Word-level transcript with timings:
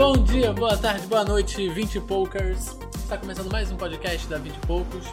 Bom 0.00 0.14
dia, 0.14 0.50
boa 0.50 0.78
tarde, 0.78 1.06
boa 1.06 1.22
noite, 1.22 1.68
20 1.68 1.96
e 1.96 2.00
poucas. 2.00 2.74
Está 2.94 3.18
começando 3.18 3.52
mais 3.52 3.70
um 3.70 3.76
podcast 3.76 4.26
da 4.28 4.38
20 4.38 4.54
e 4.54 4.66
poucos. 4.66 5.06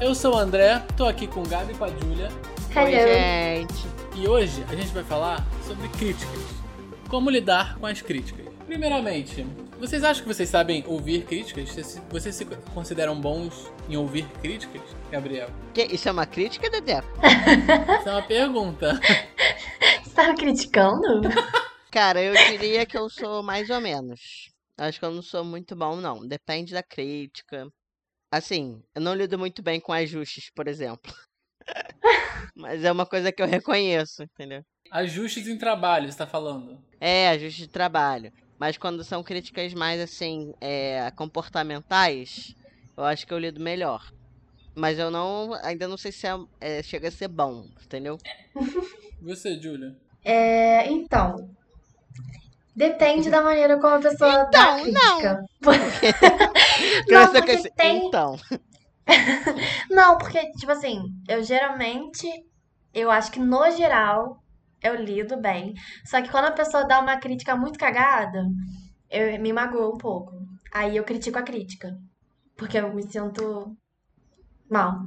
Eu 0.00 0.12
sou 0.12 0.34
o 0.34 0.38
André, 0.38 0.84
tô 0.96 1.06
aqui 1.06 1.28
com 1.28 1.40
o 1.40 1.46
Gabi 1.46 1.72
e 1.72 1.76
com 1.76 1.84
a 1.84 1.88
Júlia. 1.88 2.28
Hello. 2.74 2.86
Oi, 2.86 2.90
gente. 2.90 3.86
E 4.16 4.26
hoje 4.26 4.64
a 4.68 4.74
gente 4.74 4.88
vai 4.88 5.04
falar 5.04 5.46
sobre 5.64 5.88
críticas. 5.90 6.40
Como 7.08 7.30
lidar 7.30 7.78
com 7.78 7.86
as 7.86 8.02
críticas. 8.02 8.44
Primeiramente, 8.66 9.46
vocês 9.78 10.02
acham 10.02 10.24
que 10.24 10.34
vocês 10.34 10.48
sabem 10.48 10.82
ouvir 10.88 11.22
críticas? 11.22 11.68
Vocês, 11.68 12.02
vocês 12.10 12.34
se 12.34 12.44
consideram 12.74 13.20
bons 13.20 13.70
em 13.88 13.96
ouvir 13.96 14.26
críticas, 14.42 14.82
Gabriel? 15.12 15.48
Que, 15.72 15.84
isso 15.84 16.08
é 16.08 16.10
uma 16.10 16.26
crítica, 16.26 16.68
Dedé? 16.68 17.04
Isso 18.00 18.08
é 18.08 18.12
uma 18.12 18.22
pergunta. 18.22 19.00
Você 20.02 20.10
tava 20.10 20.34
criticando? 20.34 21.20
Cara, 21.92 22.22
eu 22.22 22.32
diria 22.48 22.86
que 22.86 22.96
eu 22.96 23.10
sou 23.10 23.42
mais 23.42 23.68
ou 23.68 23.78
menos. 23.78 24.50
Acho 24.78 24.98
que 24.98 25.04
eu 25.04 25.10
não 25.10 25.20
sou 25.20 25.44
muito 25.44 25.76
bom, 25.76 25.96
não. 25.96 26.26
Depende 26.26 26.72
da 26.72 26.82
crítica. 26.82 27.68
Assim, 28.32 28.82
eu 28.94 29.02
não 29.02 29.14
lido 29.14 29.38
muito 29.38 29.62
bem 29.62 29.78
com 29.78 29.92
ajustes, 29.92 30.50
por 30.54 30.66
exemplo. 30.66 31.12
Mas 32.56 32.82
é 32.82 32.90
uma 32.90 33.04
coisa 33.04 33.30
que 33.30 33.42
eu 33.42 33.46
reconheço, 33.46 34.22
entendeu? 34.22 34.64
Ajustes 34.90 35.46
em 35.46 35.58
trabalho, 35.58 36.10
você 36.10 36.16
tá 36.16 36.26
falando. 36.26 36.82
É, 36.98 37.28
ajuste 37.28 37.60
de 37.60 37.68
trabalho. 37.68 38.32
Mas 38.58 38.78
quando 38.78 39.04
são 39.04 39.22
críticas 39.22 39.74
mais, 39.74 40.00
assim, 40.00 40.54
é, 40.62 41.10
comportamentais, 41.10 42.54
eu 42.96 43.04
acho 43.04 43.26
que 43.26 43.34
eu 43.34 43.38
lido 43.38 43.60
melhor. 43.60 44.02
Mas 44.74 44.98
eu 44.98 45.10
não. 45.10 45.52
Ainda 45.62 45.86
não 45.86 45.98
sei 45.98 46.10
se 46.10 46.26
é, 46.26 46.32
é, 46.58 46.82
chega 46.82 47.08
a 47.08 47.10
ser 47.10 47.28
bom, 47.28 47.66
entendeu? 47.84 48.16
E 48.24 48.56
você, 49.22 49.60
Júlia? 49.60 49.94
É, 50.24 50.90
então. 50.90 51.54
Depende 52.74 53.28
da 53.30 53.42
maneira 53.42 53.78
como 53.78 53.94
a 53.94 54.00
pessoa 54.00 54.44
dá 54.50 54.74
a 54.74 54.80
Então, 54.80 54.92
não. 54.92 55.20
crítica. 55.20 55.44
Criança 57.06 57.32
porque 57.42 57.70
tem- 57.76 58.06
Então. 58.06 58.36
Não, 59.90 60.16
porque, 60.16 60.50
tipo 60.52 60.70
assim, 60.72 61.02
eu 61.28 61.42
geralmente, 61.42 62.26
eu 62.94 63.10
acho 63.10 63.30
que 63.32 63.40
no 63.40 63.70
geral, 63.72 64.38
eu 64.82 64.94
lido 64.94 65.36
bem. 65.40 65.74
Só 66.04 66.22
que 66.22 66.30
quando 66.30 66.46
a 66.46 66.52
pessoa 66.52 66.84
dá 66.86 67.00
uma 67.00 67.18
crítica 67.18 67.56
muito 67.56 67.78
cagada, 67.78 68.44
eu 69.10 69.38
me 69.40 69.52
magoou 69.52 69.94
um 69.94 69.98
pouco. 69.98 70.32
Aí 70.72 70.96
eu 70.96 71.04
critico 71.04 71.38
a 71.38 71.42
crítica. 71.42 71.94
Porque 72.56 72.78
eu 72.78 72.94
me 72.94 73.02
sinto 73.02 73.76
mal. 74.70 75.00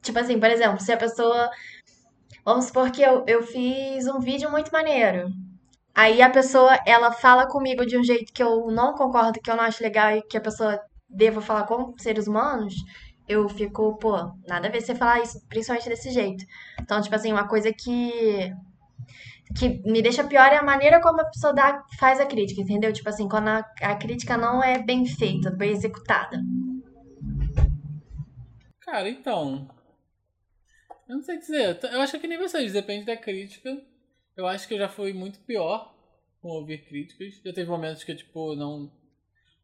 Tipo 0.00 0.18
assim, 0.18 0.40
por 0.40 0.50
exemplo, 0.50 0.80
se 0.80 0.92
a 0.92 0.96
pessoa. 0.96 1.50
Vamos 2.44 2.64
supor 2.66 2.90
que 2.90 3.02
eu, 3.02 3.24
eu 3.28 3.42
fiz 3.42 4.06
um 4.08 4.18
vídeo 4.18 4.50
muito 4.50 4.72
maneiro. 4.72 5.28
Aí 5.94 6.22
a 6.22 6.30
pessoa, 6.30 6.78
ela 6.86 7.12
fala 7.12 7.46
comigo 7.46 7.84
de 7.84 7.98
um 7.98 8.02
jeito 8.02 8.32
que 8.32 8.42
eu 8.42 8.70
não 8.70 8.94
concordo, 8.94 9.40
que 9.40 9.50
eu 9.50 9.56
não 9.56 9.64
acho 9.64 9.82
legal 9.82 10.16
e 10.16 10.22
que 10.22 10.36
a 10.36 10.40
pessoa 10.40 10.80
deva 11.08 11.40
falar 11.40 11.64
com 11.66 11.96
seres 11.98 12.26
humanos, 12.26 12.74
eu 13.28 13.48
fico, 13.48 13.96
pô, 13.98 14.16
nada 14.46 14.68
a 14.68 14.70
ver 14.70 14.80
você 14.80 14.94
falar 14.94 15.20
isso, 15.20 15.38
principalmente 15.48 15.88
desse 15.88 16.10
jeito. 16.10 16.44
Então, 16.80 17.00
tipo 17.00 17.14
assim, 17.14 17.32
uma 17.32 17.46
coisa 17.46 17.72
que 17.72 18.52
que 19.58 19.82
me 19.84 20.00
deixa 20.00 20.24
pior 20.24 20.50
é 20.50 20.56
a 20.56 20.62
maneira 20.62 20.98
como 21.00 21.20
a 21.20 21.26
pessoa 21.26 21.52
dá, 21.52 21.84
faz 21.98 22.18
a 22.18 22.24
crítica, 22.24 22.62
entendeu? 22.62 22.90
Tipo 22.90 23.10
assim, 23.10 23.28
quando 23.28 23.48
a, 23.48 23.58
a 23.82 23.96
crítica 23.96 24.36
não 24.36 24.62
é 24.62 24.78
bem 24.78 25.04
feita, 25.04 25.50
bem 25.50 25.72
executada. 25.72 26.40
Cara, 28.80 29.10
então. 29.10 29.68
Eu 31.06 31.16
não 31.16 31.22
sei 31.22 31.38
dizer. 31.38 31.78
Eu 31.82 32.00
acho 32.00 32.18
que 32.18 32.26
nem 32.26 32.38
vocês, 32.38 32.72
depende 32.72 33.04
da 33.04 33.16
crítica. 33.16 33.78
Eu 34.36 34.46
acho 34.46 34.66
que 34.66 34.74
eu 34.74 34.78
já 34.78 34.88
fui 34.88 35.12
muito 35.12 35.40
pior 35.40 35.94
com 36.40 36.48
ouvir 36.48 36.84
críticas. 36.86 37.40
Já 37.44 37.52
teve 37.52 37.68
momentos 37.70 38.02
que, 38.04 38.14
tipo, 38.14 38.54
não, 38.54 38.90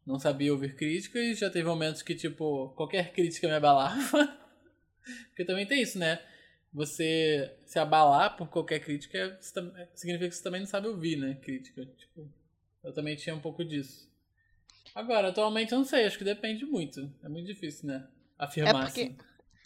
não 0.05 0.19
sabia 0.19 0.51
ouvir 0.53 0.75
críticas. 0.75 1.39
Já 1.39 1.49
teve 1.49 1.67
momentos 1.67 2.01
que, 2.01 2.15
tipo, 2.15 2.69
qualquer 2.75 3.11
crítica 3.11 3.47
me 3.47 3.53
abalava. 3.55 4.37
Porque 5.29 5.43
também 5.45 5.65
tem 5.65 5.81
isso, 5.81 5.97
né? 5.97 6.21
Você 6.71 7.51
se 7.65 7.79
abalar 7.79 8.37
por 8.37 8.47
qualquer 8.49 8.79
crítica 8.79 9.35
você 9.41 9.53
tam- 9.53 9.73
significa 9.95 10.29
que 10.29 10.35
você 10.35 10.43
também 10.43 10.59
não 10.61 10.67
sabe 10.67 10.87
ouvir, 10.87 11.15
né? 11.17 11.33
Crítica. 11.41 11.83
Tipo, 11.97 12.31
eu 12.83 12.93
também 12.93 13.15
tinha 13.15 13.33
um 13.35 13.39
pouco 13.41 13.65
disso. 13.65 14.07
Agora, 14.93 15.29
atualmente 15.29 15.71
eu 15.71 15.79
não 15.79 15.85
sei, 15.85 16.05
acho 16.05 16.17
que 16.17 16.23
depende 16.23 16.65
muito. 16.65 17.11
É 17.23 17.29
muito 17.29 17.47
difícil, 17.47 17.87
né? 17.87 18.07
Afirmar 18.37 18.83
É 18.83 18.85
porque- 18.85 19.01
assim. 19.01 19.17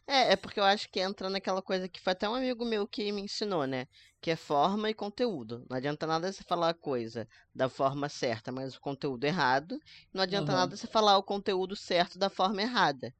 É, 0.05 0.33
é 0.33 0.35
porque 0.35 0.59
eu 0.59 0.63
acho 0.65 0.89
que 0.89 0.99
entra 0.99 1.29
naquela 1.29 1.61
coisa 1.61 1.87
que 1.87 1.99
foi 1.99 2.11
até 2.13 2.27
um 2.27 2.35
amigo 2.35 2.65
meu 2.65 2.85
que 2.87 3.09
me 3.11 3.21
ensinou, 3.21 3.65
né? 3.65 3.87
Que 4.21 4.31
é 4.31 4.35
forma 4.35 4.89
e 4.89 4.93
conteúdo. 4.93 5.65
Não 5.69 5.77
adianta 5.77 6.05
nada 6.05 6.31
você 6.31 6.43
falar 6.43 6.69
a 6.69 6.73
coisa 6.73 7.27
da 7.55 7.69
forma 7.69 8.09
certa, 8.09 8.51
mas 8.51 8.75
o 8.75 8.81
conteúdo 8.81 9.23
errado. 9.25 9.77
Não 10.13 10.21
adianta 10.23 10.51
Aham. 10.51 10.53
nada 10.53 10.75
você 10.75 10.87
falar 10.87 11.17
o 11.17 11.23
conteúdo 11.23 11.75
certo 11.75 12.19
da 12.19 12.29
forma 12.29 12.61
errada, 12.61 13.13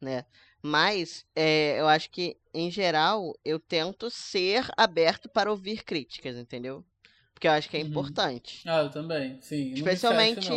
né? 0.00 0.26
Mas 0.62 1.24
é, 1.36 1.80
eu 1.80 1.88
acho 1.88 2.10
que, 2.10 2.38
em 2.54 2.70
geral, 2.70 3.32
eu 3.44 3.60
tento 3.60 4.10
ser 4.10 4.66
aberto 4.76 5.28
para 5.30 5.50
ouvir 5.50 5.84
críticas, 5.84 6.36
entendeu? 6.36 6.84
Porque 7.34 7.48
eu 7.48 7.52
acho 7.52 7.68
que 7.70 7.76
é 7.78 7.80
Uhum. 7.80 7.80
importante. 7.80 8.66
Ah, 8.66 8.82
eu 8.82 8.90
também, 8.90 9.40
sim. 9.40 9.74
Especialmente, 9.74 10.52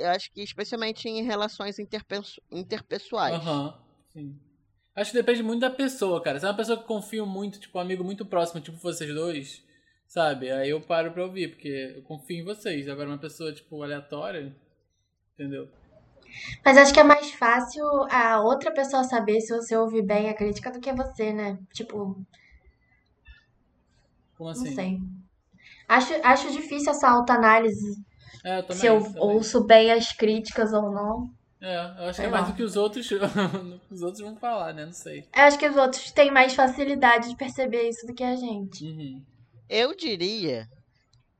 eu 0.00 0.08
acho 0.10 0.30
que 0.32 0.42
especialmente 0.42 1.08
em 1.08 1.22
relações 1.22 1.78
interpesso- 1.78 2.40
interpessoais. 2.50 3.44
Aham, 3.44 3.74
sim. 4.12 4.38
Acho 4.94 5.10
que 5.12 5.16
depende 5.18 5.42
muito 5.42 5.60
da 5.60 5.70
pessoa, 5.70 6.22
cara. 6.22 6.38
Se 6.38 6.44
é 6.46 6.48
uma 6.48 6.56
pessoa 6.56 6.78
que 6.78 6.84
confio 6.86 7.26
muito, 7.26 7.58
tipo, 7.58 7.78
um 7.78 7.80
amigo 7.80 8.04
muito 8.04 8.24
próximo, 8.26 8.60
tipo 8.60 8.76
vocês 8.78 9.12
dois, 9.14 9.64
sabe? 10.06 10.50
Aí 10.50 10.70
eu 10.70 10.80
paro 10.80 11.12
pra 11.12 11.24
ouvir, 11.24 11.48
porque 11.48 11.94
eu 11.96 12.02
confio 12.02 12.38
em 12.40 12.44
vocês. 12.44 12.88
Agora, 12.88 13.08
uma 13.08 13.18
pessoa, 13.18 13.52
tipo, 13.52 13.82
aleatória, 13.82 14.54
entendeu? 15.34 15.68
Mas 16.64 16.76
acho 16.78 16.92
que 16.94 17.00
é 17.00 17.04
mais 17.04 17.30
fácil 17.32 17.84
a 18.10 18.40
outra 18.40 18.72
pessoa 18.72 19.04
saber 19.04 19.40
se 19.40 19.54
você 19.56 19.76
ouve 19.76 20.02
bem 20.02 20.28
a 20.28 20.34
crítica 20.34 20.70
do 20.72 20.80
que 20.80 20.92
você, 20.92 21.32
né? 21.32 21.58
Tipo, 21.72 22.16
Como 24.36 24.50
não 24.54 24.62
assim? 24.62 24.74
sei. 24.74 24.98
Acho, 25.88 26.14
acho 26.24 26.52
difícil 26.52 26.92
essa 26.92 27.08
autoanálise, 27.10 28.04
É, 28.44 28.58
eu 28.58 28.62
se 28.70 28.86
eu 28.86 29.00
também. 29.00 29.16
ouço 29.18 29.64
bem 29.66 29.92
as 29.92 30.12
críticas 30.12 30.72
ou 30.72 30.90
não. 30.92 31.30
É, 31.62 31.76
eu 31.76 32.08
acho 32.08 32.20
que 32.20 32.26
é 32.26 32.28
mais 32.28 32.48
do 32.48 32.54
que 32.54 32.62
os 32.64 32.74
outros, 32.74 33.08
os 33.88 34.02
outros 34.02 34.20
vão 34.20 34.34
falar, 34.36 34.74
né? 34.74 34.84
Não 34.84 34.92
sei. 34.92 35.20
Eu 35.32 35.42
acho 35.42 35.56
que 35.56 35.68
os 35.68 35.76
outros 35.76 36.10
têm 36.10 36.28
mais 36.28 36.54
facilidade 36.54 37.28
de 37.28 37.36
perceber 37.36 37.88
isso 37.88 38.04
do 38.04 38.12
que 38.12 38.24
a 38.24 38.34
gente. 38.34 38.84
Uhum. 38.84 39.24
Eu 39.68 39.94
diria 39.94 40.68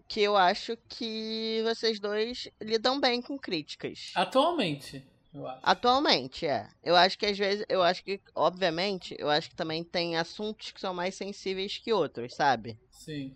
que 0.06 0.20
eu 0.20 0.36
acho 0.36 0.76
que 0.88 1.60
vocês 1.64 1.98
dois 1.98 2.48
lidam 2.60 3.00
bem 3.00 3.20
com 3.20 3.36
críticas. 3.36 4.12
Atualmente, 4.14 5.04
eu 5.34 5.44
acho. 5.44 5.60
Atualmente, 5.60 6.46
é. 6.46 6.68
Eu 6.84 6.94
acho 6.94 7.18
que 7.18 7.26
às 7.26 7.36
vezes, 7.36 7.64
eu 7.68 7.82
acho 7.82 8.04
que, 8.04 8.20
obviamente, 8.32 9.16
eu 9.18 9.28
acho 9.28 9.50
que 9.50 9.56
também 9.56 9.82
tem 9.82 10.16
assuntos 10.16 10.70
que 10.70 10.80
são 10.80 10.94
mais 10.94 11.16
sensíveis 11.16 11.78
que 11.78 11.92
outros, 11.92 12.34
sabe? 12.34 12.78
Sim. 12.90 13.34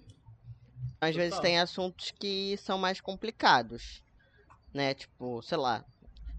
Às 1.00 1.16
vezes 1.16 1.34
Total. 1.34 1.42
tem 1.42 1.58
assuntos 1.58 2.12
que 2.12 2.56
são 2.58 2.78
mais 2.78 3.00
complicados, 3.00 4.03
né? 4.72 4.94
Tipo, 4.94 5.42
sei 5.42 5.58
lá. 5.58 5.84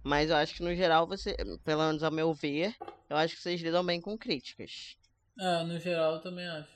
Mas 0.07 0.29
eu 0.29 0.37
acho 0.37 0.55
que 0.55 0.63
no 0.63 0.73
geral 0.73 1.05
você, 1.05 1.35
pelo 1.65 1.83
menos 1.85 2.01
ao 2.01 2.09
meu 2.09 2.33
ver, 2.33 2.73
eu 3.09 3.17
acho 3.17 3.35
que 3.35 3.41
vocês 3.41 3.59
lidam 3.59 3.85
bem 3.85 3.99
com 3.99 4.17
críticas. 4.17 4.95
É, 5.37 5.63
no 5.65 5.77
geral, 5.77 6.13
eu 6.15 6.21
também 6.21 6.47
acho. 6.47 6.69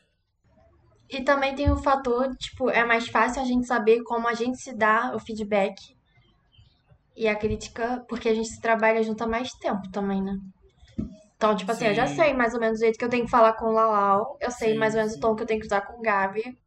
E 1.09 1.23
também 1.23 1.55
tem 1.55 1.71
o 1.71 1.77
fator, 1.77 2.35
tipo, 2.35 2.69
é 2.69 2.83
mais 2.83 3.07
fácil 3.07 3.41
a 3.41 3.45
gente 3.45 3.65
saber 3.65 4.03
como 4.03 4.27
a 4.27 4.33
gente 4.33 4.57
se 4.61 4.75
dá 4.75 5.15
o 5.15 5.19
feedback 5.19 5.75
e 7.15 7.25
a 7.25 7.35
crítica, 7.35 8.03
porque 8.09 8.27
a 8.27 8.33
gente 8.33 8.49
se 8.49 8.59
trabalha 8.59 9.01
junto 9.01 9.23
há 9.23 9.27
mais 9.27 9.49
tempo 9.53 9.89
também, 9.93 10.21
né? 10.21 10.33
Então, 11.37 11.55
tipo 11.55 11.71
assim, 11.71 11.87
eu 11.87 11.93
já 11.93 12.07
Sim. 12.07 12.15
sei 12.15 12.33
mais 12.33 12.53
ou 12.53 12.59
menos 12.59 12.79
o 12.79 12.81
jeito 12.81 12.99
que 12.99 13.05
eu 13.05 13.09
tenho 13.09 13.23
que 13.23 13.31
falar 13.31 13.53
com 13.53 13.67
o 13.67 13.71
Lalau, 13.71 14.37
eu 14.41 14.51
sei 14.51 14.73
Sim, 14.73 14.77
mais 14.77 14.93
ou 14.93 14.99
menos 14.99 15.13
sim. 15.13 15.19
o 15.19 15.21
tom 15.21 15.35
que 15.35 15.43
eu 15.43 15.47
tenho 15.47 15.59
que 15.61 15.67
usar 15.67 15.81
com 15.81 15.99
o 15.99 16.01
Gabi. 16.01 16.57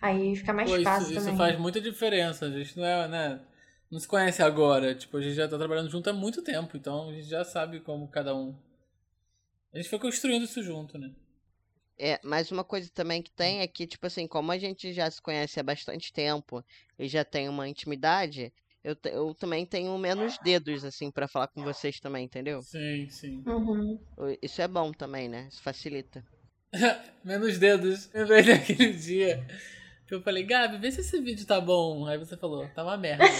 Aí 0.00 0.36
fica 0.36 0.52
mais 0.52 0.70
Pô, 0.70 0.76
isso, 0.76 0.84
fácil 0.84 1.12
isso 1.12 1.14
também. 1.14 1.36
faz 1.36 1.58
muita 1.58 1.80
diferença. 1.80 2.46
A 2.46 2.50
gente 2.50 2.78
não 2.78 2.86
é, 2.86 3.08
né? 3.08 3.40
Não 3.90 3.98
se 3.98 4.06
conhece 4.06 4.42
agora. 4.42 4.94
Tipo, 4.94 5.16
a 5.16 5.20
gente 5.20 5.34
já 5.34 5.48
tá 5.48 5.58
trabalhando 5.58 5.90
junto 5.90 6.08
há 6.08 6.12
muito 6.12 6.42
tempo, 6.42 6.76
então 6.76 7.10
a 7.10 7.12
gente 7.12 7.28
já 7.28 7.44
sabe 7.44 7.80
como 7.80 8.08
cada 8.08 8.34
um. 8.34 8.54
A 9.72 9.78
gente 9.78 9.88
foi 9.88 9.98
construindo 9.98 10.44
isso 10.44 10.62
junto, 10.62 10.96
né? 10.98 11.10
É, 11.98 12.18
mas 12.24 12.50
uma 12.50 12.64
coisa 12.64 12.90
também 12.94 13.22
que 13.22 13.30
tem 13.30 13.60
é 13.60 13.66
que, 13.66 13.86
tipo 13.86 14.06
assim, 14.06 14.26
como 14.26 14.50
a 14.52 14.58
gente 14.58 14.92
já 14.92 15.10
se 15.10 15.20
conhece 15.20 15.60
há 15.60 15.62
bastante 15.62 16.12
tempo 16.12 16.64
e 16.98 17.06
já 17.08 17.24
tem 17.24 17.48
uma 17.48 17.68
intimidade, 17.68 18.52
eu, 18.82 18.96
eu 19.04 19.34
também 19.34 19.66
tenho 19.66 19.96
menos 19.98 20.38
dedos, 20.42 20.82
assim, 20.82 21.10
pra 21.10 21.28
falar 21.28 21.48
com 21.48 21.62
vocês 21.62 22.00
também, 22.00 22.24
entendeu? 22.24 22.62
Sim, 22.62 23.08
sim. 23.10 23.42
Uhum. 23.46 24.00
Isso 24.40 24.62
é 24.62 24.68
bom 24.68 24.92
também, 24.92 25.28
né? 25.28 25.48
Isso 25.52 25.62
facilita. 25.62 26.24
Menos 27.22 27.58
dedos. 27.58 28.08
Lembrei 28.14 28.44
daquele 28.44 28.92
dia 28.94 29.46
eu 30.14 30.22
falei, 30.22 30.42
Gabi, 30.44 30.78
vê 30.78 30.90
se 30.90 31.00
esse 31.00 31.20
vídeo 31.20 31.46
tá 31.46 31.60
bom. 31.60 32.06
Aí 32.06 32.18
você 32.18 32.36
falou, 32.36 32.66
tá 32.74 32.82
uma 32.82 32.96
merda. 32.96 33.24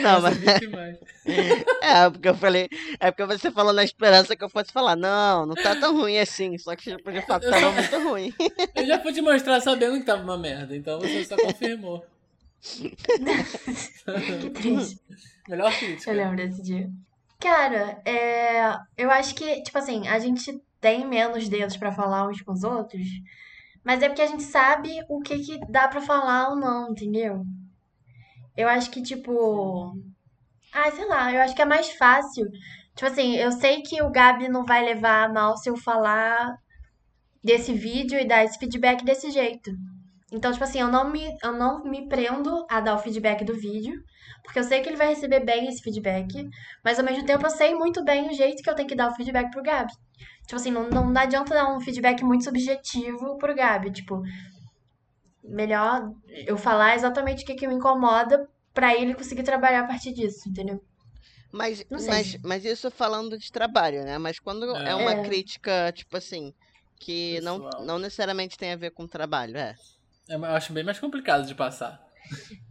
Não, 0.00 0.20
mas. 0.22 0.38
É 1.82 2.10
porque 2.10 2.28
eu 2.28 2.34
falei. 2.34 2.68
É 2.98 3.10
porque 3.10 3.26
você 3.26 3.50
falou 3.50 3.72
na 3.72 3.84
esperança 3.84 4.34
que 4.34 4.42
eu 4.42 4.48
fosse 4.48 4.72
falar, 4.72 4.96
não, 4.96 5.46
não 5.46 5.54
tá 5.54 5.76
tão 5.76 5.94
ruim 5.96 6.18
assim. 6.18 6.56
Só 6.58 6.74
que 6.74 6.96
de 6.96 7.22
fato 7.26 7.44
Eu 7.44 7.50
tava 7.50 7.60
só- 7.60 7.72
muito 7.72 8.08
ruim. 8.08 8.34
Eu 8.74 8.86
já 8.86 8.98
te 8.98 9.20
mostrar 9.20 9.60
sabendo 9.60 9.98
que 9.98 10.06
tava 10.06 10.22
uma 10.22 10.38
merda, 10.38 10.74
então 10.76 10.98
você 10.98 11.24
só 11.24 11.36
confirmou. 11.36 12.04
Que 12.62 14.50
triste. 14.50 15.00
Melhor 15.48 15.72
Eu 15.72 15.78
crítica. 15.78 16.12
lembro 16.12 16.36
desse 16.36 16.62
dia. 16.62 16.88
Cara, 17.38 18.00
é, 18.04 18.76
eu 18.96 19.10
acho 19.10 19.34
que, 19.34 19.62
tipo 19.62 19.78
assim, 19.78 20.06
a 20.08 20.18
gente 20.18 20.60
tem 20.80 21.06
menos 21.06 21.48
dedos 21.48 21.76
pra 21.76 21.92
falar 21.92 22.28
uns 22.28 22.40
com 22.42 22.52
os 22.52 22.64
outros, 22.64 23.06
mas 23.84 24.02
é 24.02 24.08
porque 24.08 24.22
a 24.22 24.26
gente 24.26 24.42
sabe 24.42 24.90
o 25.08 25.20
que 25.20 25.38
que 25.38 25.60
dá 25.70 25.88
pra 25.88 26.00
falar 26.00 26.50
ou 26.50 26.56
não, 26.56 26.90
entendeu? 26.90 27.44
Eu 28.56 28.68
acho 28.68 28.90
que, 28.90 29.02
tipo. 29.02 29.96
Ah, 30.72 30.90
sei 30.90 31.06
lá, 31.06 31.32
eu 31.32 31.40
acho 31.40 31.54
que 31.54 31.62
é 31.62 31.64
mais 31.64 31.90
fácil. 31.92 32.46
Tipo 32.94 33.10
assim, 33.10 33.36
eu 33.36 33.52
sei 33.52 33.82
que 33.82 34.02
o 34.02 34.10
Gabi 34.10 34.48
não 34.48 34.64
vai 34.64 34.84
levar 34.84 35.24
a 35.24 35.32
mal 35.32 35.56
se 35.56 35.68
eu 35.70 35.76
falar 35.76 36.56
desse 37.42 37.72
vídeo 37.72 38.18
e 38.18 38.26
dar 38.26 38.44
esse 38.44 38.58
feedback 38.58 39.04
desse 39.04 39.30
jeito. 39.30 39.70
Então, 40.32 40.52
tipo 40.52 40.62
assim, 40.62 40.80
eu 40.80 40.88
não 40.88 41.10
me, 41.10 41.36
eu 41.42 41.52
não 41.52 41.82
me 41.82 42.08
prendo 42.08 42.64
a 42.70 42.80
dar 42.80 42.94
o 42.94 42.98
feedback 42.98 43.44
do 43.44 43.54
vídeo, 43.54 43.94
porque 44.44 44.58
eu 44.58 44.64
sei 44.64 44.80
que 44.80 44.88
ele 44.88 44.96
vai 44.96 45.08
receber 45.08 45.40
bem 45.40 45.68
esse 45.68 45.82
feedback, 45.82 46.48
mas 46.84 46.98
ao 46.98 47.04
mesmo 47.04 47.26
tempo 47.26 47.44
eu 47.44 47.50
sei 47.50 47.74
muito 47.74 48.04
bem 48.04 48.28
o 48.28 48.32
jeito 48.32 48.62
que 48.62 48.70
eu 48.70 48.74
tenho 48.74 48.88
que 48.88 48.94
dar 48.94 49.10
o 49.10 49.14
feedback 49.14 49.50
pro 49.50 49.62
Gabi. 49.62 49.92
Tipo 50.46 50.56
assim, 50.56 50.70
não, 50.70 50.88
não 50.88 51.20
adianta 51.20 51.54
dar 51.54 51.74
um 51.74 51.80
feedback 51.80 52.22
muito 52.22 52.44
subjetivo 52.44 53.36
pro 53.38 53.54
Gabi. 53.54 53.90
Tipo, 53.92 54.22
melhor 55.42 56.10
eu 56.46 56.56
falar 56.56 56.94
exatamente 56.94 57.42
o 57.42 57.46
que, 57.46 57.54
que 57.54 57.66
me 57.66 57.74
incomoda 57.74 58.48
pra 58.72 58.94
ele 58.94 59.14
conseguir 59.14 59.42
trabalhar 59.42 59.80
a 59.80 59.86
partir 59.86 60.12
disso, 60.12 60.48
entendeu? 60.48 60.80
Mas, 61.52 61.84
mas, 61.90 62.36
mas 62.44 62.64
isso 62.64 62.90
falando 62.90 63.36
de 63.36 63.50
trabalho, 63.50 64.04
né? 64.04 64.18
Mas 64.18 64.38
quando 64.38 64.64
é, 64.76 64.90
É. 64.90 64.94
uma 64.94 65.12
É. 65.12 65.22
crítica, 65.24 65.92
tipo 65.92 66.16
assim, 66.16 66.52
que 67.00 67.40
não, 67.42 67.58
não 67.84 67.98
necessariamente 67.98 68.56
tem 68.56 68.72
a 68.72 68.76
ver 68.76 68.92
com 68.92 69.06
trabalho, 69.06 69.56
é. 69.56 69.74
É, 70.30 70.34
Eu 70.36 70.44
acho 70.46 70.72
bem 70.72 70.84
mais 70.84 70.98
complicado 70.98 71.46
de 71.46 71.54
passar. 71.54 72.00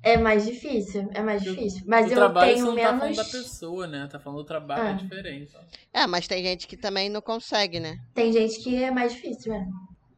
É 0.01 0.15
mais 0.17 0.45
difícil, 0.45 1.09
é 1.13 1.21
mais 1.21 1.43
difícil. 1.43 1.83
Mas 1.85 2.05
o 2.07 2.09
eu 2.11 2.15
trabalho 2.15 2.47
você 2.51 2.53
tenho 2.55 2.65
não 2.67 2.75
tá 2.75 2.81
falando 2.83 3.01
menos. 3.01 3.17
da 3.17 3.23
pessoa, 3.25 3.87
né? 3.87 4.07
Tá 4.09 4.19
falando 4.19 4.39
do 4.39 4.45
trabalho, 4.45 4.87
é, 4.87 4.91
É. 4.91 4.93
diferente. 4.95 5.57
É, 5.93 6.07
mas 6.07 6.27
tem 6.27 6.41
gente 6.43 6.65
que 6.67 6.77
também 6.77 7.09
não 7.09 7.21
consegue, 7.21 7.79
né? 7.79 7.99
Tem 8.13 8.31
gente 8.31 8.59
que 8.63 8.81
é 8.81 8.89
mais 8.89 9.13
difícil, 9.13 9.53
é. 9.53 9.67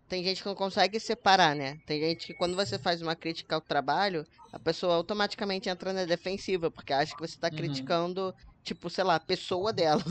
Tem 0.08 0.24
gente 0.24 0.44
que 0.44 0.48
não 0.48 0.56
consegue 0.56 1.00
separar, 1.00 1.56
né? 1.56 1.78
Tem 1.88 2.00
gente 2.02 2.28
que 2.28 2.34
quando 2.36 2.56
você 2.56 2.78
faz 2.78 3.02
uma 3.02 3.16
crítica 3.16 3.56
ao 3.56 3.62
trabalho, 3.62 4.28
a 4.52 4.60
pessoa 4.60 4.94
automaticamente 4.96 5.70
entra 5.70 5.92
na 5.94 6.06
defensiva, 6.06 6.70
porque 6.70 6.94
acha 6.94 7.16
que 7.16 7.22
você 7.22 7.40
tá 7.40 7.48
Uhum. 7.48 7.56
criticando, 7.56 8.36
tipo, 8.64 8.90
sei 8.90 9.06
lá, 9.06 9.16
a 9.16 9.20
pessoa 9.22 9.72
dela. 9.74 10.04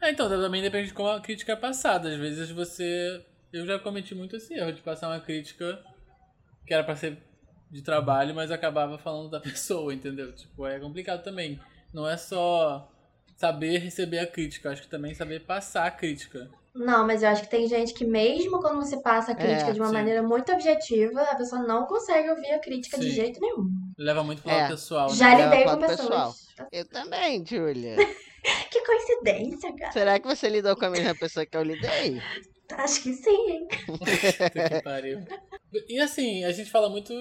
É, 0.00 0.10
então, 0.12 0.28
também 0.30 0.62
depende 0.62 0.88
de 0.88 0.94
como 0.94 1.10
a 1.10 1.20
crítica 1.20 1.52
é 1.52 1.56
passada. 1.56 2.08
Às 2.08 2.16
vezes 2.18 2.50
você. 2.50 3.22
Eu 3.52 3.66
já 3.66 3.78
cometi 3.78 4.14
muito 4.14 4.36
esse 4.36 4.54
erro 4.54 4.72
de 4.72 4.80
passar 4.80 5.08
uma 5.08 5.20
crítica 5.20 5.78
que 6.66 6.74
era 6.74 6.84
pra 6.84 6.96
ser 6.96 7.18
de 7.70 7.82
trabalho, 7.82 8.34
mas 8.34 8.50
acabava 8.50 8.98
falando 8.98 9.30
da 9.30 9.40
pessoa, 9.40 9.94
entendeu? 9.94 10.32
Tipo, 10.34 10.66
é 10.66 10.78
complicado 10.78 11.22
também. 11.22 11.60
Não 11.92 12.08
é 12.08 12.16
só 12.16 12.90
saber 13.36 13.78
receber 13.78 14.18
a 14.18 14.26
crítica, 14.26 14.70
acho 14.70 14.82
que 14.82 14.88
também 14.88 15.14
saber 15.14 15.40
passar 15.40 15.86
a 15.86 15.90
crítica. 15.90 16.50
Não, 16.74 17.04
mas 17.04 17.22
eu 17.22 17.28
acho 17.30 17.42
que 17.42 17.48
tem 17.50 17.66
gente 17.66 17.92
que 17.92 18.04
mesmo 18.04 18.60
quando 18.60 18.76
você 18.76 19.00
passa 19.02 19.32
a 19.32 19.34
crítica 19.34 19.70
É, 19.70 19.72
de 19.72 19.80
uma 19.80 19.88
sim. 19.88 19.92
maneira 19.94 20.22
muito 20.22 20.52
objetiva, 20.52 21.20
a 21.22 21.34
pessoa 21.34 21.62
não 21.62 21.84
consegue 21.86 22.30
ouvir 22.30 22.50
a 22.52 22.60
crítica 22.60 22.96
de 22.96 23.06
Sim. 23.08 23.16
jeito 23.16 23.40
nenhum. 23.40 23.68
Leva 23.98 24.22
muito 24.22 24.40
pro 24.42 24.52
lado 24.52 24.66
É. 24.66 24.68
pessoal, 24.68 25.10
né? 25.10 25.16
Já 25.16 25.34
lidei 25.34 25.64
com 25.64 25.78
pessoas. 25.78 26.46
Eu 26.70 26.84
também, 26.88 27.44
Julia. 27.44 27.96
Que 28.70 28.80
coincidência, 28.86 29.70
cara. 29.76 29.92
Será 29.92 30.18
que 30.18 30.26
você 30.26 30.48
lidou 30.48 30.74
com 30.74 30.86
a 30.86 30.90
mesma 30.90 31.14
pessoa 31.14 31.44
que 31.44 31.54
eu 31.54 31.62
lidei? 31.62 32.22
Acho 32.76 33.02
que 33.02 33.12
sim, 33.12 33.50
hein? 33.50 33.68
Que 34.70 34.82
pariu. 34.82 35.20
E 35.88 36.00
assim, 36.00 36.44
a 36.44 36.52
gente 36.52 36.70
fala 36.70 36.88
muito, 36.88 37.12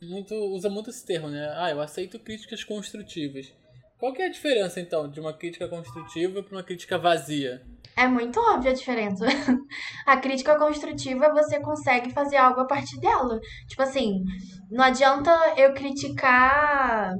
muito, 0.00 0.34
usa 0.34 0.68
muito 0.68 0.90
esse 0.90 1.04
termo, 1.04 1.28
né? 1.28 1.52
Ah, 1.56 1.70
eu 1.70 1.80
aceito 1.80 2.18
críticas 2.18 2.64
construtivas. 2.64 3.52
Qual 3.98 4.14
que 4.14 4.22
é 4.22 4.26
a 4.26 4.30
diferença, 4.30 4.80
então, 4.80 5.10
de 5.10 5.20
uma 5.20 5.34
crítica 5.34 5.68
construtiva 5.68 6.42
para 6.42 6.56
uma 6.56 6.62
crítica 6.62 6.96
vazia? 6.98 7.62
É 7.94 8.08
muito 8.08 8.40
óbvia 8.40 8.70
a 8.70 8.74
diferença. 8.74 9.26
A 10.06 10.16
crítica 10.16 10.56
construtiva, 10.56 11.34
você 11.34 11.60
consegue 11.60 12.10
fazer 12.12 12.36
algo 12.36 12.60
a 12.60 12.64
partir 12.64 12.98
dela. 12.98 13.38
Tipo 13.68 13.82
assim, 13.82 14.24
não 14.70 14.82
adianta 14.82 15.30
eu 15.56 15.74
criticar. 15.74 17.12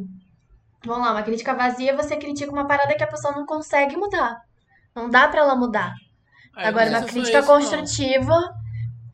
Vamos 0.86 1.04
lá, 1.04 1.12
uma 1.12 1.22
crítica 1.22 1.54
vazia, 1.54 1.94
você 1.94 2.16
critica 2.16 2.50
uma 2.50 2.66
parada 2.66 2.94
que 2.96 3.04
a 3.04 3.06
pessoa 3.06 3.34
não 3.34 3.44
consegue 3.44 3.96
mudar. 3.96 4.40
Não 4.96 5.10
dá 5.10 5.28
pra 5.28 5.40
ela 5.40 5.54
mudar. 5.54 5.92
Eu 6.56 6.62
Agora, 6.66 6.90
uma 6.90 7.02
crítica 7.04 7.38
é 7.38 7.40
isso, 7.40 7.56
não. 7.56 7.60
construtiva 7.60 8.34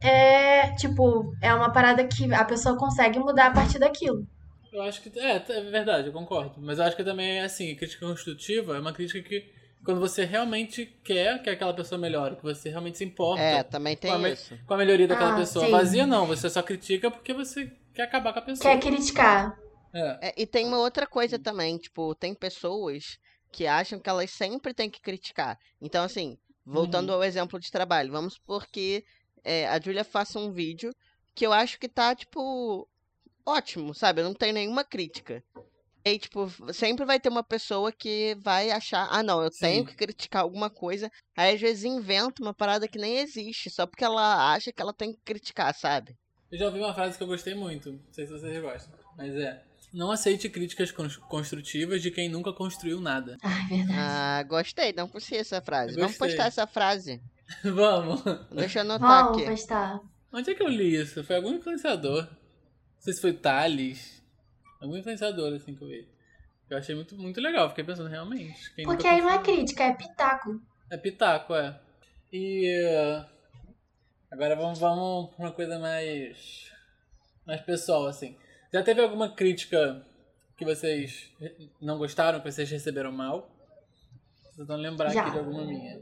é, 0.00 0.74
tipo, 0.74 1.32
é 1.42 1.52
uma 1.54 1.72
parada 1.72 2.06
que 2.06 2.32
a 2.32 2.44
pessoa 2.44 2.76
consegue 2.76 3.18
mudar 3.18 3.48
a 3.48 3.50
partir 3.52 3.78
daquilo. 3.78 4.26
Eu 4.72 4.82
acho 4.82 5.00
que. 5.02 5.18
É, 5.18 5.36
é 5.36 5.60
verdade, 5.62 6.08
eu 6.08 6.12
concordo. 6.12 6.54
Mas 6.60 6.78
eu 6.78 6.84
acho 6.84 6.96
que 6.96 7.04
também 7.04 7.38
é 7.38 7.44
assim, 7.44 7.74
crítica 7.74 8.06
construtiva 8.06 8.76
é 8.76 8.80
uma 8.80 8.92
crítica 8.92 9.22
que 9.26 9.50
quando 9.84 10.00
você 10.00 10.24
realmente 10.24 10.84
quer 11.04 11.40
que 11.42 11.48
aquela 11.48 11.72
pessoa 11.72 11.98
melhore, 11.98 12.36
que 12.36 12.42
você 12.42 12.68
realmente 12.68 12.98
se 12.98 13.04
importa 13.04 13.40
É, 13.40 13.62
também 13.62 13.96
tem 13.96 14.10
com, 14.10 14.24
a 14.24 14.28
isso. 14.28 14.58
com 14.66 14.74
a 14.74 14.76
melhoria 14.76 15.06
daquela 15.06 15.34
Ah, 15.34 15.36
pessoa. 15.36 15.64
sim. 15.64 15.70
Vazia 15.70 16.06
não, 16.06 16.26
você 16.26 16.50
só 16.50 16.60
critica 16.62 17.10
porque 17.10 17.32
você 17.32 17.72
quer 17.94 18.02
acabar 18.02 18.32
com 18.32 18.40
a 18.40 18.42
pessoa. 18.42 18.74
Quer 18.74 18.80
criticar. 18.80 19.56
É. 19.94 20.28
É, 20.28 20.34
e 20.36 20.46
tem 20.46 20.66
uma 20.66 20.78
outra 20.78 21.06
coisa 21.06 21.38
também, 21.38 21.78
tipo, 21.78 22.14
tem 22.16 22.34
pessoas 22.34 23.18
que 23.52 23.66
acham 23.66 23.98
que 23.98 24.10
elas 24.10 24.30
sempre 24.30 24.74
têm 24.74 24.90
que 24.90 25.00
criticar. 25.00 25.56
Então, 25.80 26.04
assim, 26.04 26.36
voltando 26.66 27.12
ao 27.12 27.22
exemplo 27.22 27.60
de 27.60 27.70
trabalho, 27.70 28.10
vamos 28.10 28.34
supor 28.34 28.66
que 28.66 29.04
é, 29.44 29.68
a 29.68 29.80
Julia 29.80 30.04
faça 30.04 30.38
um 30.38 30.52
vídeo 30.52 30.92
que 31.34 31.46
eu 31.46 31.52
acho 31.52 31.78
que 31.78 31.88
tá, 31.88 32.14
tipo, 32.14 32.88
ótimo, 33.44 33.94
sabe? 33.94 34.20
Eu 34.20 34.24
não 34.24 34.34
tenho 34.34 34.54
nenhuma 34.54 34.84
crítica. 34.84 35.42
E 36.04 36.18
tipo, 36.20 36.48
sempre 36.72 37.04
vai 37.04 37.18
ter 37.18 37.28
uma 37.28 37.42
pessoa 37.42 37.90
que 37.90 38.36
vai 38.40 38.70
achar, 38.70 39.08
ah, 39.10 39.24
não, 39.24 39.42
eu 39.42 39.50
tenho 39.50 39.80
Sim. 39.80 39.86
que 39.86 39.96
criticar 39.96 40.42
alguma 40.42 40.70
coisa. 40.70 41.10
Aí, 41.36 41.54
às 41.54 41.60
vezes, 41.60 41.84
inventa 41.84 42.40
uma 42.40 42.54
parada 42.54 42.86
que 42.86 42.98
nem 42.98 43.18
existe, 43.18 43.68
só 43.70 43.86
porque 43.86 44.04
ela 44.04 44.52
acha 44.52 44.72
que 44.72 44.80
ela 44.80 44.94
tem 44.94 45.12
que 45.12 45.20
criticar, 45.24 45.74
sabe? 45.74 46.16
Eu 46.50 46.58
já 46.58 46.66
ouvi 46.66 46.78
uma 46.78 46.94
frase 46.94 47.18
que 47.18 47.24
eu 47.24 47.26
gostei 47.26 47.56
muito, 47.56 47.90
não 47.90 48.12
sei 48.12 48.24
se 48.24 48.32
vocês 48.32 48.62
gostam, 48.62 48.96
mas 49.16 49.34
é: 49.34 49.64
Não 49.96 50.10
aceite 50.10 50.48
críticas 50.50 50.92
cons- 50.92 51.16
construtivas 51.16 52.02
de 52.02 52.10
quem 52.10 52.28
nunca 52.28 52.52
construiu 52.52 53.00
nada. 53.00 53.38
Ah, 53.42 53.64
é 53.64 53.76
verdade. 53.76 53.98
Ah, 53.98 54.42
gostei, 54.42 54.92
não 54.92 55.08
conhecia 55.08 55.40
essa 55.40 55.62
frase. 55.62 55.92
Eu 55.94 56.00
Vamos 56.00 56.18
gostei. 56.18 56.28
postar 56.28 56.46
essa 56.48 56.66
frase. 56.66 57.22
Vamos! 57.64 58.22
Deixa 58.52 58.80
eu 58.80 58.82
anotar 58.82 59.24
Vamos 59.24 59.38
aqui. 59.38 59.50
postar. 59.50 60.00
Onde 60.32 60.50
é 60.50 60.54
que 60.54 60.62
eu 60.62 60.68
li 60.68 60.94
isso? 61.00 61.24
Foi 61.24 61.36
algum 61.36 61.54
influenciador. 61.54 62.24
Não 62.24 63.00
sei 63.00 63.14
se 63.14 63.20
foi 63.22 63.32
Thales. 63.32 64.22
Algum 64.82 64.96
influenciador, 64.98 65.54
assim, 65.54 65.74
que 65.74 65.82
eu 65.82 65.88
vi. 65.88 66.06
Eu 66.68 66.76
achei 66.76 66.94
muito, 66.94 67.16
muito 67.16 67.40
legal, 67.40 67.68
fiquei 67.70 67.84
pensando 67.84 68.10
realmente. 68.10 68.74
quem 68.74 68.84
Porque 68.84 69.06
aí 69.06 69.22
não 69.22 69.30
é 69.30 69.38
crítica, 69.42 69.84
é 69.84 69.94
pitaco. 69.94 70.60
É 70.90 70.96
pitaco, 70.98 71.54
é. 71.54 71.80
E. 72.32 72.68
uh, 72.92 73.24
Agora 74.30 74.56
vamos, 74.56 74.78
vamos 74.78 75.30
pra 75.34 75.46
uma 75.46 75.52
coisa 75.52 75.78
mais. 75.78 76.70
mais 77.46 77.60
pessoal, 77.62 78.06
assim. 78.06 78.36
Já 78.72 78.82
teve 78.82 79.00
alguma 79.00 79.34
crítica 79.34 80.04
que 80.56 80.64
vocês 80.64 81.30
não 81.80 81.98
gostaram, 81.98 82.40
que 82.40 82.50
vocês 82.50 82.70
receberam 82.70 83.12
mal? 83.12 83.50
Tentando 84.56 84.80
lembrar 84.82 85.10
Já. 85.10 85.22
aqui 85.22 85.30
de 85.32 85.38
alguma 85.38 85.64
minha. 85.64 86.00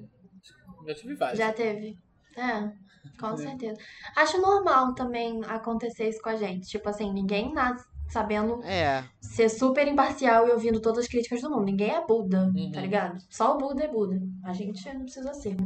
Já 0.86 0.94
tive 0.94 1.14
várias. 1.14 1.38
Já 1.38 1.52
teve. 1.52 1.98
É, 2.36 2.70
com 3.18 3.36
certeza. 3.36 3.80
Acho 4.16 4.40
normal 4.40 4.94
também 4.94 5.40
acontecer 5.46 6.08
isso 6.08 6.22
com 6.22 6.28
a 6.28 6.36
gente. 6.36 6.66
Tipo 6.68 6.88
assim, 6.88 7.12
ninguém 7.12 7.52
nasce 7.52 7.84
sabendo 8.08 8.62
É, 8.64 9.02
ser 9.20 9.48
super 9.48 9.88
imparcial 9.88 10.46
e 10.46 10.50
ouvindo 10.52 10.80
todas 10.80 11.04
as 11.04 11.08
críticas 11.10 11.40
do 11.40 11.50
mundo. 11.50 11.64
Ninguém 11.64 11.90
é 11.90 12.04
Buda, 12.06 12.44
Uhum. 12.54 12.70
tá 12.72 12.80
ligado? 12.80 13.20
Só 13.30 13.54
o 13.54 13.58
Buda 13.58 13.84
é 13.84 13.88
Buda. 13.88 14.20
A 14.44 14.52
gente 14.52 14.84
não 14.92 15.02
precisa 15.02 15.32
ser. 15.34 15.56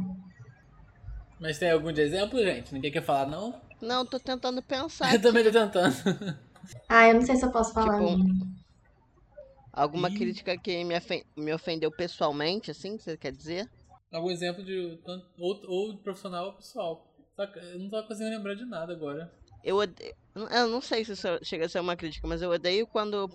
Mas 1.39 1.57
tem 1.59 1.71
algum 1.71 1.91
de 1.91 2.01
exemplo, 2.01 2.39
gente? 2.39 2.73
Ninguém 2.73 2.91
quer 2.91 3.03
falar, 3.03 3.25
não? 3.27 3.59
não, 3.81 4.05
tô 4.05 4.19
tentando 4.19 4.61
pensar. 4.61 5.11
Eu 5.13 5.21
também 5.21 5.43
tô 5.43 5.51
tentando. 5.51 5.93
Ah, 6.87 7.07
eu 7.07 7.15
não 7.15 7.21
sei 7.21 7.35
se 7.35 7.45
eu 7.45 7.51
posso 7.51 7.73
falar. 7.73 7.99
Tipo. 7.99 8.39
Alguma 9.71 10.09
crítica 10.09 10.57
que 10.57 10.83
me, 10.83 10.97
ofen- 10.97 11.23
me 11.37 11.53
ofendeu 11.53 11.91
pessoalmente, 11.91 12.71
assim, 12.71 12.97
você 12.97 13.15
quer 13.17 13.31
dizer? 13.31 13.69
algum 14.11 14.31
exemplo 14.31 14.63
de. 14.63 14.97
tanto- 15.05 15.27
Ou, 15.37 15.61
ou 15.67 15.91
de 15.93 15.99
profissional 16.01 16.47
ou 16.47 16.53
pessoal. 16.53 17.07
Eu 17.37 17.79
não 17.79 17.89
tô 17.89 18.03
conseguindo 18.03 18.35
lembrar 18.35 18.55
de 18.55 18.65
nada 18.65 18.91
agora. 18.91 19.31
Eu 19.63 19.77
odeio. 19.77 20.13
Eu 20.35 20.67
não 20.67 20.81
sei 20.81 21.05
se 21.05 21.13
isso 21.13 21.27
chega 21.43 21.65
a 21.65 21.69
ser 21.69 21.79
uma 21.79 21.95
crítica, 21.95 22.27
mas 22.27 22.41
eu 22.41 22.49
odeio 22.49 22.85
quando, 22.87 23.29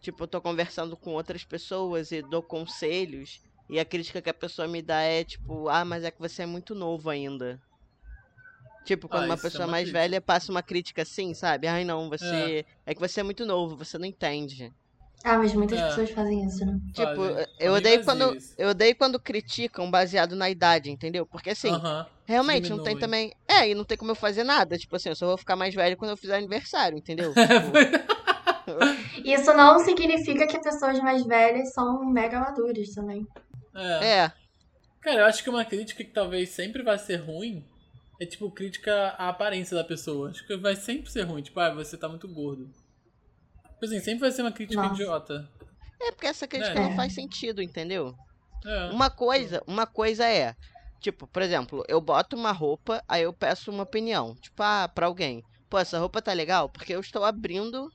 tipo, 0.00 0.24
eu 0.24 0.28
tô 0.28 0.40
conversando 0.40 0.96
com 0.96 1.12
outras 1.12 1.44
pessoas 1.44 2.10
e 2.10 2.22
dou 2.22 2.42
conselhos. 2.42 3.40
E 3.68 3.78
a 3.78 3.84
crítica 3.84 4.20
que 4.20 4.30
a 4.30 4.34
pessoa 4.34 4.66
me 4.68 4.82
dá 4.82 5.00
é 5.02 5.24
tipo, 5.24 5.68
ah, 5.68 5.84
mas 5.84 6.04
é 6.04 6.10
que 6.10 6.18
você 6.20 6.42
é 6.42 6.46
muito 6.46 6.74
novo 6.74 7.10
ainda. 7.10 7.60
Tipo, 8.84 9.08
quando 9.08 9.22
Ah, 9.22 9.26
uma 9.26 9.34
é 9.34 9.38
pessoa 9.38 9.64
uma 9.64 9.70
mais 9.72 9.84
crítica. 9.84 9.98
velha 10.00 10.20
passa 10.20 10.50
uma 10.52 10.62
crítica 10.62 11.02
assim, 11.02 11.32
sabe? 11.34 11.66
Ai 11.66 11.84
não, 11.84 12.08
você. 12.10 12.64
É. 12.86 12.94
que 12.94 13.00
você 13.00 13.20
é 13.20 13.22
muito 13.22 13.46
novo, 13.46 13.76
você 13.76 13.96
não 13.98 14.04
entende. 14.06 14.70
Ah, 15.24 15.38
mas 15.38 15.54
muitas 15.54 15.78
É. 15.78 15.86
pessoas 15.88 16.10
fazem 16.10 16.44
isso, 16.44 16.66
né? 16.66 16.78
Tipo, 16.92 17.24
Fazem. 17.24 17.46
eu 17.58 17.72
odeio 17.72 18.04
quando 18.04 18.36
isso. 18.36 18.54
eu 18.58 18.68
odeio 18.68 18.94
quando 18.94 19.18
criticam 19.18 19.90
baseado 19.90 20.36
na 20.36 20.50
idade, 20.50 20.90
entendeu? 20.90 21.24
Porque 21.24 21.48
assim, 21.48 21.70
Aham. 21.70 22.06
realmente 22.26 22.68
não 22.68 22.76
tem 22.76 22.94
diminui. 22.94 23.00
também. 23.00 23.32
É, 23.48 23.66
e 23.70 23.74
não 23.74 23.84
tem 23.84 23.96
como 23.96 24.10
eu 24.10 24.14
fazer 24.14 24.44
nada. 24.44 24.76
Tipo 24.76 24.96
assim, 24.96 25.08
eu 25.08 25.16
só 25.16 25.26
vou 25.26 25.38
ficar 25.38 25.56
mais 25.56 25.74
velho 25.74 25.96
quando 25.96 26.10
eu 26.10 26.16
fizer 26.18 26.36
aniversário, 26.36 26.98
entendeu? 26.98 27.32
Tipo, 28.64 28.78
Isso 29.24 29.52
não 29.54 29.78
significa 29.78 30.46
que 30.46 30.58
pessoas 30.58 30.98
mais 31.00 31.22
velhas 31.24 31.72
são 31.72 32.04
mega 32.04 32.40
maduras 32.40 32.88
também. 32.94 33.26
É. 33.74 34.06
é. 34.24 34.32
Cara, 35.00 35.20
eu 35.20 35.24
acho 35.26 35.42
que 35.42 35.50
uma 35.50 35.64
crítica 35.64 36.02
que 36.02 36.10
talvez 36.10 36.50
sempre 36.50 36.82
vai 36.82 36.98
ser 36.98 37.16
ruim 37.16 37.64
é 38.20 38.26
tipo 38.26 38.50
crítica 38.50 39.08
à 39.18 39.28
aparência 39.28 39.76
da 39.76 39.84
pessoa. 39.84 40.30
Acho 40.30 40.46
que 40.46 40.56
vai 40.56 40.76
sempre 40.76 41.10
ser 41.10 41.22
ruim. 41.22 41.42
Tipo, 41.42 41.60
ah, 41.60 41.74
você 41.74 41.96
tá 41.96 42.08
muito 42.08 42.28
gordo. 42.28 42.70
Tipo 43.72 43.84
assim, 43.84 44.00
sempre 44.00 44.20
vai 44.20 44.30
ser 44.32 44.42
uma 44.42 44.52
crítica 44.52 44.82
Nossa. 44.82 44.94
idiota. 44.94 45.48
É 46.00 46.10
porque 46.12 46.26
essa 46.26 46.46
crítica 46.46 46.78
É. 46.78 46.82
não 46.82 46.96
faz 46.96 47.14
sentido, 47.14 47.62
entendeu? 47.62 48.14
É. 48.64 48.90
Uma 48.90 49.10
coisa, 49.10 49.62
uma 49.66 49.86
coisa 49.86 50.24
é, 50.26 50.54
tipo, 51.00 51.26
por 51.26 51.42
exemplo, 51.42 51.84
eu 51.88 52.00
boto 52.00 52.34
uma 52.36 52.52
roupa, 52.52 53.02
aí 53.08 53.22
eu 53.22 53.32
peço 53.32 53.70
uma 53.70 53.82
opinião, 53.82 54.34
tipo, 54.36 54.62
ah, 54.62 54.88
pra 54.88 55.06
alguém. 55.06 55.42
Pô, 55.68 55.78
essa 55.78 55.98
roupa 55.98 56.22
tá 56.22 56.32
legal? 56.32 56.68
Porque 56.68 56.94
eu 56.94 57.00
estou 57.00 57.24
abrindo, 57.24 57.90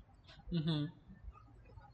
Uhum. 0.51 0.87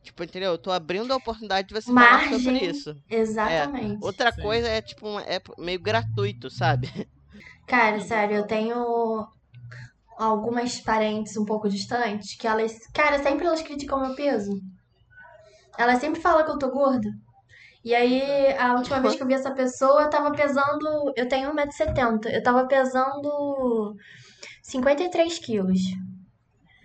tipo, 0.04 0.24
entendeu? 0.24 0.52
Eu 0.52 0.58
tô 0.58 0.72
abrindo 0.72 1.12
a 1.14 1.18
oportunidade 1.18 1.68
de 1.68 1.74
você 1.74 1.94
falar 1.94 2.22
sobre 2.30 2.52
Margem. 2.52 2.70
isso. 2.70 2.96
Exatamente. 3.10 4.04
Outra 4.04 4.32
Sim. 4.32 4.42
coisa 4.42 4.68
é, 4.68 4.82
tipo, 4.82 5.08
um- 5.08 5.20
é 5.20 5.40
meio 5.58 5.80
gratuito, 5.80 6.50
sabe? 6.50 6.88
Cara, 7.68 8.00
sério, 8.00 8.38
eu 8.38 8.48
tenho 8.48 9.28
algumas 10.18 10.80
parentes 10.80 11.36
um 11.36 11.46
pouco 11.46 11.68
distantes 11.68 12.38
que 12.38 12.48
elas, 12.48 12.78
cara, 12.94 13.22
sempre 13.22 13.46
elas 13.46 13.62
criticam 13.62 14.00
meu 14.00 14.16
peso. 14.16 14.52
Elas 15.78 16.00
sempre 16.00 16.22
falam 16.22 16.46
que 16.46 16.52
eu 16.52 16.60
tô 16.60 16.70
gorda. 16.70 17.10
E 17.84 17.94
aí, 17.94 18.52
a 18.58 18.74
última 18.74 19.00
vez 19.00 19.16
que 19.16 19.22
eu 19.22 19.28
vi 19.28 19.36
essa 19.36 19.54
pessoa, 19.54 20.04
eu 20.04 20.10
tava 20.10 20.32
pesando. 20.32 21.14
Eu 21.16 21.28
tenho 21.28 21.54
1,70m. 21.54 22.26
Eu 22.32 22.42
tava 22.42 22.66
pesando 22.68 23.96
53 24.64 25.38
quilos. 25.40 25.80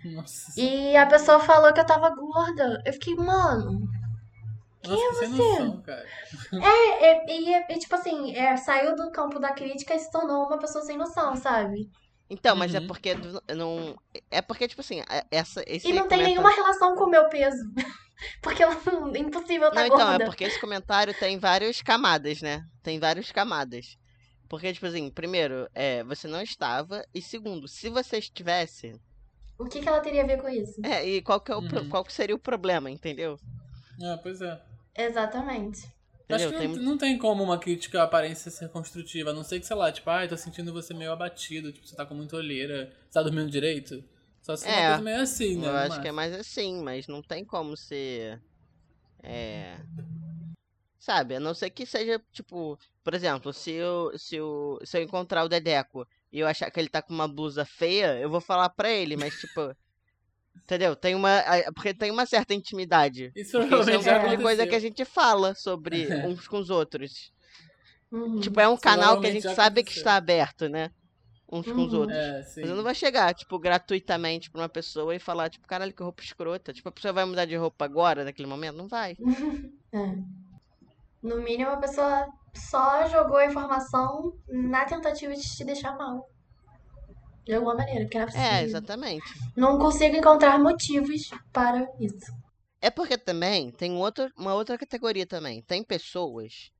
Nossa. 0.03 0.51
E 0.55 0.95
a 0.95 1.07
pessoa 1.07 1.39
falou 1.39 1.73
que 1.73 1.79
eu 1.79 1.85
tava 1.85 2.13
gorda. 2.13 2.81
Eu 2.85 2.93
fiquei, 2.93 3.15
mano. 3.15 3.79
Nossa, 4.89 5.07
que 5.09 5.15
sem 5.15 5.29
você? 5.29 5.59
noção, 5.59 5.81
cara. 5.81 6.05
É, 6.63 7.05
é, 7.05 7.25
e, 7.39 7.53
é, 7.53 7.65
é 7.69 7.77
tipo 7.77 7.95
assim, 7.95 8.35
é, 8.35 8.55
saiu 8.57 8.95
do 8.95 9.11
campo 9.11 9.39
da 9.39 9.53
crítica 9.53 9.93
e 9.95 9.99
se 9.99 10.11
tornou 10.11 10.45
uma 10.47 10.59
pessoa 10.59 10.83
sem 10.83 10.97
noção, 10.97 11.35
sabe? 11.35 11.89
Então, 12.29 12.55
mas 12.55 12.73
é 12.73 12.79
Uhum. 12.79 12.87
porque 12.87 13.13
do- 13.15 13.43
não. 13.55 13.95
É 14.29 14.41
porque, 14.41 14.67
tipo 14.67 14.79
assim, 14.81 15.01
é- 15.09 15.25
essa, 15.31 15.63
esse 15.67 15.87
E 15.87 15.93
não 15.93 16.07
tem 16.07 16.19
comentário- 16.19 16.27
nenhuma 16.27 16.49
relação 16.55 16.95
com 16.95 17.03
o 17.05 17.09
meu 17.09 17.27
peso. 17.29 17.61
Porque 18.41 18.63
eu, 18.63 18.69
impossível 19.15 19.63
Não, 19.73 19.83
estar 19.83 19.85
então, 19.87 19.97
gorda. 19.97 20.23
é 20.23 20.25
porque 20.27 20.43
esse 20.43 20.59
comentário 20.59 21.11
tem 21.15 21.39
várias 21.39 21.81
camadas, 21.81 22.39
né? 22.41 22.61
Tem 22.83 22.99
várias 22.99 23.31
camadas. 23.31 23.97
Porque, 24.47 24.71
tipo 24.71 24.85
assim, 24.85 25.09
primeiro, 25.09 25.67
é, 25.73 26.03
você 26.03 26.27
não 26.27 26.39
estava. 26.41 27.03
E 27.15 27.21
segundo, 27.21 27.67
se 27.67 27.89
você 27.89 28.19
estivesse. 28.19 28.93
O 29.57 29.65
que, 29.65 29.79
que 29.81 29.87
ela 29.89 30.01
teria 30.01 30.23
a 30.23 30.27
ver 30.27 30.39
com 30.39 30.47
isso? 30.49 30.79
É, 30.85 31.03
e 31.03 31.21
qual 31.23 31.41
que, 31.41 31.51
é 31.51 31.55
o, 31.55 31.67
pro- 31.67 31.81
Uhum. 31.81 31.89
qual 31.89 32.03
que 32.05 32.13
seria 32.13 32.35
o 32.35 32.39
problema, 32.39 32.91
entendeu? 32.91 33.37
É, 34.03 34.17
pois 34.17 34.39
é. 34.41 34.61
Exatamente. 35.05 35.87
Acho 36.29 36.47
que 36.47 36.53
Tem 36.53 36.61
não, 36.67 36.69
muito- 36.69 36.85
não 36.85 36.97
tem 36.97 37.17
como 37.17 37.43
uma 37.43 37.57
crítica 37.59 37.99
à 38.01 38.03
aparência 38.03 38.49
ser 38.49 38.69
construtiva. 38.69 39.31
A 39.31 39.33
não 39.33 39.43
ser 39.43 39.59
que, 39.59 39.65
sei 39.65 39.75
lá, 39.75 39.91
tipo, 39.91 40.09
ai, 40.09 40.27
tô 40.29 40.37
sentindo 40.37 40.71
você 40.71 40.93
meio 40.93 41.11
abatido, 41.11 41.73
tipo, 41.73 41.85
você 41.85 41.95
tá 41.95 42.05
com 42.05 42.15
muita 42.15 42.37
olheira, 42.37 42.91
você 43.05 43.13
tá 43.13 43.21
dormindo 43.23 43.49
direito. 43.49 44.01
Só 44.41 44.55
se 44.55 44.67
É, 44.67 44.71
uma 44.79 44.87
coisa 44.87 45.01
meio 45.01 45.21
assim, 45.21 45.57
né? 45.57 45.67
Eu 45.67 45.75
acho 45.75 46.01
que 46.01 46.07
é 46.07 46.11
mais 46.11 46.33
assim, 46.33 46.81
mas 46.81 47.07
não 47.07 47.21
tem 47.21 47.43
como 47.43 47.75
ser. 47.75 48.41
É. 49.23 49.77
Sabe, 50.99 51.35
a 51.35 51.39
não 51.39 51.53
ser 51.55 51.71
que 51.71 51.85
seja, 51.85 52.21
tipo, 52.31 52.77
por 53.03 53.13
exemplo, 53.15 53.51
se 53.51 53.71
eu, 53.71 54.17
se 54.17 54.35
eu, 54.35 54.79
se 54.85 54.97
eu 54.97 55.01
encontrar 55.01 55.43
o 55.43 55.49
Dedeco 55.49 56.07
e 56.31 56.39
eu 56.39 56.47
achar 56.47 56.69
que 56.69 56.79
ele 56.79 56.89
tá 56.89 57.01
com 57.01 57.11
uma 57.13 57.27
blusa 57.27 57.65
feia, 57.65 58.19
eu 58.19 58.29
vou 58.29 58.39
falar 58.39 58.69
pra 58.69 58.89
ele, 58.91 59.17
mas 59.17 59.33
tipo. 59.39 59.75
Entendeu? 60.55 60.95
Tem 60.95 61.15
uma. 61.15 61.43
Porque 61.73 61.93
tem 61.93 62.11
uma 62.11 62.25
certa 62.25 62.53
intimidade. 62.53 63.31
Isso 63.35 63.57
isso 63.61 63.89
é 63.89 63.97
um 63.97 64.03
tipo 64.03 64.29
de 64.29 64.37
coisa 64.41 64.65
que 64.67 64.75
a 64.75 64.79
gente 64.79 65.03
fala 65.05 65.53
sobre 65.55 66.07
uns 66.25 66.47
com 66.47 66.57
os 66.59 66.69
outros. 66.69 67.31
Uhum. 68.11 68.39
Tipo, 68.39 68.59
é 68.59 68.67
um 68.67 68.73
Isso 68.73 68.81
canal 68.83 69.19
que 69.19 69.27
a 69.27 69.31
gente 69.31 69.53
sabe 69.53 69.83
que 69.83 69.91
está 69.91 70.15
aberto, 70.15 70.67
né? 70.69 70.89
Uns 71.51 71.65
com 71.65 71.85
os 71.85 71.93
Uhum. 71.93 72.01
outros. 72.01 72.17
É. 72.17 72.41
Mas 72.61 72.69
eu 72.69 72.75
não 72.75 72.83
vou 72.83 72.93
chegar, 72.93 73.33
tipo, 73.33 73.59
gratuitamente 73.59 74.49
pra 74.49 74.61
uma 74.61 74.69
pessoa 74.69 75.13
e 75.13 75.19
falar, 75.19 75.49
tipo, 75.49 75.67
caralho, 75.67 75.93
que 75.93 76.01
roupa 76.03 76.23
escrota. 76.23 76.71
Tipo, 76.71 76.87
a 76.89 76.91
pessoa 76.93 77.11
vai 77.13 77.25
mudar 77.25 77.43
de 77.45 77.55
roupa 77.57 77.83
agora, 77.83 78.23
naquele 78.23 78.47
momento? 78.47 78.77
Não 78.77 78.87
vai. 78.87 79.15
É. 79.93 80.15
No 81.21 81.41
mínimo, 81.41 81.69
a 81.69 81.77
pessoa 81.77 82.27
só 82.55 83.05
jogou 83.09 83.35
a 83.35 83.45
informação 83.45 84.33
na 84.47 84.85
tentativa 84.85 85.35
de 85.35 85.41
te 85.41 85.65
deixar 85.65 85.97
mal. 85.97 86.30
De 87.45 87.53
alguma 87.53 87.75
maneira, 87.75 88.01
porque 88.05 88.17
não 88.17 88.23
é 88.23 88.27
possível. 88.27 88.49
É, 88.49 88.63
exatamente. 88.63 89.23
Não 89.55 89.77
consigo 89.77 90.15
encontrar 90.15 90.59
motivos 90.59 91.29
para 91.51 91.87
isso. 91.99 92.31
É 92.81 92.89
porque 92.89 93.17
também 93.17 93.71
tem 93.71 93.93
outro, 93.93 94.29
uma 94.37 94.53
outra 94.53 94.77
categoria 94.77 95.25
também. 95.25 95.61
Tem 95.63 95.83
pessoas 95.83 96.71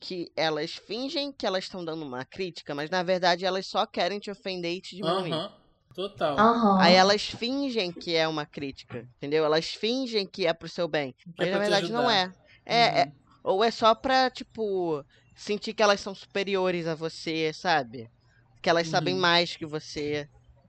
que 0.00 0.32
elas 0.36 0.72
fingem 0.74 1.32
que 1.32 1.46
elas 1.46 1.64
estão 1.64 1.84
dando 1.84 2.04
uma 2.04 2.24
crítica, 2.24 2.74
mas 2.74 2.90
na 2.90 3.02
verdade 3.02 3.44
elas 3.44 3.66
só 3.68 3.86
querem 3.86 4.18
te 4.20 4.30
ofender 4.30 4.72
e 4.74 4.80
te 4.80 4.96
diminuir. 4.96 5.32
Aham, 5.32 5.52
total. 5.94 6.38
Aham. 6.38 6.78
Aí 6.80 6.94
elas 6.94 7.22
fingem 7.24 7.92
que 7.92 8.14
é 8.14 8.26
uma 8.28 8.46
crítica, 8.46 9.06
entendeu? 9.16 9.44
Elas 9.44 9.66
fingem 9.68 10.26
que 10.26 10.46
é 10.46 10.52
pro 10.54 10.68
seu 10.68 10.88
bem. 10.88 11.14
Que 11.36 11.44
é 11.44 11.46
Mas 11.46 11.50
na 11.50 11.58
pra 11.58 11.66
te 11.66 11.70
verdade 11.70 11.92
não 11.92 12.10
ajudar. 12.10 12.10
é. 12.10 12.32
É, 12.66 13.00
é- 13.02 13.06
Uhum. 13.06 13.12
Ou 13.44 13.64
é 13.64 13.70
só 13.72 13.94
pra, 13.94 14.30
tipo, 14.30 15.04
sentir 15.36 15.74
que 15.74 15.82
elas 15.82 16.00
são 16.00 16.14
superiores 16.14 16.86
a 16.86 16.94
você, 16.94 17.52
sabe? 17.52 18.08
Que 18.62 18.70
elas 18.70 18.86
sabem 18.88 19.14
Uhum. 19.14 19.20
mais 19.20 19.56
que 19.56 19.66
você. 19.66 20.28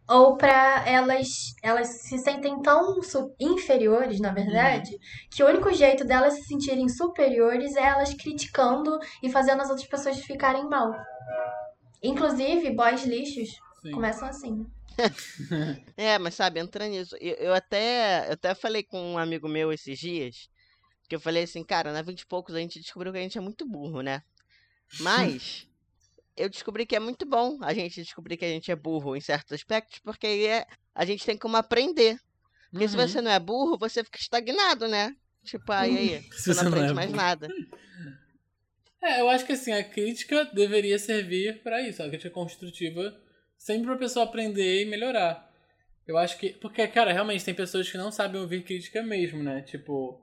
Ou 0.10 0.36
pra 0.36 0.84
elas, 0.88 1.28
elas 1.64 1.88
se 2.02 2.18
sentem 2.18 2.62
tão 2.62 3.00
inferiores, 3.40 4.20
na 4.20 4.34
verdade, 4.34 4.92
que 5.32 5.42
o 5.44 5.48
único 5.48 5.72
jeito 5.74 6.04
delas 6.04 6.34
se 6.34 6.44
sentirem 6.44 6.90
superiores 6.90 7.76
é 7.76 7.84
elas 7.84 8.14
criticando 8.14 9.00
e 9.22 9.30
fazendo 9.32 9.62
as 9.62 9.70
outras 9.70 9.88
pessoas 9.88 10.20
ficarem 10.20 10.68
mal. 10.68 10.92
Inclusive, 12.02 12.70
boys 12.72 13.06
lixos 13.06 13.50
Sim. 13.82 13.92
começam 13.92 14.28
assim. 14.28 14.66
É, 15.96 16.18
mas 16.18 16.34
sabe, 16.34 16.60
entra 16.60 16.88
nisso. 16.88 17.16
Eu, 17.22 17.36
eu 17.36 17.54
até, 17.54 18.28
eu 18.28 18.34
até 18.34 18.56
falei 18.56 18.84
com 18.84 19.00
um 19.14 19.18
amigo 19.18 19.48
meu 19.48 19.72
esses 19.72 19.98
dias, 20.00 20.50
que 21.08 21.16
eu 21.16 21.20
falei 21.20 21.44
assim, 21.44 21.64
cara, 21.64 21.94
na 21.94 22.02
20 22.02 22.22
e 22.22 22.26
poucos 22.26 22.56
a 22.56 22.60
gente 22.60 22.80
descobriu 22.80 23.12
que 23.14 23.20
a 23.20 23.22
gente 23.22 23.38
é 23.38 23.42
muito 23.42 23.66
burro, 23.68 24.02
né? 24.02 24.22
Mas 25.00 25.68
eu 26.38 26.50
descobri 26.50 26.86
que 26.86 26.96
é 26.96 27.00
muito 27.00 27.26
bom 27.26 27.58
a 27.62 27.74
gente 27.74 28.02
descobrir 28.02 28.38
que 28.38 28.46
a 28.46 28.50
gente 28.50 28.72
é 28.72 28.76
burro 28.76 29.16
em 29.16 29.22
certos 29.22 29.54
aspectos, 29.54 30.00
porque 30.00 30.26
aí 30.28 30.46
é, 30.46 30.66
a 30.96 31.06
gente 31.06 31.26
tem 31.26 31.38
como 31.38 31.58
aprender. 31.58 32.18
Porque 32.72 32.88
se 32.88 32.98
Uhum. 32.98 33.08
você 33.08 33.22
não 33.22 33.32
é 33.32 33.40
burro, 33.40 33.78
você 33.78 34.04
fica 34.04 34.18
estagnado, 34.20 34.88
né? 34.88 35.16
Tipo, 35.44 35.72
aí, 35.72 35.96
aí, 35.98 36.22
Se 36.34 36.54
você 36.54 36.54
você 36.54 36.64
não 36.64 36.72
não 36.72 36.78
aprende 36.78 36.92
é 36.92 36.96
mais 36.96 37.12
nada. 37.12 37.48
É, 39.02 39.20
eu 39.20 39.30
acho 39.30 39.46
que 39.46 39.52
assim, 39.52 39.74
a 39.74 39.84
crítica 39.84 40.46
deveria 40.46 40.98
servir 40.98 41.62
pra 41.62 41.82
isso, 41.82 42.02
a 42.02 42.08
crítica 42.08 42.30
construtiva, 42.30 43.14
sempre 43.58 43.88
pra 43.88 43.98
pessoa 43.98 44.24
aprender 44.24 44.82
e 44.82 44.86
melhorar. 44.86 45.52
Eu 46.08 46.18
acho 46.18 46.38
que. 46.38 46.52
Porque, 46.54 46.88
cara, 46.88 47.12
realmente 47.12 47.44
tem 47.44 47.54
pessoas 47.54 47.90
que 47.92 47.98
não 47.98 48.12
sabem 48.14 48.40
ouvir 48.40 48.64
crítica 48.64 49.04
mesmo, 49.04 49.44
né? 49.44 49.62
Tipo, 49.62 50.22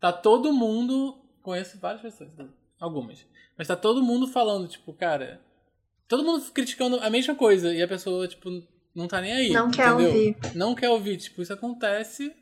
tá 0.00 0.10
todo 0.12 0.50
mundo. 0.52 1.18
Conheço 1.42 1.78
várias 1.78 2.00
pessoas, 2.00 2.30
algumas. 2.80 3.22
Mas 3.58 3.68
tá 3.68 3.76
todo 3.76 4.02
mundo 4.02 4.26
falando, 4.26 4.66
tipo, 4.66 4.94
cara. 4.94 5.42
Todo 6.12 6.24
mundo 6.24 6.44
criticando 6.52 6.98
a 7.00 7.08
mesma 7.08 7.34
coisa 7.34 7.72
e 7.72 7.80
a 7.80 7.88
pessoa, 7.88 8.28
tipo, 8.28 8.50
não 8.94 9.08
tá 9.08 9.18
nem 9.22 9.32
aí. 9.32 9.50
Não 9.50 9.70
quer 9.70 9.88
entendeu? 9.88 10.08
ouvir. 10.08 10.36
Não 10.54 10.74
quer 10.74 10.90
ouvir. 10.90 11.16
Tipo, 11.16 11.40
isso 11.40 11.54
acontece. 11.54 12.36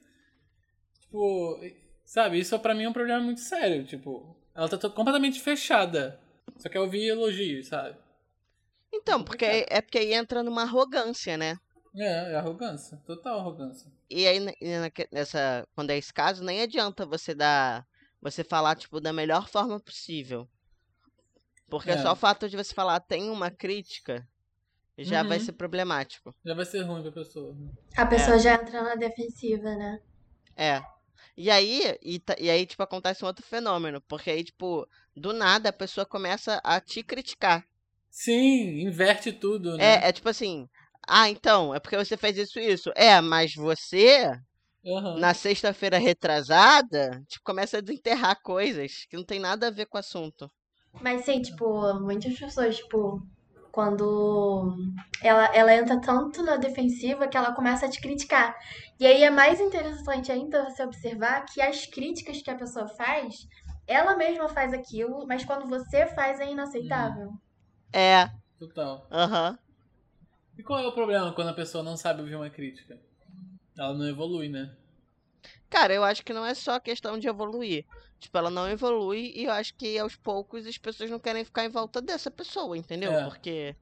Tipo, 1.02 1.56
sabe? 2.04 2.40
Isso 2.40 2.58
pra 2.58 2.74
mim 2.74 2.82
é 2.82 2.88
um 2.88 2.92
problema 2.92 3.22
muito 3.22 3.40
sério. 3.40 3.86
Tipo, 3.86 4.36
ela 4.56 4.68
tá 4.68 4.90
completamente 4.90 5.40
fechada. 5.40 6.18
Só 6.58 6.68
quer 6.68 6.80
ouvir 6.80 7.06
elogios, 7.06 7.68
sabe? 7.68 7.96
Então, 8.92 9.22
porque 9.22 9.44
é 9.44 9.80
porque 9.80 9.98
aí 9.98 10.14
entra 10.14 10.42
numa 10.42 10.62
arrogância, 10.62 11.36
né? 11.36 11.56
É, 11.94 12.32
é 12.32 12.34
arrogância. 12.34 13.00
Total 13.06 13.38
arrogância. 13.38 13.88
E 14.10 14.26
aí, 14.26 14.40
nessa, 15.12 15.64
quando 15.76 15.90
é 15.90 15.96
esse 15.96 16.12
caso, 16.12 16.42
nem 16.42 16.60
adianta 16.60 17.06
você 17.06 17.36
dar, 17.36 17.86
você 18.20 18.42
falar, 18.42 18.74
tipo, 18.74 19.00
da 19.00 19.12
melhor 19.12 19.48
forma 19.48 19.78
possível. 19.78 20.48
Porque 21.70 21.92
É. 21.92 21.96
só 21.98 22.12
o 22.12 22.16
fato 22.16 22.48
de 22.48 22.56
você 22.56 22.74
falar 22.74 23.00
tem 23.00 23.30
uma 23.30 23.50
crítica 23.50 24.26
já 24.98 25.22
vai 25.22 25.38
Uhum. 25.38 25.44
ser 25.44 25.52
problemático. 25.52 26.34
Já 26.44 26.54
vai 26.54 26.64
ser 26.66 26.82
ruim 26.82 27.02
pra 27.02 27.12
pessoa. 27.12 27.54
né? 27.54 27.70
A 27.96 28.06
pessoa 28.06 28.38
já 28.38 28.54
entra 28.54 28.82
na 28.82 28.94
defensiva, 28.96 29.74
né? 29.76 29.98
É. 30.56 30.82
E 31.36 31.50
aí, 31.50 31.96
e, 32.02 32.20
e 32.38 32.50
aí, 32.50 32.66
tipo, 32.66 32.82
acontece 32.82 33.24
um 33.24 33.28
outro 33.28 33.44
fenômeno. 33.46 34.02
Porque 34.08 34.30
aí, 34.30 34.44
tipo, 34.44 34.86
do 35.16 35.32
nada 35.32 35.70
a 35.70 35.72
pessoa 35.72 36.04
começa 36.04 36.60
a 36.62 36.80
te 36.80 37.02
criticar. 37.02 37.64
Sim, 38.10 38.80
inverte 38.82 39.32
tudo, 39.32 39.76
né? 39.76 40.04
É, 40.04 40.08
é 40.08 40.12
tipo 40.12 40.28
assim, 40.28 40.66
ah, 41.08 41.30
então, 41.30 41.74
é 41.74 41.80
porque 41.80 41.96
você 41.96 42.16
fez 42.16 42.36
isso 42.36 42.58
e 42.58 42.72
isso. 42.72 42.92
É, 42.94 43.20
mas 43.20 43.54
você 43.54 44.30
Aham. 44.84 45.18
na 45.18 45.32
sexta-feira 45.34 45.98
retrasada, 45.98 47.22
tipo, 47.28 47.44
começa 47.44 47.78
a 47.78 47.80
desenterrar 47.80 48.38
coisas 48.42 49.06
que 49.08 49.16
não 49.16 49.24
tem 49.24 49.38
nada 49.40 49.68
a 49.68 49.70
ver 49.70 49.86
com 49.86 49.96
o 49.96 50.00
assunto. 50.00 50.50
Mas 51.00 51.24
sim, 51.24 51.40
tipo, 51.40 51.94
muitas 52.00 52.38
pessoas, 52.38 52.76
tipo, 52.76 53.22
quando 53.70 54.74
ela, 55.22 55.46
ela 55.54 55.74
entra 55.74 56.00
tanto 56.00 56.42
na 56.42 56.56
defensiva 56.56 57.28
que 57.28 57.36
ela 57.36 57.54
começa 57.54 57.86
a 57.86 57.90
te 57.90 58.00
criticar. 58.00 58.54
E 58.98 59.06
aí 59.06 59.22
é 59.22 59.30
mais 59.30 59.60
interessante 59.60 60.32
ainda 60.32 60.64
você 60.64 60.82
observar 60.82 61.44
que 61.46 61.60
as 61.60 61.86
críticas 61.86 62.42
que 62.42 62.50
a 62.50 62.56
pessoa 62.56 62.88
faz, 62.88 63.34
ela 63.86 64.16
mesma 64.16 64.48
faz 64.48 64.72
aquilo, 64.72 65.26
mas 65.26 65.44
quando 65.44 65.68
você 65.68 66.06
faz 66.08 66.40
é 66.40 66.50
inaceitável. 66.50 67.30
É, 67.92 68.28
Total. 68.58 69.06
aham. 69.10 69.58
E 70.58 70.62
qual 70.62 70.80
é 70.80 70.86
o 70.86 70.92
problema 70.92 71.32
quando 71.32 71.48
a 71.48 71.54
pessoa 71.54 71.82
não 71.82 71.96
sabe 71.96 72.20
ouvir 72.20 72.36
uma 72.36 72.50
crítica? 72.50 73.00
Ela 73.78 73.94
não 73.94 74.06
evolui, 74.06 74.48
né? 74.48 74.76
Cara, 75.70 75.94
eu 75.94 76.02
acho 76.04 76.24
que 76.24 76.32
não 76.32 76.44
é 76.44 76.52
só 76.52 76.78
questão 76.80 77.16
de 77.18 77.28
evoluir. 77.28 77.86
Tipo, 78.18 78.36
ela 78.36 78.50
não 78.50 78.68
evolui 78.68 79.32
e 79.34 79.44
eu 79.44 79.52
acho 79.52 79.72
que 79.74 79.96
aos 79.98 80.16
poucos 80.16 80.66
as 80.66 80.76
pessoas 80.76 81.08
não 81.08 81.18
querem 81.18 81.44
ficar 81.44 81.64
em 81.64 81.68
volta 81.70 82.02
dessa 82.02 82.30
pessoa, 82.30 82.76
entendeu? 82.76 83.12
É. 83.12 83.24
Porque. 83.24 83.74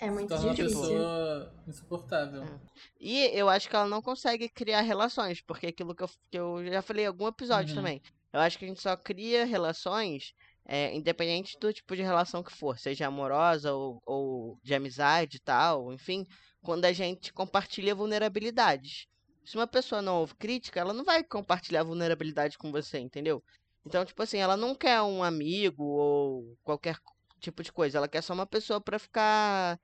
É 0.00 0.06
Se 0.06 0.12
muito 0.12 0.28
torna 0.28 0.44
uma 0.46 0.54
difícil. 0.54 0.80
pessoa 0.80 1.52
insuportável. 1.66 2.44
É. 2.44 2.60
E 3.00 3.24
eu 3.36 3.48
acho 3.48 3.68
que 3.68 3.74
ela 3.74 3.88
não 3.88 4.00
consegue 4.00 4.48
criar 4.48 4.80
relações, 4.82 5.40
porque 5.40 5.66
aquilo 5.66 5.92
que 5.94 6.04
eu, 6.04 6.08
que 6.30 6.38
eu 6.38 6.64
já 6.72 6.80
falei 6.82 7.04
em 7.04 7.08
algum 7.08 7.26
episódio 7.26 7.70
Uhum. 7.70 7.74
também. 7.82 8.00
Eu 8.32 8.38
acho 8.40 8.56
que 8.58 8.64
a 8.64 8.68
gente 8.68 8.80
só 8.80 8.96
cria 8.96 9.44
relações, 9.44 10.32
é, 10.64 10.94
independente 10.94 11.58
do 11.58 11.72
tipo 11.72 11.96
de 11.96 12.02
relação 12.02 12.44
que 12.44 12.52
for, 12.52 12.78
seja 12.78 13.08
amorosa 13.08 13.72
ou, 13.74 14.00
ou 14.06 14.58
de 14.62 14.72
amizade 14.72 15.38
e 15.38 15.40
tal, 15.40 15.92
enfim, 15.92 16.24
quando 16.62 16.84
a 16.84 16.92
gente 16.92 17.32
compartilha 17.32 17.92
vulnerabilidades. 17.94 19.08
Se 19.48 19.56
uma 19.56 19.66
pessoa 19.66 20.02
não 20.02 20.16
ouve 20.16 20.34
crítica, 20.34 20.78
ela 20.78 20.92
não 20.92 21.02
vai 21.02 21.24
compartilhar 21.24 21.82
vulnerabilidade 21.82 22.58
com 22.58 22.70
você, 22.70 22.98
entendeu? 22.98 23.42
Então, 23.86 24.04
tipo 24.04 24.22
assim, 24.22 24.36
ela 24.36 24.58
não 24.58 24.74
quer 24.74 25.00
um 25.00 25.22
amigo 25.22 25.82
ou 25.84 26.54
qualquer 26.62 26.98
tipo 27.40 27.62
de 27.62 27.72
coisa, 27.72 27.96
ela 27.96 28.06
quer 28.06 28.20
só 28.20 28.34
uma 28.34 28.44
pessoa 28.44 28.78
pra 28.78 28.98
ficar 28.98 29.80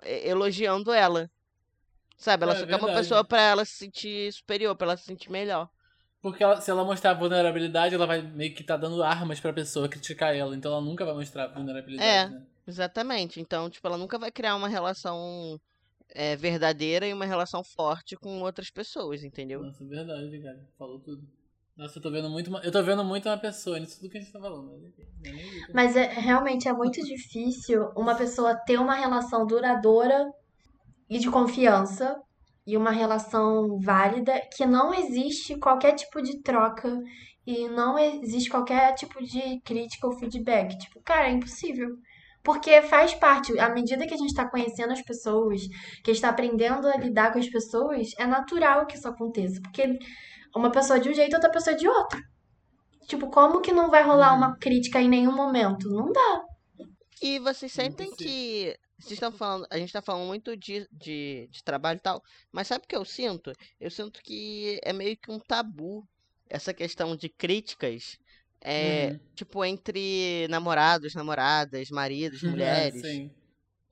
é, 0.00 0.26
elogiando 0.26 0.90
ela. 0.94 1.30
Sabe? 2.16 2.44
Ela 2.44 2.54
É 2.54 2.60
só 2.60 2.66
quer 2.66 2.76
uma 2.76 2.94
pessoa 2.94 3.22
pra 3.22 3.38
ela 3.42 3.66
se 3.66 3.72
sentir 3.72 4.32
superior, 4.32 4.74
pra 4.74 4.86
ela 4.86 4.96
se 4.96 5.04
sentir 5.04 5.30
melhor. 5.30 5.68
Porque 6.22 6.42
ela- 6.42 6.58
se 6.62 6.70
ela 6.70 6.82
mostrar 6.82 7.12
vulnerabilidade, 7.12 7.94
ela 7.94 8.06
vai 8.06 8.22
meio 8.22 8.54
que 8.54 8.64
tá 8.64 8.78
dando 8.78 9.02
armas 9.02 9.38
pra 9.40 9.52
pessoa 9.52 9.90
criticar 9.90 10.34
ela. 10.34 10.56
Então 10.56 10.72
ela 10.72 10.80
nunca 10.80 11.04
vai 11.04 11.12
mostrar 11.12 11.48
vulnerabilidade, 11.48 12.08
É. 12.08 12.28
né? 12.30 12.46
Exatamente. 12.66 13.40
Então, 13.42 13.68
tipo, 13.68 13.86
ela 13.86 13.98
nunca 13.98 14.18
vai 14.18 14.30
criar 14.32 14.56
uma 14.56 14.68
relação 14.68 15.60
é, 16.14 16.36
verdadeira 16.36 17.06
e 17.06 17.12
uma 17.12 17.24
relação 17.24 17.62
forte 17.64 18.16
com 18.16 18.40
outras 18.40 18.70
pessoas, 18.70 19.22
entendeu? 19.24 19.62
Nossa, 19.62 19.82
é 19.84 19.86
verdade, 19.86 20.42
cara. 20.42 20.68
Falou 20.78 21.00
tudo. 21.00 21.26
Nossa, 21.76 21.98
eu 21.98 22.02
tô 22.02 22.10
vendo 22.10 22.28
muito 22.28 22.48
uma, 22.48 22.60
eu 22.60 22.70
tô 22.70 22.82
vendo 22.82 23.02
muito 23.02 23.28
uma 23.28 23.38
pessoa 23.38 23.78
nisso 23.78 23.98
tudo 23.98 24.10
que 24.10 24.18
a 24.18 24.20
gente 24.20 24.32
tá 24.32 24.40
falando. 24.40 24.92
É 25.24 25.30
isso. 25.30 25.72
Mas 25.72 25.96
é, 25.96 26.06
realmente 26.06 26.68
é 26.68 26.72
muito 26.72 27.02
difícil 27.02 27.90
uma 27.96 28.14
pessoa 28.14 28.54
ter 28.54 28.78
uma 28.78 28.94
relação 28.94 29.46
duradoura 29.46 30.30
e 31.08 31.18
de 31.18 31.30
confiança 31.30 32.20
e 32.66 32.76
uma 32.76 32.90
relação 32.90 33.78
válida 33.80 34.40
que 34.54 34.66
não 34.66 34.94
existe 34.94 35.58
qualquer 35.58 35.94
tipo 35.94 36.22
de 36.22 36.40
troca 36.42 37.00
e 37.46 37.68
não 37.68 37.98
existe 37.98 38.48
qualquer 38.50 38.94
tipo 38.94 39.22
de 39.24 39.60
crítica 39.62 40.06
ou 40.06 40.18
feedback. 40.18 40.78
Tipo, 40.78 41.00
cara, 41.02 41.28
é 41.28 41.32
impossível. 41.32 41.88
Porque 42.42 42.82
faz 42.82 43.14
parte, 43.14 43.58
à 43.58 43.68
medida 43.70 44.06
que 44.06 44.14
a 44.14 44.16
gente 44.16 44.34
tá 44.34 44.48
conhecendo 44.48 44.92
as 44.92 45.02
pessoas, 45.02 45.62
que 46.02 46.10
a 46.10 46.14
gente 46.14 46.22
tá 46.22 46.28
aprendendo 46.30 46.88
a 46.88 46.96
lidar 46.96 47.32
com 47.32 47.38
as 47.38 47.48
pessoas, 47.48 48.08
é 48.18 48.26
natural 48.26 48.86
que 48.86 48.96
isso 48.96 49.08
aconteça. 49.08 49.60
Porque 49.62 49.98
uma 50.54 50.70
pessoa 50.72 50.98
de 51.00 51.08
um 51.10 51.14
jeito, 51.14 51.34
outra 51.34 51.50
pessoa 51.50 51.76
de 51.76 51.86
outro. 51.88 52.20
Tipo, 53.06 53.30
como 53.30 53.60
que 53.60 53.72
não 53.72 53.90
vai 53.90 54.02
rolar 54.04 54.32
Uhum. 54.32 54.38
uma 54.38 54.56
crítica 54.58 55.00
em 55.00 55.08
nenhum 55.08 55.32
momento? 55.34 55.88
Não 55.90 56.12
dá. 56.12 56.42
E 57.20 57.38
vocês 57.38 57.72
sentem 57.72 58.14
que. 58.14 58.76
Vocês 58.98 59.12
estão 59.12 59.32
falando. 59.32 59.66
A 59.70 59.78
gente 59.78 59.92
tá 59.92 60.02
falando 60.02 60.26
muito 60.26 60.56
de, 60.56 60.86
de, 60.92 61.48
de 61.50 61.64
trabalho 61.64 61.96
e 61.98 62.00
tal. 62.00 62.22
Mas 62.52 62.68
sabe 62.68 62.84
o 62.84 62.88
que 62.88 62.96
eu 62.96 63.04
sinto? 63.04 63.52
Eu 63.80 63.90
sinto 63.90 64.20
que 64.22 64.78
é 64.82 64.92
meio 64.92 65.16
que 65.16 65.30
um 65.30 65.38
tabu 65.40 66.06
essa 66.48 66.74
questão 66.74 67.16
de 67.16 67.28
críticas. 67.28 68.18
É, 68.64 69.10
Uhum. 69.12 69.20
tipo, 69.34 69.64
entre 69.64 70.46
namorados, 70.48 71.14
namoradas, 71.14 71.90
maridos, 71.90 72.42
É, 72.44 72.48
mulheres. 72.48 73.00
sim. 73.02 73.30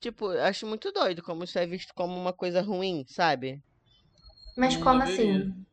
Tipo, 0.00 0.32
eu 0.32 0.42
acho 0.44 0.66
muito 0.66 0.90
doido 0.92 1.22
como 1.22 1.44
isso 1.44 1.58
é 1.58 1.66
visto 1.66 1.92
como 1.94 2.16
uma 2.18 2.32
coisa 2.32 2.62
ruim, 2.62 3.04
sabe? 3.08 3.60
Mas 4.56 4.74
Não 4.76 4.82
como 4.82 5.04
deveria. 5.04 5.36
assim? 5.38 5.66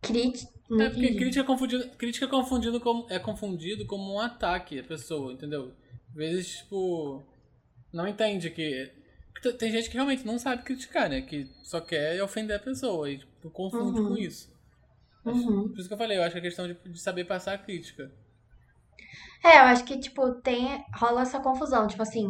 Crítica. 0.00 0.52
É 0.80 0.90
porque 0.90 1.14
crítica 1.14 1.40
é 1.40 1.44
confundido, 1.44 1.88
crítica 1.96 2.26
é 2.26 2.28
confundido 2.28 2.80
como, 2.80 3.06
é 3.10 3.18
confundido 3.18 3.86
como 3.86 4.14
um 4.14 4.20
ataque 4.20 4.78
à 4.78 4.84
pessoa, 4.84 5.32
entendeu? 5.32 5.72
Às 6.10 6.14
vezes, 6.14 6.56
tipo, 6.58 7.22
não 7.92 8.06
entende 8.06 8.50
que. 8.50 8.92
Tem 9.58 9.70
gente 9.70 9.88
que 9.88 9.94
realmente 9.94 10.26
não 10.26 10.38
sabe 10.38 10.62
criticar, 10.64 11.08
né? 11.08 11.22
Que 11.22 11.48
só 11.62 11.80
quer 11.80 12.20
ofender 12.22 12.56
a 12.56 12.60
pessoa 12.60 13.08
e 13.10 13.18
tipo, 13.18 13.50
confunde 13.50 14.00
Uhum. 14.00 14.08
com 14.08 14.16
isso. 14.16 14.52
Uhum. 15.24 15.68
Por 15.68 15.78
isso 15.78 15.86
que 15.88 15.94
eu 15.94 15.98
falei, 15.98 16.18
eu 16.18 16.22
acho 16.22 16.32
que 16.32 16.38
é 16.38 16.42
questão 16.42 16.66
de, 16.66 16.74
de 16.74 17.00
saber 17.00 17.24
passar 17.24 17.54
a 17.54 17.58
crítica. 17.58 18.10
É, 19.44 19.58
eu 19.58 19.64
acho 19.64 19.84
que, 19.84 19.98
tipo, 19.98 20.34
tem, 20.42 20.84
rola 20.96 21.22
essa 21.22 21.40
confusão. 21.40 21.86
Tipo 21.86 22.02
assim, 22.02 22.26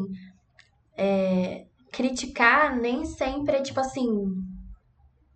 é, 0.96 1.66
criticar 1.92 2.76
nem 2.76 3.04
sempre 3.04 3.56
é, 3.56 3.62
tipo 3.62 3.80
assim, 3.80 4.06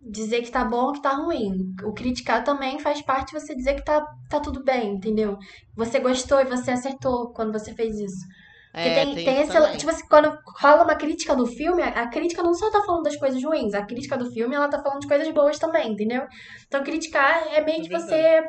dizer 0.01 0.41
que 0.41 0.51
tá 0.51 0.65
bom 0.65 0.87
ou 0.87 0.93
que 0.93 1.01
tá 1.01 1.13
ruim. 1.13 1.73
O 1.85 1.93
criticar 1.93 2.43
também 2.43 2.79
faz 2.79 3.01
parte 3.01 3.33
de 3.33 3.39
você 3.39 3.55
dizer 3.55 3.75
que 3.75 3.85
tá, 3.85 4.05
tá 4.29 4.39
tudo 4.39 4.63
bem, 4.63 4.95
entendeu? 4.95 5.37
Você 5.75 5.99
gostou 5.99 6.39
e 6.41 6.45
você 6.45 6.71
acertou 6.71 7.31
quando 7.33 7.53
você 7.53 7.73
fez 7.73 7.97
isso. 7.99 8.25
Porque 8.73 8.89
É, 8.89 8.91
tem, 8.91 9.15
tem 9.15 9.23
tem 9.23 9.41
isso 9.41 9.51
esse. 9.51 9.51
também. 9.51 9.77
Tipo 9.77 9.91
assim, 9.91 10.05
quando 10.09 10.37
rola 10.59 10.83
uma 10.83 10.95
crítica 10.95 11.35
do 11.35 11.45
filme, 11.47 11.81
a, 11.81 11.89
a 12.03 12.07
crítica 12.09 12.43
não 12.43 12.53
só 12.53 12.69
tá 12.71 12.81
falando 12.83 13.03
das 13.03 13.15
coisas 13.17 13.41
ruins, 13.43 13.73
a 13.73 13.85
crítica 13.85 14.17
do 14.17 14.31
filme 14.31 14.55
ela 14.55 14.67
tá 14.69 14.81
falando 14.81 14.99
de 15.01 15.07
coisas 15.07 15.29
boas 15.33 15.57
também, 15.59 15.91
entendeu? 15.93 16.27
Então 16.67 16.83
criticar 16.83 17.47
é 17.53 17.61
meio 17.61 17.81
É 17.81 17.83
que 17.83 17.89
verdade. 17.89 17.89
você, 17.89 18.41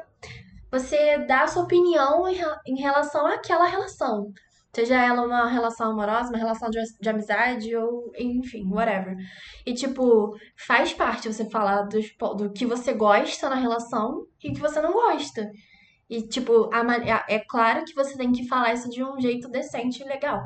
você 0.78 1.18
dar 1.26 1.44
a 1.44 1.46
sua 1.48 1.62
opinião 1.64 2.28
em, 2.28 2.34
re- 2.34 2.56
em 2.66 2.80
relação 2.80 3.26
àquela 3.26 3.66
relação. 3.66 4.26
Seja 4.74 4.96
ela 5.00 5.22
uma 5.24 5.48
relação 5.48 5.92
amorosa, 5.92 6.30
uma 6.30 6.38
relação 6.38 6.68
de, 6.68 6.80
de 7.00 7.08
amizade, 7.08 7.76
ou 7.76 8.10
enfim, 8.18 8.64
whatever. 8.68 9.14
E, 9.64 9.72
tipo, 9.72 10.36
faz 10.66 10.92
parte 10.92 11.32
você 11.32 11.48
falar 11.48 11.82
dos, 11.82 12.06
do 12.36 12.52
que 12.52 12.66
você 12.66 12.92
gosta 12.92 13.48
na 13.48 13.54
relação 13.54 14.26
e 14.42 14.52
que 14.52 14.60
você 14.60 14.82
não 14.82 14.92
gosta. 14.92 15.48
E, 16.10 16.22
tipo, 16.22 16.68
a 16.74 16.82
ma- 16.82 16.96
é 17.28 17.38
claro 17.48 17.84
que 17.84 17.94
você 17.94 18.16
tem 18.16 18.32
que 18.32 18.48
falar 18.48 18.74
isso 18.74 18.90
de 18.90 19.02
um 19.04 19.20
jeito 19.20 19.48
decente 19.48 20.02
e 20.02 20.06
legal. 20.06 20.42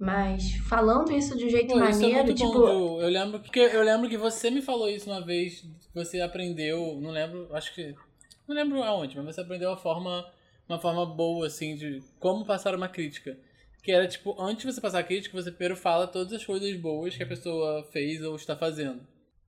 Mas 0.00 0.52
falando 0.68 1.12
isso 1.12 1.36
de 1.36 1.44
um 1.46 1.50
jeito 1.50 1.74
Pô, 1.74 1.78
é 1.78 1.90
maneiro, 1.90 2.24
muito 2.24 2.34
tipo. 2.36 2.52
bom. 2.60 3.02
Eu 3.02 3.08
lembro 3.08 3.40
que 3.42 3.58
eu 3.58 3.82
lembro 3.82 4.08
que 4.08 4.16
você 4.16 4.48
me 4.50 4.62
falou 4.62 4.88
isso 4.88 5.10
uma 5.10 5.24
vez, 5.24 5.62
você 5.94 6.20
aprendeu, 6.20 6.98
não 7.00 7.10
lembro, 7.10 7.48
acho 7.54 7.74
que 7.74 7.94
não 8.48 8.56
lembro 8.56 8.82
aonde, 8.82 9.16
mas 9.20 9.34
você 9.34 9.40
aprendeu 9.40 9.70
a 9.72 9.76
forma 9.76 10.24
uma 10.68 10.78
forma 10.78 11.06
boa 11.06 11.46
assim 11.46 11.76
de 11.76 12.02
como 12.20 12.44
passar 12.44 12.74
uma 12.74 12.88
crítica. 12.88 13.36
Que 13.82 13.92
era 13.92 14.06
tipo, 14.06 14.36
antes 14.42 14.66
de 14.66 14.72
você 14.72 14.80
passar 14.80 14.98
a 14.98 15.02
crítica, 15.04 15.40
você 15.40 15.50
primeiro 15.50 15.76
fala 15.76 16.06
todas 16.06 16.32
as 16.32 16.44
coisas 16.44 16.76
boas 16.78 17.16
que 17.16 17.22
a 17.22 17.26
pessoa 17.26 17.84
fez 17.92 18.22
ou 18.22 18.36
está 18.36 18.54
fazendo. 18.56 19.00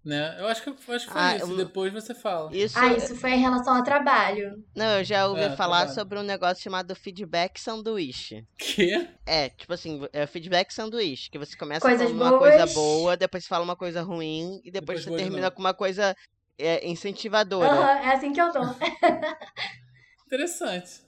Né? 0.02 0.34
Eu 0.40 0.46
acho 0.46 0.62
que, 0.62 0.70
eu 0.70 0.94
acho 0.94 1.06
que 1.06 1.12
foi 1.12 1.20
Ah, 1.20 1.36
isso. 1.36 1.50
eu- 1.50 1.56
Depois 1.58 1.92
você 1.92 2.14
fala. 2.14 2.56
Isso. 2.56 2.78
Ah, 2.78 2.90
isso 2.94 3.14
foi 3.16 3.32
em 3.32 3.38
relação 3.40 3.76
ao 3.76 3.82
trabalho. 3.82 4.64
Não, 4.74 4.96
eu 4.98 5.04
já 5.04 5.26
ouvi 5.26 5.42
É, 5.42 5.50
falar 5.50 5.80
trabalho. 5.80 5.94
sobre 5.94 6.18
um 6.18 6.22
negócio 6.22 6.62
chamado 6.62 6.94
feedback 6.96 7.60
sanduíche. 7.60 8.42
Que? 8.56 9.06
É, 9.26 9.50
tipo 9.50 9.70
assim, 9.74 10.00
é 10.14 10.26
feedback 10.26 10.72
sanduíche, 10.72 11.28
que 11.30 11.38
você 11.38 11.54
começa 11.54 11.82
Coisas 11.82 12.10
falando 12.10 12.16
uma 12.22 12.38
coisa 12.38 12.64
boa, 12.68 13.14
depois 13.14 13.46
fala 13.46 13.62
uma 13.62 13.76
coisa 13.76 14.00
ruim 14.00 14.62
e 14.64 14.70
depois, 14.70 15.00
Depois 15.00 15.18
você 15.18 15.22
termina 15.22 15.50
com 15.50 15.60
uma 15.60 15.74
coisa 15.74 16.16
é, 16.60 16.86
incentivadora. 16.88 17.70
Aham, 17.72 17.98
é 18.10 18.12
assim 18.14 18.32
que 18.32 18.40
eu 18.40 18.52
dou. 18.52 18.62
Interessante. 20.26 21.02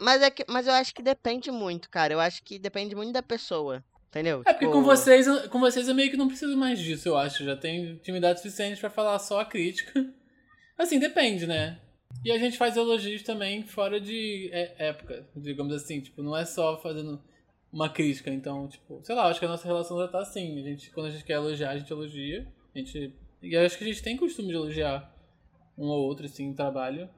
Mas 0.00 0.22
é 0.22 0.30
que, 0.30 0.44
mas 0.48 0.66
eu 0.66 0.72
acho 0.72 0.94
que 0.94 1.02
depende 1.02 1.50
muito, 1.50 1.88
cara. 1.90 2.12
Eu 2.12 2.20
acho 2.20 2.42
que 2.42 2.58
depende 2.58 2.94
muito 2.94 3.12
da 3.12 3.22
pessoa, 3.22 3.84
entendeu? 4.08 4.40
É 4.46 4.52
porque 4.52 4.66
Tipo, 4.66 4.72
com 4.72 4.82
vocês, 4.82 5.26
eu- 5.26 5.48
com 5.48 5.60
vocês 5.60 5.88
eu 5.88 5.94
meio 5.94 6.10
que 6.10 6.16
não 6.16 6.28
preciso 6.28 6.56
mais 6.56 6.78
disso, 6.78 7.08
eu 7.08 7.16
acho. 7.16 7.44
Já 7.44 7.56
tenho 7.56 7.92
intimidade 7.92 8.40
suficiente 8.40 8.80
pra 8.80 8.90
falar 8.90 9.18
só 9.18 9.40
a 9.40 9.44
crítica. 9.44 9.92
Assim, 10.78 10.98
depende, 10.98 11.46
né? 11.46 11.78
E 12.24 12.32
a 12.32 12.38
gente 12.38 12.58
faz 12.58 12.76
elogios 12.76 13.22
também 13.22 13.62
fora 13.62 14.00
de 14.00 14.48
é- 14.52 14.74
época, 14.88 15.26
digamos 15.36 15.72
assim. 15.74 16.00
Tipo, 16.00 16.22
não 16.22 16.36
é 16.36 16.44
só 16.44 16.80
fazendo 16.80 17.22
uma 17.72 17.88
crítica. 17.88 18.30
Então, 18.30 18.66
tipo, 18.68 19.00
sei 19.04 19.14
lá, 19.14 19.28
acho 19.28 19.38
que 19.38 19.46
a 19.46 19.48
nossa 19.48 19.66
relação 19.66 19.98
já 20.00 20.08
tá 20.08 20.18
assim. 20.20 20.58
A 20.58 20.62
gente, 20.62 20.90
quando 20.90 21.06
a 21.06 21.10
gente 21.10 21.24
quer 21.24 21.34
elogiar, 21.34 21.70
a 21.70 21.78
gente 21.78 21.90
elogia. 21.92 22.46
A 22.74 22.78
gente, 22.78 23.14
e 23.42 23.54
eu 23.54 23.64
acho 23.66 23.76
que 23.78 23.84
a 23.84 23.86
gente 23.86 24.02
tem 24.02 24.16
costume 24.16 24.48
de 24.48 24.54
elogiar 24.54 25.12
um 25.76 25.86
ou 25.86 26.04
outro, 26.06 26.26
assim, 26.26 26.48
no 26.48 26.54
trabalho. 26.56 27.08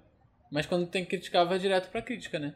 Mas 0.50 0.66
quando 0.66 0.88
tem 0.88 1.04
que 1.04 1.10
criticar, 1.10 1.46
vai 1.46 1.58
direto 1.58 1.90
pra 1.90 2.02
crítica, 2.02 2.38
né? 2.38 2.54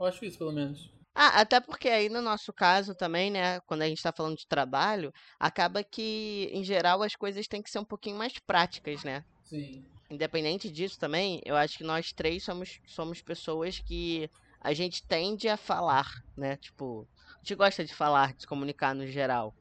Eu 0.00 0.06
acho 0.06 0.24
isso, 0.24 0.38
pelo 0.38 0.52
menos. 0.52 0.90
Ah, 1.14 1.40
até 1.40 1.60
porque 1.60 1.88
aí 1.88 2.08
no 2.08 2.22
nosso 2.22 2.52
caso 2.52 2.94
também, 2.94 3.30
né, 3.30 3.60
quando 3.66 3.82
a 3.82 3.88
gente 3.88 4.02
tá 4.02 4.12
falando 4.12 4.36
de 4.36 4.46
trabalho, 4.46 5.12
acaba 5.38 5.82
que, 5.84 6.48
em 6.52 6.62
geral, 6.64 7.02
as 7.02 7.14
coisas 7.16 7.46
têm 7.48 7.62
que 7.62 7.70
ser 7.70 7.78
um 7.80 7.84
pouquinho 7.84 8.16
mais 8.16 8.32
práticas, 8.46 9.02
né? 9.04 9.22
Sim. 9.44 9.84
independente 10.10 10.70
disso 10.70 10.98
também, 10.98 11.40
eu 11.44 11.56
acho 11.56 11.78
que 11.78 11.84
nós 11.84 12.12
três 12.12 12.44
somos, 12.44 12.80
somos 12.86 13.22
pessoas 13.22 13.80
que 13.80 14.28
a 14.60 14.72
gente 14.74 15.06
tende 15.06 15.48
a 15.48 15.56
falar, 15.56 16.06
né? 16.36 16.56
Tipo, 16.58 17.08
a 17.42 17.44
gente 17.44 17.56
gosta 17.56 17.84
de 17.84 17.94
falar, 17.94 18.34
de 18.34 18.42
se 18.42 18.46
comunicar 18.46 18.94
no 18.94 19.06
geral. 19.06 19.54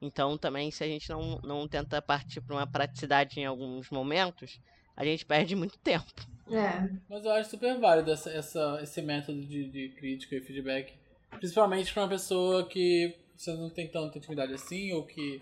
Então, 0.00 0.38
também, 0.38 0.70
se 0.70 0.82
a 0.82 0.86
gente 0.86 1.08
não, 1.10 1.38
não 1.42 1.68
tenta 1.68 2.00
partir 2.00 2.40
para 2.40 2.56
uma 2.56 2.66
praticidade 2.66 3.38
em 3.38 3.44
alguns 3.44 3.90
momentos, 3.90 4.58
a 4.96 5.04
gente 5.04 5.24
perde 5.26 5.54
muito 5.54 5.78
tempo. 5.84 6.06
É. 6.50 6.88
Mas 7.08 7.24
eu 7.24 7.30
acho 7.32 7.50
super 7.50 7.78
válido 7.78 8.10
essa, 8.10 8.30
essa, 8.30 8.80
esse 8.82 9.00
método 9.02 9.40
de, 9.46 9.68
de 9.70 9.88
crítica 9.90 10.34
e 10.36 10.40
feedback. 10.40 10.92
Principalmente 11.38 11.92
para 11.92 12.02
uma 12.02 12.08
pessoa 12.08 12.66
que 12.66 13.14
você 13.36 13.52
não 13.54 13.70
tem 13.70 13.86
tanta 13.88 14.18
intimidade 14.18 14.52
assim, 14.52 14.92
ou 14.92 15.04
que. 15.06 15.40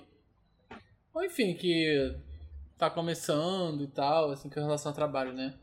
Ou 1.14 1.25
enfim, 1.25 1.55
que 1.55 2.14
tá 2.77 2.90
começando 2.90 3.83
e 3.83 3.88
tal, 3.88 4.31
assim, 4.31 4.49
com 4.51 4.61
relação 4.61 4.90
ao 4.90 4.94
trabalho, 4.97 5.33
né? 5.33 5.55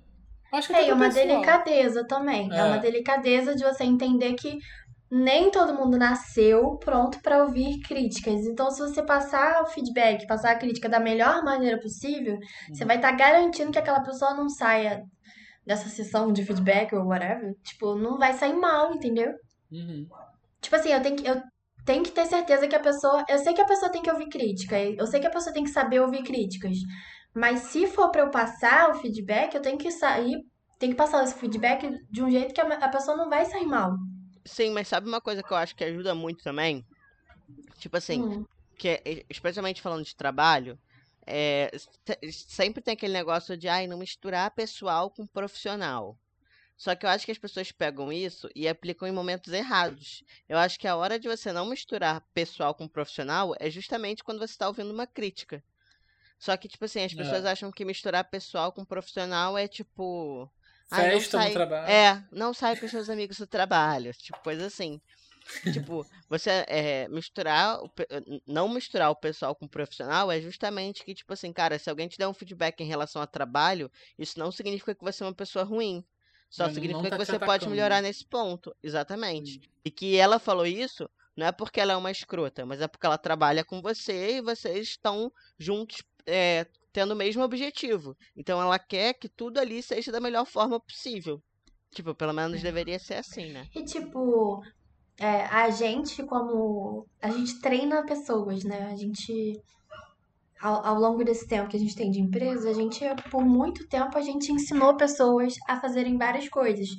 Acho 0.52 0.68
que 0.70 0.74
É, 0.74 0.94
uma 0.94 1.06
pessoal. 1.06 1.28
delicadeza 1.28 2.04
também. 2.06 2.52
É. 2.52 2.58
É. 2.58 2.64
uma 2.64 2.78
delicadeza 2.78 3.56
de 3.56 3.64
você 3.64 3.84
entender 3.84 4.34
que 4.34 4.58
nem 5.12 5.52
todo 5.52 5.74
mundo 5.74 5.98
nasceu 5.98 6.78
pronto 6.78 7.20
para 7.22 7.44
ouvir 7.44 7.80
críticas. 7.82 8.46
Então, 8.46 8.72
se 8.72 8.80
você 8.80 9.04
passar 9.04 9.62
o 9.62 9.68
feedback, 9.68 10.26
passar 10.28 10.52
a 10.52 10.58
crítica 10.58 10.90
da 10.90 11.00
melhor 11.00 11.44
maneira 11.44 11.80
possível, 11.80 12.38
você 12.74 12.84
Uhum. 12.84 12.88
vai 12.88 12.96
estar 12.98 13.12
garantindo 13.12 13.72
que 13.72 13.80
aquela 13.80 14.02
pessoa 14.02 14.34
não 14.34 14.50
saia 14.50 15.04
dessa 15.66 15.90
sessão 15.90 16.32
de 16.32 16.44
feedback 16.46 16.94
ou 16.96 17.06
whatever. 17.06 17.54
Tipo, 17.64 17.96
não 17.96 18.18
vai 18.18 18.34
sair 18.34 18.54
mal, 18.56 18.94
entendeu? 18.94 19.32
Uhum. 19.72 20.08
Tipo 20.62 20.76
assim, 20.76 20.90
eu 20.90 21.02
tenho 21.02 21.16
que, 21.16 21.28
eu 21.28 21.42
tenho 21.86 22.04
que 22.04 22.12
ter 22.12 22.26
certeza 22.26 22.68
que 22.68 22.76
a 22.76 22.80
pessoa. 22.80 23.24
Eu 23.30 23.38
sei 23.40 23.54
que 23.54 23.62
a 23.62 23.66
pessoa 23.66 23.92
tem 23.92 24.02
que 24.02 24.12
ouvir 24.12 24.30
crítica. 24.30 24.80
Eu 24.80 25.06
sei 25.08 25.20
que 25.20 25.28
a 25.28 25.32
pessoa 25.32 25.54
tem 25.54 25.64
que 25.64 25.70
saber 25.70 26.00
ouvir 26.02 26.24
críticas. 26.24 26.78
Mas 27.34 27.60
se 27.62 27.86
for 27.88 28.10
pra 28.12 28.22
eu 28.22 28.32
passar 28.32 28.90
o 28.90 28.96
feedback, 28.96 29.54
eu 29.54 29.62
tenho 29.62 29.78
que 29.78 29.92
sair. 29.92 30.36
Tenho 30.80 30.94
que 30.94 30.98
passar 30.98 31.24
esse 31.24 31.36
feedback 31.36 31.88
de 32.10 32.24
um 32.24 32.30
jeito 32.30 32.54
que 32.54 32.62
a 32.62 32.90
pessoa 32.90 33.16
não 33.16 33.30
vai 33.30 33.46
sair 33.46 33.66
mal. 33.66 33.92
Sim, 34.46 34.72
mas 34.72 34.88
sabe 34.88 35.08
uma 35.08 35.22
coisa 35.22 35.44
que 35.44 35.52
eu 35.52 35.58
acho 35.58 35.76
que 35.76 35.84
ajuda 35.84 36.14
muito 36.14 36.44
também? 36.44 36.86
Tipo 37.80 37.98
assim, 37.98 38.28
Hum, 38.28 38.46
que 38.78 38.90
é- 38.90 39.26
especialmente 39.30 39.82
falando 39.82 40.06
de 40.06 40.16
trabalho, 40.16 40.80
é, 41.28 41.72
se- 41.78 42.32
sempre 42.32 42.82
tem 42.84 42.94
aquele 42.94 43.14
negócio 43.14 43.58
de 43.58 43.68
ai, 43.68 43.88
não 43.88 43.98
misturar 43.98 44.52
pessoal 44.52 45.12
com 45.12 45.28
profissional. 45.28 46.18
Só 46.78 46.96
que 46.96 47.06
eu 47.06 47.10
acho 47.12 47.26
que 47.26 47.32
as 47.32 47.40
pessoas 47.40 47.72
pegam 47.72 48.12
isso 48.14 48.50
e 48.56 48.68
aplicam 48.68 49.08
em 49.08 49.12
momentos 49.12 49.54
errados. 49.54 50.24
Eu 50.50 50.58
acho 50.58 50.80
que 50.80 50.88
a 50.88 50.96
hora 50.98 51.20
de 51.20 51.28
você 51.30 51.52
não 51.54 51.68
misturar 51.68 52.24
pessoal 52.34 52.76
com 52.76 52.88
profissional 52.88 53.56
é 53.60 53.70
justamente 53.70 54.24
quando 54.24 54.40
você 54.40 54.54
está 54.54 54.68
ouvindo 54.68 54.92
uma 54.94 55.08
crítica. 55.08 55.64
Só 56.40 56.56
que, 56.58 56.68
tipo 56.68 56.86
assim, 56.86 57.02
as 57.02 57.14
É. 57.14 57.16
pessoas 57.16 57.46
acham 57.46 57.72
que 57.72 57.86
misturar 57.86 58.30
pessoal 58.30 58.72
com 58.72 58.86
profissional 58.86 59.58
é 59.58 59.68
tipo. 59.68 60.52
"Ai, 60.92 61.12
não 61.12 61.20
Festa 61.20 61.38
no 61.38 61.44
sai- 61.44 61.54
trabalho. 61.54 61.92
É, 61.92 62.26
não 62.32 62.54
sai 62.54 62.76
com 62.80 62.88
seus 62.88 63.10
amigos 63.10 63.38
do 63.38 63.48
trabalho. 63.48 64.12
Tipo, 64.14 64.40
coisa 64.44 64.66
assim. 64.68 65.02
tipo, 65.72 66.04
você 66.28 66.66
é, 66.68 67.08
misturar, 67.08 67.78
pe- 67.96 68.08
não 68.48 68.68
misturar 68.68 69.12
o 69.12 69.16
pessoal 69.16 69.56
com 69.56 69.66
o 69.66 69.70
profissional 69.70 70.32
é 70.32 70.42
justamente 70.42 71.04
que, 71.04 71.14
tipo 71.14 71.32
assim, 71.34 71.54
cara, 71.54 71.78
se 71.78 71.88
alguém 71.90 72.08
te 72.08 72.18
der 72.18 72.28
um 72.28 72.34
feedback 72.34 72.82
em 72.82 72.88
relação 72.88 73.22
a 73.22 73.28
trabalho, 73.28 73.92
isso 74.18 74.40
não 74.40 74.52
significa 74.52 74.96
que 74.96 75.04
você 75.04 75.24
é 75.24 75.28
uma 75.28 75.36
pessoa 75.36 75.64
ruim. 75.64 76.04
Só 76.50 76.66
Mas 76.66 76.74
significa 76.74 77.10
tá 77.10 77.18
que 77.18 77.26
você 77.26 77.38
pode 77.40 77.68
melhorar 77.70 78.02
nesse 78.02 78.26
ponto. 78.26 78.76
Exatamente. 78.82 79.60
E 79.84 79.92
que 79.92 80.16
ela 80.16 80.40
falou 80.40 80.66
isso 80.66 81.08
não 81.36 81.46
é 81.48 81.52
porque 81.52 81.80
ela 81.82 81.94
é 81.94 81.96
uma 81.98 82.12
escrota, 82.12 82.66
mas 82.66 82.80
é 82.82 82.88
porque 82.88 83.06
ela 83.06 83.18
trabalha 83.18 83.64
com 83.64 83.82
você 83.82 84.38
e 84.38 84.42
vocês 84.42 84.88
estão 84.88 85.32
juntos 85.60 86.02
é, 86.26 86.66
tendo 86.92 87.12
o 87.12 87.16
mesmo 87.16 87.44
objetivo. 87.44 88.16
Então 88.36 88.62
ela 88.62 88.80
quer 88.80 89.14
que 89.14 89.30
tudo 89.30 89.60
ali 89.60 89.82
seja 89.82 90.12
da 90.12 90.20
melhor 90.20 90.46
forma 90.46 90.80
possível. 90.80 91.42
Tipo, 91.92 92.14
pelo 92.14 92.34
menos 92.34 92.62
deveria 92.62 93.00
ser 93.00 93.16
assim, 93.16 93.52
né? 93.52 93.68
E 93.74 93.84
tipo, 93.84 94.62
é, 95.20 95.46
a 95.46 95.70
gente, 95.70 96.24
como. 96.24 97.08
A 97.22 97.30
gente 97.30 97.60
treina 97.62 98.06
pessoas, 98.06 98.64
né? 98.64 98.90
A 98.92 98.96
gente. 98.96 99.62
Ao, 100.62 100.86
ao 100.86 101.00
longo 101.00 101.24
desse 101.24 101.48
tempo 101.48 101.70
que 101.70 101.78
a 101.78 101.80
gente 101.80 101.96
tem 101.96 102.10
de 102.10 102.20
empresa, 102.20 102.70
a 102.70 102.74
gente, 102.74 103.00
por 103.30 103.46
muito 103.46 103.88
tempo, 103.88 104.18
a 104.18 104.22
gente 104.22 104.52
ensinou 104.52 104.96
pessoas 104.98 105.54
a 105.68 105.80
fazerem 105.80 106.18
várias 106.18 106.50
coisas. 106.50 106.90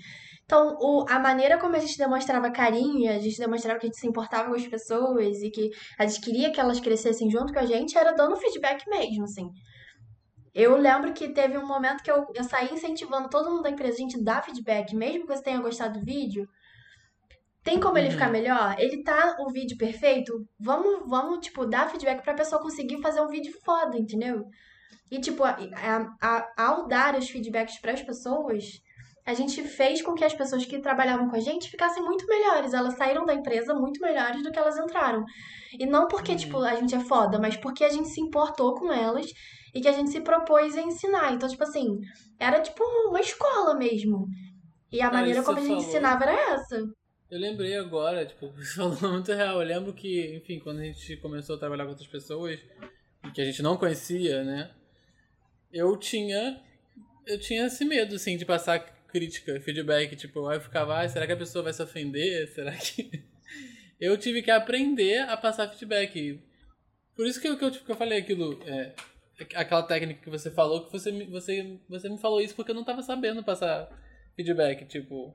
Então, 0.46 0.78
o, 0.80 1.04
a 1.08 1.18
maneira 1.18 1.58
como 1.58 1.74
a 1.74 1.78
gente 1.80 1.98
demonstrava 1.98 2.50
carinho, 2.52 3.10
a 3.10 3.18
gente 3.18 3.36
demonstrava 3.36 3.78
que 3.80 3.86
a 3.86 3.88
gente 3.88 3.98
se 3.98 4.06
importava 4.06 4.48
com 4.48 4.54
as 4.54 4.66
pessoas 4.66 5.42
e 5.42 5.50
que 5.50 5.70
a 5.98 6.06
gente 6.06 6.20
queria 6.20 6.52
que 6.52 6.60
elas 6.60 6.78
crescessem 6.80 7.28
junto 7.28 7.52
com 7.52 7.58
a 7.58 7.66
gente, 7.66 7.98
era 7.98 8.12
dando 8.12 8.36
feedback 8.36 8.88
mesmo, 8.88 9.24
assim. 9.24 9.50
Eu 10.54 10.76
lembro 10.76 11.12
que 11.12 11.28
teve 11.32 11.58
um 11.58 11.66
momento 11.66 12.02
que 12.02 12.10
eu, 12.10 12.24
eu 12.34 12.44
saí 12.44 12.72
incentivando 12.72 13.28
todo 13.28 13.50
mundo 13.50 13.62
da 13.62 13.70
empresa, 13.70 13.94
a 13.94 14.00
gente 14.00 14.22
dá 14.22 14.40
feedback, 14.40 14.94
mesmo 14.96 15.26
que 15.26 15.34
você 15.36 15.42
tenha 15.42 15.60
gostado 15.60 15.98
do 15.98 16.04
vídeo. 16.04 16.48
Tem 17.62 17.80
como 17.80 17.98
ele 17.98 18.06
Uhum. 18.06 18.12
ficar 18.12 18.30
melhor? 18.30 18.76
Ele 18.78 19.02
tá 19.02 19.36
o 19.40 19.50
vídeo 19.50 19.76
perfeito? 19.76 20.32
Vamos, 20.58 21.08
vamos, 21.08 21.40
tipo, 21.44 21.66
dar 21.66 21.90
feedback 21.90 22.22
pra 22.22 22.34
pessoa 22.34 22.62
conseguir 22.62 23.00
fazer 23.02 23.20
um 23.20 23.26
vídeo 23.28 23.52
foda, 23.64 23.98
entendeu? 23.98 24.44
E, 25.10 25.20
tipo, 25.20 25.44
a, 25.44 25.50
a- 25.76 26.16
a- 26.22 26.52
ao 26.56 26.86
dar 26.86 27.16
os 27.16 27.28
feedbacks 27.28 27.80
pras 27.80 28.02
pessoas, 28.02 28.64
a 29.26 29.34
gente 29.34 29.62
fez 29.64 30.00
com 30.00 30.14
que 30.14 30.24
as 30.24 30.32
pessoas 30.32 30.64
que 30.64 30.78
trabalhavam 30.78 31.28
com 31.28 31.34
a 31.36 31.40
gente 31.40 31.68
ficassem 31.68 32.02
muito 32.02 32.24
melhores. 32.26 32.72
Elas 32.72 32.94
saíram 32.96 33.26
da 33.26 33.34
empresa 33.34 33.74
muito 33.74 34.00
melhores 34.00 34.42
do 34.42 34.52
que 34.52 34.58
elas 34.58 34.78
entraram. 34.78 35.24
E 35.78 35.84
não 35.84 36.06
porque, 36.06 36.30
Uhum. 36.32 36.38
tipo, 36.38 36.58
a 36.58 36.76
gente 36.76 36.94
é 36.94 37.00
foda, 37.00 37.38
mas 37.38 37.56
porque 37.56 37.82
a 37.84 37.88
gente 37.88 38.08
se 38.08 38.20
importou 38.20 38.74
com 38.76 38.92
elas 38.92 39.26
e 39.74 39.80
que 39.80 39.88
a 39.88 39.92
gente 39.92 40.10
se 40.10 40.20
propôs 40.20 40.76
a 40.76 40.80
ensinar. 40.82 41.32
Então, 41.32 41.48
tipo 41.48 41.62
assim, 41.64 41.98
era 42.38 42.60
tipo 42.60 42.82
uma 43.08 43.20
escola 43.20 43.74
mesmo. 43.74 44.26
E 44.92 45.00
a 45.02 45.10
maneira 45.10 45.42
como 45.42 45.58
a 45.58 45.60
gente 45.60 45.70
falou. 45.70 45.82
ensinava 45.88 46.24
era 46.24 46.54
essa. 46.54 46.76
Eu 47.28 47.40
lembrei 47.40 47.76
agora, 47.76 48.24
tipo, 48.24 48.48
você 48.56 48.74
falou 48.76 49.12
muito 49.14 49.32
real. 49.32 49.60
Eu 49.60 49.66
lembro 49.66 49.92
que, 49.92 50.36
enfim, 50.36 50.60
quando 50.60 50.78
a 50.78 50.84
gente 50.84 51.16
começou 51.16 51.56
a 51.56 51.58
trabalhar 51.58 51.82
com 51.84 51.90
outras 51.90 52.08
pessoas, 52.08 52.60
que 53.34 53.40
a 53.40 53.44
gente 53.44 53.60
não 53.60 53.76
conhecia, 53.76 54.44
né? 54.44 54.70
Eu 55.72 55.96
tinha. 55.96 56.62
Eu 57.26 57.40
tinha 57.40 57.66
esse 57.66 57.84
medo, 57.84 58.14
assim, 58.14 58.36
de 58.36 58.44
passar 58.44 58.78
crítica, 59.16 59.58
feedback, 59.60 60.14
tipo, 60.14 60.52
eu 60.52 60.60
ficava, 60.60 61.00
ah, 61.00 61.08
será 61.08 61.26
que 61.26 61.32
a 61.32 61.36
pessoa 61.36 61.64
vai 61.64 61.72
se 61.72 61.82
ofender? 61.82 62.46
Será 62.52 62.72
que. 62.72 63.24
eu 63.98 64.16
tive 64.18 64.42
que 64.42 64.50
aprender 64.50 65.20
a 65.20 65.36
passar 65.38 65.68
feedback. 65.68 66.42
Por 67.14 67.26
isso 67.26 67.40
que 67.40 67.48
eu, 67.48 67.56
que 67.56 67.64
eu, 67.64 67.70
que 67.70 67.90
eu 67.90 67.96
falei 67.96 68.18
aquilo, 68.18 68.62
é, 68.66 68.94
aquela 69.54 69.82
técnica 69.82 70.20
que 70.22 70.28
você 70.28 70.50
falou, 70.50 70.84
que 70.84 70.92
você, 70.92 71.10
você, 71.26 71.80
você 71.88 72.08
me 72.10 72.18
falou 72.18 72.42
isso 72.42 72.54
porque 72.54 72.72
eu 72.72 72.74
não 72.74 72.84
tava 72.84 73.02
sabendo 73.02 73.42
passar 73.42 73.88
feedback, 74.34 74.84
tipo. 74.84 75.32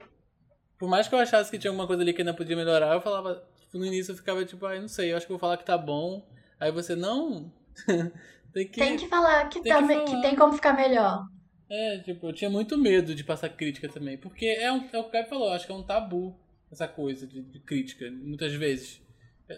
Por 0.78 0.88
mais 0.88 1.08
que 1.08 1.16
eu 1.16 1.20
achasse 1.20 1.50
que 1.50 1.58
tinha 1.58 1.72
alguma 1.72 1.88
coisa 1.88 2.04
ali 2.04 2.14
que 2.14 2.22
ainda 2.22 2.34
podia 2.34 2.56
melhorar, 2.56 2.94
eu 2.94 3.02
falava. 3.02 3.44
tipo, 3.60 3.80
no 3.80 3.86
início 3.86 4.12
eu 4.12 4.18
ficava 4.18 4.46
tipo, 4.46 4.64
ai, 4.68 4.80
não 4.80 4.88
sei, 4.88 5.12
eu 5.12 5.18
acho 5.18 5.26
que 5.26 5.32
vou 5.32 5.40
falar 5.40 5.58
que 5.58 5.66
tá 5.66 5.78
bom. 5.78 6.28
Aí 6.60 6.72
você, 6.72 6.96
não. 6.96 7.52
tem 8.54 8.68
que. 8.68 8.80
Tem 8.80 8.98
que 8.98 9.08
falar 9.08 9.50
que, 9.50 9.60
tem 9.62 9.74
tá, 9.74 9.82
que 9.82 9.88
falar. 9.88 10.06
que 10.06 10.22
tem 10.22 10.36
como 10.36 10.54
ficar 10.54 10.74
melhor. 10.74 11.26
É, 11.74 12.00
tipo, 12.00 12.28
eu 12.28 12.34
tinha 12.34 12.50
muito 12.50 12.78
medo 12.78 13.16
de 13.16 13.24
passar 13.24 13.48
crítica 13.48 13.88
também. 13.88 14.18
Porque 14.18 14.46
é, 14.46 14.70
um, 14.70 14.90
é 14.92 14.98
o 14.98 15.04
que 15.04 15.10
o 15.10 15.10
Caio 15.10 15.26
falou, 15.28 15.50
acho 15.54 15.66
que 15.66 15.72
é 15.72 15.76
um 15.76 15.82
tabu 15.82 16.38
essa 16.70 16.86
coisa 16.86 17.26
de, 17.26 17.42
de 17.42 17.60
crítica, 17.60 18.12
muitas 18.12 18.54
vezes. 18.54 19.02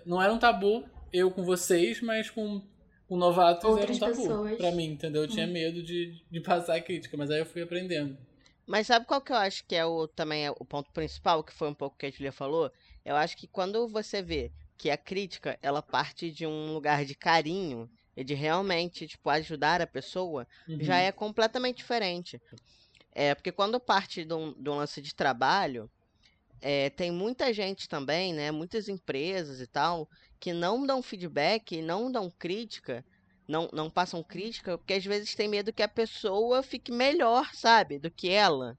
Não 0.06 0.22
era 0.22 0.32
um 0.32 0.38
tabu 0.38 0.88
eu 1.12 1.32
com 1.32 1.44
vocês, 1.44 2.02
mas 2.02 2.30
com, 2.30 2.62
com 3.08 3.18
novatos 3.18 3.66
Outras 3.66 3.86
era 3.86 3.94
um 3.96 4.00
tabu 4.00 4.22
pessoas. 4.22 4.58
pra 4.58 4.72
mim, 4.72 4.86
entendeu? 4.86 5.24
Eu 5.24 5.28
tinha 5.28 5.48
medo 5.48 5.82
de, 5.82 6.24
de 6.30 6.40
passar 6.40 6.80
crítica, 6.82 7.18
mas 7.18 7.32
aí 7.32 7.40
eu 7.40 7.46
fui 7.48 7.64
aprendendo. 7.64 8.16
Mas 8.66 8.88
sabe 8.88 9.08
qual 9.08 9.20
que 9.20 9.32
eu 9.32 9.36
acho 9.36 9.66
que 9.66 9.76
é 9.76 9.84
o 9.84 10.08
também 10.08 10.46
é 10.46 10.52
o 10.52 10.66
ponto 10.66 10.92
principal, 10.92 11.44
que 11.44 11.52
foi 11.52 11.68
um 11.68 11.74
pouco 11.74 11.98
que 11.98 12.06
a 12.06 12.12
Julia 12.12 12.32
falou? 12.32 12.72
Eu 13.04 13.16
acho 13.16 13.36
que 13.36 13.48
quando 13.48 13.88
você 13.88 14.22
vê 14.22 14.52
que 14.78 14.90
a 14.90 14.98
crítica, 14.98 15.58
ela 15.62 15.82
parte 15.82 16.32
de 16.32 16.46
um 16.46 16.74
lugar 16.74 17.06
de 17.06 17.16
carinho 17.16 17.90
e 18.16 18.24
de 18.24 18.34
realmente, 18.34 19.08
tipo, 19.08 19.30
ajudar 19.30 19.82
a 19.82 19.88
pessoa, 19.88 20.48
já 20.80 20.96
Uhum. 20.96 21.00
é 21.02 21.12
completamente 21.12 21.78
diferente. 21.78 22.40
É, 23.14 23.34
porque 23.36 23.52
quando 23.52 23.80
parte 23.80 24.26
de 24.26 24.34
um, 24.34 24.54
de 24.54 24.70
um 24.70 24.76
lance 24.76 25.02
de 25.02 25.14
trabalho, 25.14 25.90
é, 26.62 26.90
tem 26.90 27.12
muita 27.12 27.52
gente 27.54 27.88
também, 27.88 28.34
né, 28.34 28.52
muitas 28.52 28.88
empresas 28.88 29.60
e 29.60 29.68
tal, 29.68 30.08
que 30.40 30.54
não 30.54 30.86
dão 30.86 31.02
feedback, 31.02 31.82
não 31.82 32.12
dão 32.12 32.32
crítica, 32.40 33.04
não, 33.48 33.70
não 33.74 33.90
passam 33.90 34.24
crítica, 34.24 34.78
porque 34.78 34.94
às 34.94 35.04
vezes 35.06 35.36
tem 35.36 35.48
medo 35.48 35.74
que 35.74 35.84
a 35.84 35.88
pessoa 35.88 36.64
fique 36.64 36.92
melhor, 36.92 37.50
sabe, 37.54 38.00
do 38.00 38.10
que 38.10 38.30
ela. 38.30 38.76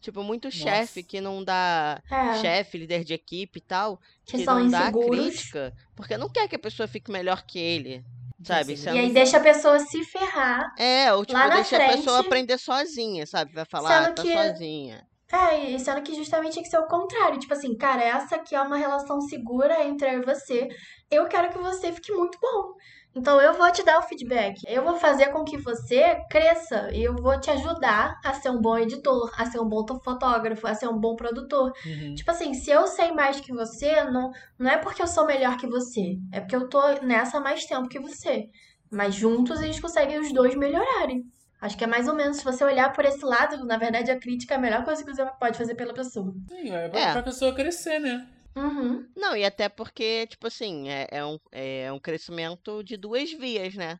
Tipo, 0.00 0.22
muito 0.22 0.50
chefe 0.50 1.00
Nossa. 1.00 1.02
que 1.08 1.20
não 1.20 1.42
dá. 1.42 2.00
É, 2.10 2.34
Chefe, 2.40 2.78
líder 2.78 3.02
de 3.02 3.14
equipe 3.14 3.58
e 3.58 3.62
tal, 3.62 3.98
que 4.24 4.36
que 4.36 4.44
não 4.44 4.70
dá 4.70 4.82
inseguros. 4.88 5.26
crítica, 5.26 5.72
porque 5.96 6.16
não 6.16 6.28
quer 6.28 6.46
que 6.48 6.54
a 6.54 6.58
pessoa 6.58 6.86
fique 6.86 7.10
melhor 7.10 7.44
que 7.44 7.58
ele. 7.58 8.04
Sabe? 8.46 8.72
Nossa, 8.72 8.84
Sendo 8.84 8.96
E 8.96 8.98
aí 9.00 9.12
deixa 9.12 9.36
a 9.36 9.40
pessoa 9.40 9.78
se 9.80 10.04
ferrar. 10.04 10.72
É, 10.78 11.12
ou 11.12 11.24
tipo, 11.24 11.38
Lá 11.38 11.48
na 11.48 11.54
deixa 11.56 11.76
a 11.76 11.80
pessoa 11.88 12.16
frente- 12.18 12.26
aprender 12.26 12.58
sozinha, 12.58 13.26
sabe? 13.26 13.52
Vai 13.52 13.64
falar, 13.64 14.04
ah, 14.06 14.12
tá 14.12 14.22
que- 14.22 14.32
sozinha. 14.32 15.04
É, 15.32 15.70
e 15.72 15.80
sendo 15.80 16.02
que 16.02 16.14
justamente 16.14 16.52
tinha 16.52 16.62
que 16.62 16.68
ser 16.70 16.78
o 16.78 16.86
contrário. 16.86 17.38
Tipo 17.40 17.52
assim, 17.52 17.76
cara, 17.76 18.00
essa 18.04 18.36
aqui 18.36 18.54
é 18.54 18.60
uma 18.60 18.76
relação 18.76 19.20
segura 19.22 19.84
entre 19.84 20.08
eu 20.14 20.22
e 20.22 20.24
você. 20.24 20.68
Eu 21.10 21.26
quero 21.26 21.50
que 21.52 21.58
você 21.58 21.92
fique 21.92 22.12
muito 22.12 22.38
bom. 22.40 22.72
Então 23.16 23.40
eu 23.40 23.54
vou 23.54 23.72
te 23.72 23.82
dar 23.82 23.98
o 23.98 24.02
feedback. 24.02 24.60
Eu 24.68 24.84
vou 24.84 24.96
fazer 24.96 25.28
com 25.32 25.42
que 25.42 25.56
você 25.56 26.16
cresça. 26.30 26.90
E 26.92 27.02
eu 27.02 27.14
vou 27.16 27.40
te 27.40 27.50
ajudar 27.50 28.20
a 28.22 28.34
ser 28.34 28.50
um 28.50 28.60
bom 28.60 28.76
editor, 28.76 29.32
a 29.38 29.46
ser 29.46 29.58
um 29.58 29.68
bom 29.68 29.84
fotógrafo, 30.04 30.66
a 30.66 30.74
ser 30.74 30.88
um 30.88 30.98
bom 30.98 31.16
produtor. 31.16 31.72
Uhum. 31.86 32.14
Tipo 32.14 32.30
assim, 32.30 32.52
se 32.52 32.70
eu 32.70 32.86
sei 32.86 33.12
mais 33.12 33.40
que 33.40 33.52
você, 33.52 34.04
não, 34.04 34.30
não 34.58 34.70
é 34.70 34.76
porque 34.76 35.00
eu 35.00 35.06
sou 35.06 35.26
melhor 35.26 35.56
que 35.56 35.66
você. 35.66 36.16
É 36.30 36.40
porque 36.40 36.56
eu 36.56 36.68
tô 36.68 36.80
nessa 37.02 37.38
há 37.38 37.40
mais 37.40 37.64
tempo 37.64 37.88
que 37.88 37.98
você. 37.98 38.44
Mas 38.92 39.14
juntos 39.14 39.60
a 39.60 39.64
gente 39.64 39.80
consegue 39.80 40.18
os 40.18 40.32
dois 40.32 40.54
melhorarem. 40.54 41.22
Acho 41.60 41.76
que 41.76 41.84
é 41.84 41.86
mais 41.86 42.06
ou 42.06 42.14
menos, 42.14 42.36
se 42.36 42.44
você 42.44 42.62
olhar 42.62 42.92
por 42.92 43.04
esse 43.06 43.24
lado, 43.24 43.64
na 43.64 43.78
verdade 43.78 44.10
a 44.10 44.20
crítica 44.20 44.54
é 44.54 44.56
a 44.58 44.60
melhor 44.60 44.84
coisa 44.84 45.02
que 45.02 45.10
você 45.10 45.24
pode 45.40 45.56
fazer 45.56 45.74
pela 45.74 45.94
pessoa. 45.94 46.32
Sim, 46.50 46.70
é 46.70 46.88
pra, 46.88 47.00
É. 47.00 47.12
pra 47.12 47.22
pessoa 47.22 47.54
crescer, 47.54 47.98
né? 47.98 48.28
Uhum. 48.56 49.06
Não, 49.16 49.36
e 49.36 49.44
até 49.44 49.68
porque, 49.68 50.26
tipo 50.26 50.46
assim, 50.46 50.88
é, 50.88 51.06
é 51.10 51.24
um, 51.24 51.38
é 51.52 51.92
um 51.92 51.98
crescimento 51.98 52.82
de 52.82 52.96
duas 52.96 53.30
vias, 53.32 53.74
né? 53.74 53.98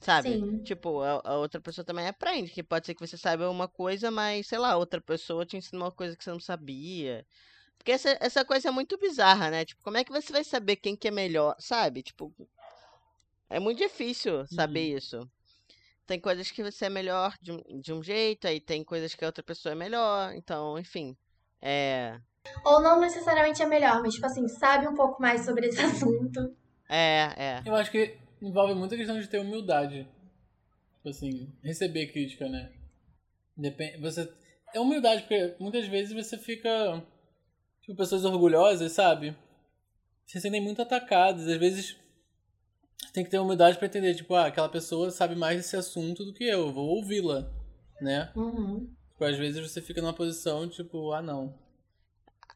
Sabe? 0.00 0.30
Sim. 0.30 0.62
Tipo, 0.64 1.00
a, 1.02 1.20
a 1.24 1.36
outra 1.36 1.60
pessoa 1.60 1.84
também 1.84 2.06
aprende, 2.06 2.50
que 2.50 2.62
pode 2.62 2.86
ser 2.86 2.94
que 2.94 3.06
você 3.06 3.16
saiba 3.16 3.48
uma 3.50 3.68
coisa, 3.68 4.10
mas, 4.10 4.46
sei 4.46 4.58
lá, 4.58 4.76
outra 4.76 5.00
pessoa 5.00 5.46
te 5.46 5.56
ensina 5.56 5.84
uma 5.84 5.92
coisa 5.92 6.16
que 6.16 6.24
você 6.24 6.30
não 6.30 6.40
sabia. 6.40 7.26
Porque 7.78 7.92
essa, 7.92 8.16
essa 8.20 8.44
coisa 8.44 8.68
é 8.68 8.72
muito 8.72 8.98
bizarra, 8.98 9.50
né? 9.50 9.64
Tipo, 9.64 9.82
como 9.82 9.96
é 9.98 10.04
que 10.04 10.12
você 10.12 10.32
vai 10.32 10.44
saber 10.44 10.76
quem 10.76 10.96
que 10.96 11.08
é 11.08 11.10
melhor, 11.10 11.56
sabe? 11.58 12.02
Tipo, 12.02 12.34
é 13.48 13.58
muito 13.60 13.78
difícil 13.78 14.46
saber 14.46 14.96
isso. 14.96 15.28
Tem 16.06 16.20
coisas 16.20 16.50
que 16.50 16.62
você 16.62 16.86
é 16.86 16.90
melhor 16.90 17.34
de 17.42 17.52
de 17.80 17.92
um 17.92 18.02
jeito, 18.02 18.46
aí 18.46 18.60
tem 18.60 18.84
coisas 18.84 19.14
que 19.14 19.24
a 19.24 19.28
outra 19.28 19.42
pessoa 19.44 19.72
é 19.72 19.76
melhor, 19.76 20.34
então, 20.34 20.78
enfim. 20.78 21.16
É. 21.62 22.20
Ou 22.64 22.80
não 22.80 23.00
necessariamente 23.00 23.62
é 23.62 23.66
melhor, 23.66 24.02
mas 24.02 24.14
tipo 24.14 24.26
assim, 24.26 24.46
sabe 24.48 24.86
um 24.86 24.94
pouco 24.94 25.20
mais 25.20 25.44
sobre 25.44 25.66
esse 25.66 25.80
assunto. 25.82 26.54
É, 26.88 27.32
é. 27.36 27.62
Eu 27.64 27.74
acho 27.74 27.90
que 27.90 28.16
envolve 28.40 28.74
muita 28.74 28.96
questão 28.96 29.18
de 29.18 29.28
ter 29.28 29.38
humildade. 29.38 30.08
Tipo 30.96 31.08
assim, 31.08 31.52
receber 31.62 32.06
crítica, 32.08 32.48
né? 32.48 32.72
Depende, 33.56 33.98
você 34.00 34.30
é 34.74 34.80
humildade 34.80 35.22
porque 35.22 35.56
muitas 35.58 35.86
vezes 35.86 36.12
você 36.12 36.36
fica 36.36 37.02
tipo 37.80 37.96
pessoas 37.96 38.24
orgulhosas, 38.24 38.92
sabe? 38.92 39.36
Se 40.26 40.40
sentem 40.40 40.60
muito 40.60 40.82
atacadas, 40.82 41.46
às 41.46 41.56
vezes 41.56 41.96
tem 43.12 43.24
que 43.24 43.30
ter 43.30 43.38
humildade 43.38 43.78
pra 43.78 43.86
entender, 43.86 44.14
tipo, 44.14 44.34
ah, 44.34 44.46
aquela 44.46 44.68
pessoa 44.68 45.10
sabe 45.10 45.34
mais 45.34 45.56
desse 45.56 45.76
assunto 45.76 46.24
do 46.24 46.34
que 46.34 46.44
eu, 46.44 46.72
vou 46.72 46.88
ouvi-la, 46.96 47.50
né? 48.00 48.30
Uhum. 48.36 48.92
Tipo, 49.12 49.24
às 49.24 49.38
vezes 49.38 49.60
você 49.60 49.80
fica 49.80 50.02
numa 50.02 50.12
posição 50.12 50.68
tipo, 50.68 51.12
ah, 51.12 51.22
não. 51.22 51.58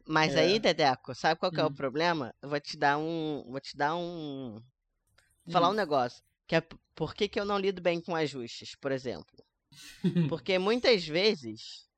Mas 0.06 0.34
É. 0.34 0.40
aí, 0.40 0.58
Dedeco, 0.58 1.14
sabe 1.14 1.38
qual 1.38 1.52
que 1.52 1.60
é 1.60 1.64
o 1.64 1.68
Hum. 1.68 1.74
problema? 1.74 2.34
Eu 2.42 2.48
vou 2.48 2.60
te 2.60 2.76
dar 2.76 2.98
um. 2.98 3.44
Vou 3.48 3.60
te 3.60 3.76
dar 3.76 3.94
um. 3.96 4.60
Vou 5.44 5.52
falar 5.52 5.68
Hum. 5.68 5.72
um 5.72 5.74
negócio. 5.74 6.22
Que 6.46 6.56
é 6.56 6.62
por 6.94 7.14
que, 7.14 7.28
que 7.28 7.38
eu 7.38 7.44
não 7.44 7.58
lido 7.58 7.80
bem 7.80 8.00
com 8.00 8.14
ajustes, 8.14 8.74
por 8.74 8.90
exemplo. 8.92 9.36
Porque 10.28 10.58
muitas 10.58 11.06
vezes. 11.06 11.88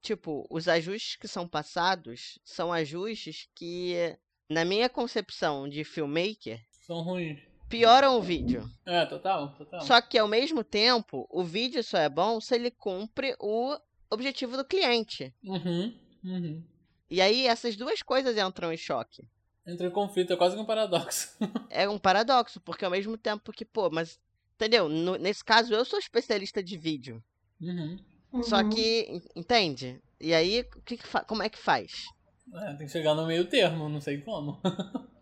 Tipo, 0.00 0.46
os 0.50 0.68
ajustes 0.68 1.16
que 1.16 1.26
são 1.26 1.48
passados 1.48 2.38
são 2.44 2.70
ajustes 2.72 3.48
que, 3.54 4.16
na 4.50 4.62
minha 4.64 4.88
concepção 4.88 5.66
de 5.66 5.82
filmmaker, 5.82 6.60
São 6.86 7.00
ruins. 7.02 7.40
pioram 7.70 8.18
o 8.18 8.22
vídeo. 8.22 8.70
É, 8.84 9.06
total, 9.06 9.54
total. 9.54 9.80
Só 9.80 10.02
que 10.02 10.18
ao 10.18 10.28
mesmo 10.28 10.62
tempo, 10.62 11.26
o 11.30 11.42
vídeo 11.42 11.82
só 11.82 11.96
é 11.96 12.08
bom 12.10 12.38
se 12.38 12.54
ele 12.54 12.70
cumpre 12.70 13.34
o 13.40 13.74
objetivo 14.10 14.58
do 14.58 14.64
cliente. 14.64 15.34
Uhum, 15.42 15.98
uhum. 16.24 16.62
E 17.10 17.20
aí 17.20 17.46
essas 17.46 17.76
duas 17.76 18.02
coisas 18.02 18.36
entram 18.36 18.72
em 18.72 18.76
choque. 18.76 19.22
Entra 19.66 19.86
em 19.86 19.90
conflito, 19.90 20.32
é 20.32 20.36
quase 20.36 20.56
que 20.56 20.62
um 20.62 20.66
paradoxo. 20.66 21.36
É 21.70 21.88
um 21.88 21.98
paradoxo, 21.98 22.60
porque 22.60 22.84
ao 22.84 22.90
mesmo 22.90 23.16
tempo 23.16 23.52
que, 23.52 23.64
pô, 23.64 23.90
mas. 23.90 24.18
Entendeu? 24.56 24.88
No- 24.88 25.16
nesse 25.16 25.44
caso, 25.44 25.74
eu 25.74 25.84
sou 25.84 25.98
especialista 25.98 26.62
de 26.62 26.76
vídeo. 26.76 27.22
Uhum. 27.60 27.98
Só 28.42 28.58
Uhum. 28.58 28.68
que, 28.70 29.00
en- 29.08 29.22
entende? 29.40 30.00
E 30.20 30.32
aí, 30.32 30.64
que 30.84 30.96
que 30.96 31.04
como 31.26 31.42
é 31.42 31.48
que 31.48 31.58
faz? 31.58 32.04
É, 32.52 32.74
tem 32.74 32.86
que 32.86 32.92
chegar 32.92 33.14
no 33.14 33.26
meio 33.26 33.46
termo, 33.46 33.88
não 33.88 34.00
sei 34.00 34.20
como. 34.20 34.60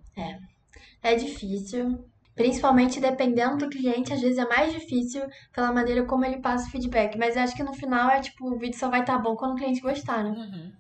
É 1.03 1.15
difícil. 1.17 2.05
Principalmente 2.35 2.99
dependendo 3.01 3.59
do 3.59 3.69
cliente, 3.69 4.13
às 4.13 4.21
vezes 4.21 4.39
é 4.39 4.47
mais 4.49 4.73
difícil 4.73 5.23
pela 5.53 5.71
maneira 5.73 6.05
como 6.07 6.25
ele 6.25 6.39
passa 6.41 6.67
o 6.67 6.71
feedback. 6.71 7.17
Mas 7.19 7.37
eu 7.37 7.43
acho 7.43 7.55
que 7.55 7.63
no 7.63 7.75
final 7.75 8.09
é 8.11 8.21
tipo, 8.21 8.47
o 8.51 8.59
vídeo 8.59 8.79
só 8.79 8.89
vai 8.89 9.01
estar 9.01 9.19
bom 9.19 9.37
quando 9.37 9.53
o 9.53 9.57
cliente 9.57 9.81
gostar, 9.81 10.25
né? 10.25 10.31
Uhum. 10.31 10.73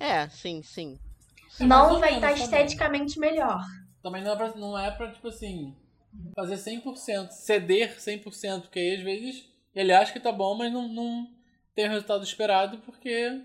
É, 0.00 0.28
sim, 0.28 0.62
sim. 0.62 0.98
Mais 1.60 1.68
Não 1.68 2.00
vai 2.00 2.14
estar 2.14 2.32
também. 2.32 2.44
esteticamente 2.44 3.18
melhor. 3.18 3.60
Também 4.02 4.22
não 4.22 4.32
é, 4.32 4.36
pra, 4.36 4.54
não 4.54 4.78
é 4.78 4.90
pra, 4.90 5.10
tipo 5.10 5.28
assim, 5.28 5.74
fazer 6.34 6.56
100%, 6.56 7.30
ceder 7.32 8.00
100%, 8.00 8.62
porque 8.62 8.78
aí 8.78 8.96
às 8.96 9.02
vezes 9.02 9.44
ele 9.74 9.92
acha 9.92 10.12
que 10.12 10.20
tá 10.20 10.30
bom, 10.32 10.54
mas 10.56 10.72
não, 10.72 10.88
não 10.88 11.28
tem 11.74 11.86
o 11.86 11.90
resultado 11.90 12.22
esperado 12.24 12.78
porque 12.78 13.42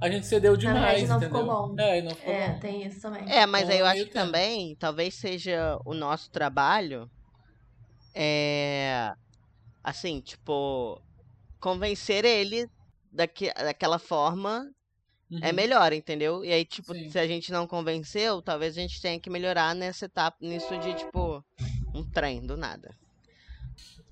a 0.00 0.10
gente 0.10 0.26
cedeu 0.26 0.56
demais, 0.56 1.02
verdade, 1.02 1.06
não 1.08 1.16
entendeu? 1.16 1.42
ficou 1.46 1.68
bom. 1.68 1.80
É, 1.80 1.98
e 1.98 2.02
não 2.02 2.14
ficou 2.14 2.34
É, 2.34 2.48
bom. 2.52 2.60
tem 2.60 2.86
isso 2.86 3.00
também. 3.00 3.28
É, 3.28 3.46
mas 3.46 3.68
aí 3.70 3.78
eu 3.78 3.84
Então, 3.84 3.92
acho 3.92 4.04
que 4.04 4.12
também, 4.12 4.76
talvez 4.76 5.14
seja 5.14 5.78
o 5.86 5.94
nosso 5.94 6.30
trabalho, 6.30 7.10
é. 8.14 9.12
Assim, 9.84 10.20
tipo, 10.20 11.00
convencer 11.60 12.24
ele 12.24 12.68
daque, 13.12 13.52
daquela 13.54 13.98
forma 13.98 14.70
é 15.40 15.48
Uhum. 15.50 15.54
melhor, 15.54 15.92
entendeu? 15.92 16.44
E 16.44 16.52
aí, 16.52 16.64
tipo, 16.64 16.92
Sim. 16.94 17.10
se 17.10 17.18
a 17.18 17.26
gente 17.26 17.52
não 17.52 17.66
convenceu, 17.66 18.42
talvez 18.42 18.76
a 18.76 18.80
gente 18.80 19.00
tenha 19.00 19.18
que 19.20 19.30
melhorar 19.30 19.74
nessa 19.74 20.06
etapa, 20.06 20.36
nisso 20.40 20.76
de, 20.78 20.94
tipo, 20.94 21.44
um 21.94 22.04
trem 22.04 22.44
do 22.46 22.56
nada. 22.56 22.94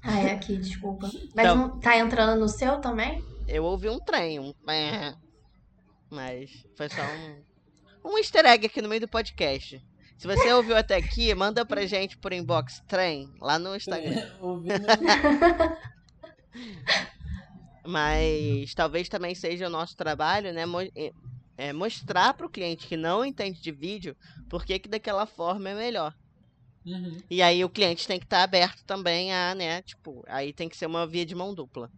Ah, 0.03 0.19
é 0.21 0.33
aqui, 0.33 0.57
desculpa. 0.57 1.11
Mas 1.13 1.25
Então- 1.45 1.57
não- 1.57 1.81
tá 1.81 1.97
entrando 1.99 2.39
no 2.41 2.49
seu 2.49 2.81
também? 2.81 3.23
Eu 3.47 3.65
ouvi 3.65 3.89
um 3.89 3.99
trem, 4.01 4.39
um. 4.39 4.53
pé, 4.65 5.15
Mas 6.09 6.65
foi 6.75 6.89
só 6.89 7.03
um. 7.03 7.43
Um 8.13 8.19
easter 8.19 8.45
egg 8.47 8.67
aqui 8.67 8.81
no 8.81 8.89
meio 8.89 9.03
do 9.03 9.09
podcast. 9.09 9.81
Se 10.17 10.27
você 10.27 10.53
ouviu 10.53 10.77
até 10.77 10.97
aqui, 10.97 11.33
manda 11.35 11.65
pra 11.65 11.87
gente 11.87 12.17
por 12.17 12.33
inbox 12.33 12.83
trem 12.89 13.31
lá 13.41 13.59
no 13.59 13.77
Instagram. 13.77 14.29
Ouvindo- 14.41 14.87
Mas 17.87 18.75
talvez 18.75 19.09
também 19.09 19.35
seja 19.35 19.67
o 19.67 19.71
nosso 19.71 19.97
trabalho, 19.97 20.53
né? 20.53 20.67
mo- 20.67 20.81
é- 21.57 21.73
mostrar 21.73 22.35
pro 22.35 22.49
cliente 22.49 22.87
que 22.87 22.97
não 22.97 23.25
entende 23.25 23.61
de 23.61 23.71
vídeo 23.71 24.17
por 24.49 24.65
que 24.65 24.79
que 24.79 24.89
daquela 24.89 25.27
forma 25.27 25.69
é 25.71 25.75
melhor. 25.75 26.15
Uhum. 26.87 27.19
E 27.29 27.43
aí 27.43 27.63
o 27.63 27.69
cliente 27.69 28.07
tem 28.07 28.19
que 28.19 28.25
estar 28.25 28.43
aberto 28.43 28.83
também 28.85 29.33
a, 29.35 29.55
né? 29.55 29.83
Tipo, 29.83 30.25
aí 30.27 30.53
tem 30.53 30.69
que 30.69 30.77
ser 30.77 30.87
uma 30.87 31.07
via 31.07 31.27
de 31.27 31.35
mão 31.35 31.55
dupla. 31.55 31.91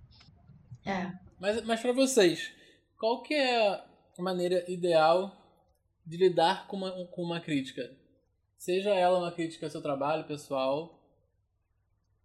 É. 0.85 1.13
Mas, 1.39 1.65
mas 1.65 1.81
pra 1.81 1.93
vocês, 1.93 2.53
qual 2.99 3.23
que 3.23 3.35
é 3.35 3.69
a 3.69 4.23
maneira 4.23 4.65
ideal 4.69 5.37
de 6.05 6.17
lidar 6.17 6.67
com 6.67 6.77
uma, 6.79 7.07
com 7.07 7.23
uma 7.23 7.41
crítica? 7.41 7.89
Seja 8.59 8.91
ela 8.91 9.19
uma 9.19 9.33
crítica 9.33 9.67
ao 9.67 9.71
seu 9.71 9.81
trabalho 9.81 10.25
pessoal, 10.25 11.01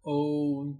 ou 0.02 0.76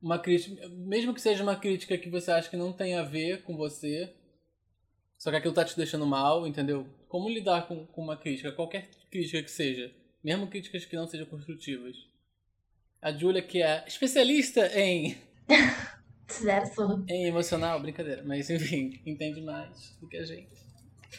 uma 0.00 0.18
crítica, 0.18 0.68
mesmo 0.68 1.12
que 1.12 1.20
seja 1.20 1.42
uma 1.42 1.56
crítica 1.56 1.98
que 1.98 2.08
você 2.08 2.30
acha 2.30 2.48
que 2.48 2.56
não 2.56 2.72
tem 2.72 2.94
a 2.96 3.02
ver 3.02 3.42
com 3.42 3.56
você, 3.56 4.14
só 5.18 5.30
que 5.30 5.36
aquilo 5.36 5.54
tá 5.54 5.64
te 5.64 5.76
deixando 5.76 6.06
mal, 6.06 6.46
entendeu? 6.46 6.86
Como 7.08 7.28
lidar 7.28 7.68
com, 7.68 7.86
com 7.86 8.02
uma 8.02 8.16
crítica, 8.16 8.52
qualquer 8.52 8.88
crítica 9.10 9.42
que 9.42 9.50
seja, 9.50 9.92
mesmo 10.24 10.46
críticas 10.46 10.84
que 10.84 10.96
não 10.96 11.06
sejam 11.06 11.26
construtivas? 11.26 11.96
A 13.02 13.12
Júlia, 13.12 13.42
que 13.42 13.62
é 13.62 13.84
especialista 13.86 14.66
em 14.78 15.16
Zero 16.32 17.04
em 17.08 17.26
emocional, 17.26 17.80
brincadeira, 17.80 18.22
mas 18.24 18.48
enfim, 18.48 19.00
entende 19.04 19.40
mais 19.40 19.96
do 20.00 20.08
que 20.08 20.16
a 20.16 20.24
gente. 20.24 20.48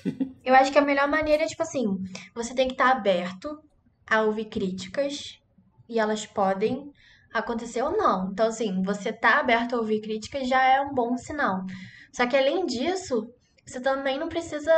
Eu 0.44 0.56
acho 0.56 0.72
que 0.72 0.78
a 0.78 0.82
melhor 0.82 1.08
maneira 1.08 1.44
é, 1.44 1.48
tipo 1.48 1.62
assim, 1.62 1.86
você 2.34 2.56
tem 2.56 2.68
que 2.68 2.74
estar 2.74 2.92
aberto 2.92 3.62
a 4.08 4.22
ouvir 4.24 4.46
críticas 4.46 5.40
e 5.88 6.00
elas 6.00 6.26
podem 6.26 6.92
acontecer 7.34 7.82
ou 7.82 7.96
não. 7.96 8.32
Então, 8.32 8.48
assim, 8.48 8.82
você 8.84 9.12
tá 9.14 9.40
aberto 9.40 9.76
a 9.76 9.80
ouvir 9.80 10.02
críticas 10.02 10.48
já 10.48 10.64
é 10.64 10.82
um 10.82 10.94
bom 10.94 11.18
sinal. 11.18 11.64
Só 12.12 12.28
que 12.28 12.36
além 12.36 12.66
disso, 12.66 13.30
você 13.66 13.80
também 13.80 14.20
não 14.20 14.28
precisa 14.28 14.72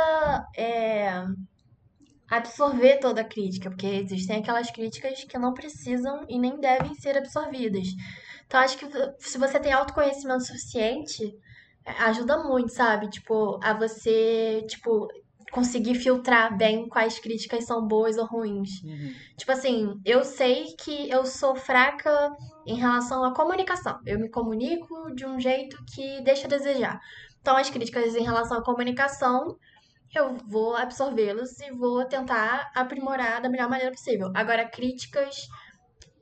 é, 0.56 1.24
absorver 2.28 2.98
toda 2.98 3.22
a 3.22 3.28
crítica, 3.28 3.70
porque 3.70 3.86
existem 3.86 4.38
aquelas 4.38 4.70
críticas 4.70 5.24
que 5.24 5.38
não 5.38 5.52
precisam 5.52 6.24
e 6.28 6.38
nem 6.38 6.60
devem 6.60 6.94
ser 6.94 7.16
absorvidas. 7.16 7.88
Então, 8.46 8.60
acho 8.60 8.78
que 8.78 8.86
se 9.18 9.38
você 9.38 9.58
tem 9.58 9.72
autoconhecimento 9.72 10.44
suficiente, 10.44 11.34
é, 11.84 11.90
ajuda 12.04 12.42
muito, 12.44 12.72
sabe? 12.72 13.08
Tipo, 13.10 13.58
a 13.62 13.74
você, 13.74 14.64
tipo, 14.68 15.08
conseguir 15.54 15.94
filtrar 15.94 16.56
bem 16.56 16.88
quais 16.88 17.20
críticas 17.20 17.64
são 17.64 17.86
boas 17.86 18.18
ou 18.18 18.26
ruins. 18.26 18.82
Uhum. 18.82 19.14
Tipo 19.38 19.52
assim, 19.52 20.00
eu 20.04 20.24
sei 20.24 20.74
que 20.76 21.08
eu 21.08 21.24
sou 21.24 21.54
fraca 21.54 22.32
em 22.66 22.74
relação 22.74 23.22
à 23.24 23.32
comunicação. 23.32 24.00
Eu 24.04 24.18
me 24.18 24.28
comunico 24.28 25.14
de 25.14 25.24
um 25.24 25.38
jeito 25.38 25.76
que 25.94 26.20
deixa 26.22 26.46
a 26.46 26.50
desejar. 26.50 26.98
Então, 27.40 27.56
as 27.56 27.70
críticas 27.70 28.16
em 28.16 28.24
relação 28.24 28.58
à 28.58 28.64
comunicação, 28.64 29.56
eu 30.12 30.36
vou 30.44 30.74
absorvê-las 30.74 31.60
e 31.60 31.70
vou 31.70 32.04
tentar 32.04 32.72
aprimorar 32.74 33.40
da 33.40 33.48
melhor 33.48 33.70
maneira 33.70 33.92
possível. 33.92 34.32
Agora, 34.34 34.68
críticas, 34.68 35.36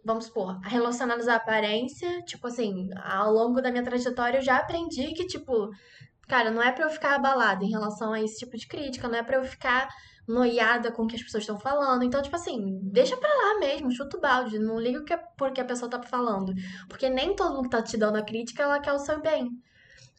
vamos 0.04 0.26
supor, 0.26 0.58
relacionadas 0.60 1.26
à 1.26 1.36
aparência, 1.36 2.20
tipo 2.26 2.48
assim, 2.48 2.90
ao 3.02 3.32
longo 3.32 3.62
da 3.62 3.70
minha 3.70 3.84
trajetória 3.84 4.38
eu 4.38 4.42
já 4.42 4.58
aprendi 4.58 5.14
que, 5.14 5.26
tipo, 5.26 5.70
cara, 6.28 6.50
não 6.50 6.62
é 6.62 6.72
pra 6.72 6.84
eu 6.84 6.90
ficar 6.90 7.14
abalada 7.14 7.64
em 7.64 7.70
relação 7.70 8.12
a 8.12 8.20
esse 8.20 8.38
tipo 8.38 8.56
de 8.56 8.66
crítica, 8.66 9.08
não 9.08 9.18
é 9.18 9.22
pra 9.22 9.36
eu 9.36 9.44
ficar 9.44 9.88
noiada 10.26 10.92
com 10.92 11.02
o 11.02 11.06
que 11.06 11.16
as 11.16 11.22
pessoas 11.22 11.42
estão 11.42 11.58
falando. 11.58 12.04
Então, 12.04 12.22
tipo 12.22 12.36
assim, 12.36 12.78
deixa 12.82 13.16
pra 13.16 13.28
lá 13.28 13.58
mesmo, 13.58 13.90
chuta 13.90 14.16
o 14.16 14.20
balde, 14.20 14.58
não 14.58 14.78
liga 14.78 15.00
o 15.00 15.04
que, 15.04 15.16
porque 15.36 15.60
a 15.60 15.64
pessoa 15.64 15.90
tá 15.90 16.02
falando. 16.02 16.52
Porque 16.88 17.08
nem 17.10 17.34
todo 17.34 17.54
mundo 17.54 17.64
que 17.64 17.70
tá 17.70 17.82
te 17.82 17.96
dando 17.96 18.16
a 18.16 18.22
crítica, 18.22 18.62
ela 18.62 18.80
quer 18.80 18.92
o 18.92 18.98
seu 18.98 19.20
bem. 19.20 19.48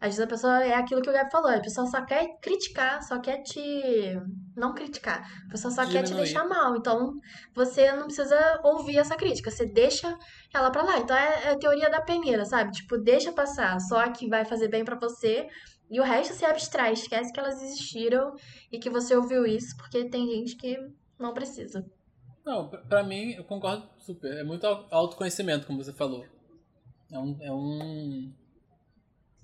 Às 0.02 0.10
vezes 0.10 0.20
a 0.20 0.28
pessoa 0.28 0.62
é 0.62 0.74
aquilo 0.74 1.02
que 1.02 1.10
o 1.10 1.14
Gabi 1.14 1.32
falou, 1.32 1.50
a 1.50 1.62
pessoa 1.62 1.88
só 1.88 2.04
quer 2.04 2.28
criticar, 2.42 3.02
só 3.04 3.20
quer 3.20 3.42
te. 3.42 4.20
Não 4.54 4.74
criticar, 4.74 5.26
a 5.48 5.50
pessoa 5.50 5.74
só 5.74 5.86
quer 5.86 6.02
te 6.04 6.08
Diminuir. 6.08 6.26
deixar 6.26 6.44
mal. 6.46 6.76
Então 6.76 7.14
você 7.56 7.90
não 7.94 8.04
precisa 8.08 8.60
ouvir 8.66 8.98
essa 8.98 9.16
crítica, 9.16 9.50
você 9.50 9.66
deixa 9.66 10.14
ela 10.54 10.70
pra 10.72 10.84
lá. 10.84 11.00
Então 11.00 11.16
é, 11.16 11.46
é 11.46 11.52
a 11.52 11.58
teoria 11.58 11.90
da 11.90 12.02
peneira, 12.02 12.44
sabe? 12.44 12.72
Tipo, 12.72 12.98
deixa 12.98 13.32
passar, 13.32 13.80
só 13.80 14.06
que 14.12 14.28
vai 14.28 14.44
fazer 14.44 14.68
bem 14.68 14.84
pra 14.84 15.00
você. 15.00 15.48
E 15.90 16.00
o 16.00 16.04
resto 16.04 16.34
se 16.34 16.46
abstrai, 16.46 16.94
esquece 16.94 17.32
que 17.32 17.40
elas 17.40 17.62
existiram 17.62 18.36
e 18.72 18.80
que 18.80 18.90
você 18.90 19.16
ouviu 19.16 19.46
isso, 19.46 19.76
porque 19.78 20.06
tem 20.10 20.28
gente 20.28 20.56
que 20.56 20.78
não 21.20 21.34
precisa. 21.34 21.86
Não, 22.46 22.68
pra- 22.68 22.80
pra 22.82 23.04
mim, 23.04 23.32
eu 23.34 23.44
concordo 23.44 23.88
super. 24.00 24.32
É 24.38 24.44
muito 24.44 24.66
au- 24.66 24.88
autoconhecimento, 24.92 25.66
como 25.68 25.84
você 25.84 25.94
falou. 25.94 26.26
É 27.12 27.18
um. 27.20 27.38
É 27.42 27.52
um 27.52 28.34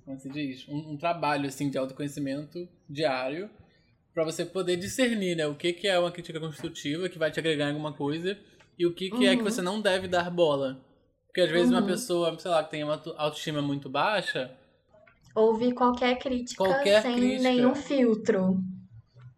como 0.06 0.20
se 0.20 0.30
diz? 0.30 0.68
Um, 0.68 0.94
um 0.94 0.98
trabalho, 0.98 1.48
assim, 1.48 1.70
de 1.70 1.78
autoconhecimento 1.78 2.68
diário 2.90 3.50
pra 4.14 4.24
você 4.26 4.44
poder 4.44 4.76
discernir, 4.76 5.36
né? 5.36 5.46
O 5.46 5.56
que, 5.56 5.72
que 5.72 5.88
é 5.88 6.00
uma 6.00 6.12
crítica 6.12 6.40
construtiva, 6.40 7.08
que 7.08 7.20
vai 7.20 7.30
te 7.32 7.40
agregar 7.40 7.66
em 7.66 7.70
alguma 7.70 7.94
coisa, 7.94 8.38
e 8.78 8.86
o 8.88 8.94
que, 8.94 9.12
que 9.12 9.28
é 9.28 9.36
que 9.36 9.44
Uhum. 9.44 9.50
você 9.50 9.62
não 9.62 9.80
deve 9.80 10.08
dar 10.08 10.30
bola. 10.32 10.84
Porque 11.28 11.42
às 11.42 11.52
vezes 11.52 11.70
uma 11.72 11.82
Uhum. 11.82 11.86
pessoa, 11.88 12.40
sei 12.40 12.50
lá, 12.50 12.64
que 12.64 12.72
tem 12.72 12.84
uma 12.84 12.94
auto- 12.94 13.14
autoestima 13.18 13.62
muito 13.62 13.88
baixa, 13.88 14.52
Ouvir 15.36 15.74
qualquer 15.74 16.18
crítica 16.18 16.64
Qualquer 16.64 17.02
sem 17.02 17.16
crítica. 17.16 17.44
nenhum 17.44 17.76
filtro. 17.76 18.60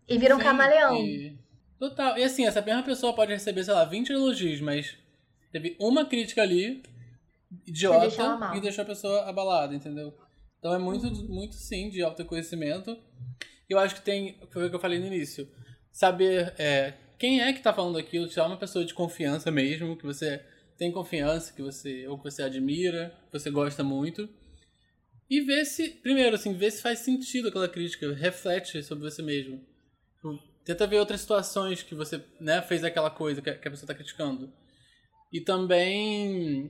E 0.07 0.17
vira 0.17 0.35
um 0.35 0.39
Sim, 0.39 0.43
camaleão. 0.45 0.95
e- 0.97 1.37
Total. 1.79 2.17
E 2.17 2.23
assim, 2.23 2.45
essa 2.45 2.61
mesma 2.61 2.83
pessoa 2.83 3.13
pode 3.13 3.31
receber, 3.33 3.63
sei 3.63 3.73
lá, 3.73 3.83
20 3.85 4.11
elogios, 4.11 4.61
mas 4.61 4.95
teve 5.51 5.75
uma 5.79 6.05
crítica 6.05 6.41
ali, 6.43 6.83
idiota, 7.65 8.05
e 8.55 8.61
deixou 8.61 8.83
a 8.83 8.85
pessoa 8.85 9.23
abalada, 9.27 9.73
entendeu? 9.73 10.13
Então 10.59 10.73
é 10.73 10.77
muito, 10.77 11.07
muito 11.27 11.55
sim, 11.55 11.89
de 11.89 12.03
autoconhecimento. 12.03 12.95
Eu 13.67 13.79
acho 13.79 13.95
que 13.95 14.01
tem, 14.01 14.37
foi 14.51 14.67
o 14.67 14.69
que 14.69 14.75
eu 14.75 14.79
falei 14.79 14.99
no 14.99 15.07
início, 15.07 15.49
saber 15.91 16.53
é, 16.59 16.93
quem 17.17 17.41
é 17.41 17.51
que 17.51 17.61
tá 17.61 17.73
falando 17.73 17.97
aquilo, 17.97 18.29
se 18.29 18.39
é 18.39 18.43
uma 18.43 18.57
pessoa 18.57 18.85
de 18.85 18.93
confiança 18.93 19.49
mesmo, 19.49 19.95
que 19.97 20.05
você 20.05 20.39
tem 20.77 20.91
confiança, 20.91 21.51
que 21.51 21.61
você, 21.63 22.07
ou 22.07 22.17
que 22.17 22.23
você 22.25 22.43
admira, 22.43 23.11
que 23.31 23.39
você 23.39 23.49
gosta 23.49 23.83
muito. 23.83 24.29
E 25.31 25.39
ver 25.39 25.63
se, 25.63 25.89
primeiro, 25.89 26.35
assim, 26.35 26.53
ver 26.53 26.71
se 26.71 26.81
faz 26.81 26.99
sentido 26.99 27.47
aquela 27.47 27.69
crítica, 27.69 28.13
reflete 28.13 28.83
sobre 28.83 29.09
você 29.09 29.21
mesmo. 29.21 29.65
Tipo, 30.15 30.37
Tenta 30.65 30.85
ver 30.85 30.99
outras 30.99 31.21
situações 31.21 31.81
que 31.81 31.95
você 31.95 32.21
né, 32.39 32.61
fez 32.61 32.83
aquela 32.83 33.09
coisa 33.09 33.41
que 33.41 33.49
a 33.49 33.55
pessoa 33.55 33.85
está 33.85 33.95
criticando. 33.95 34.51
E 35.31 35.39
também 35.39 36.69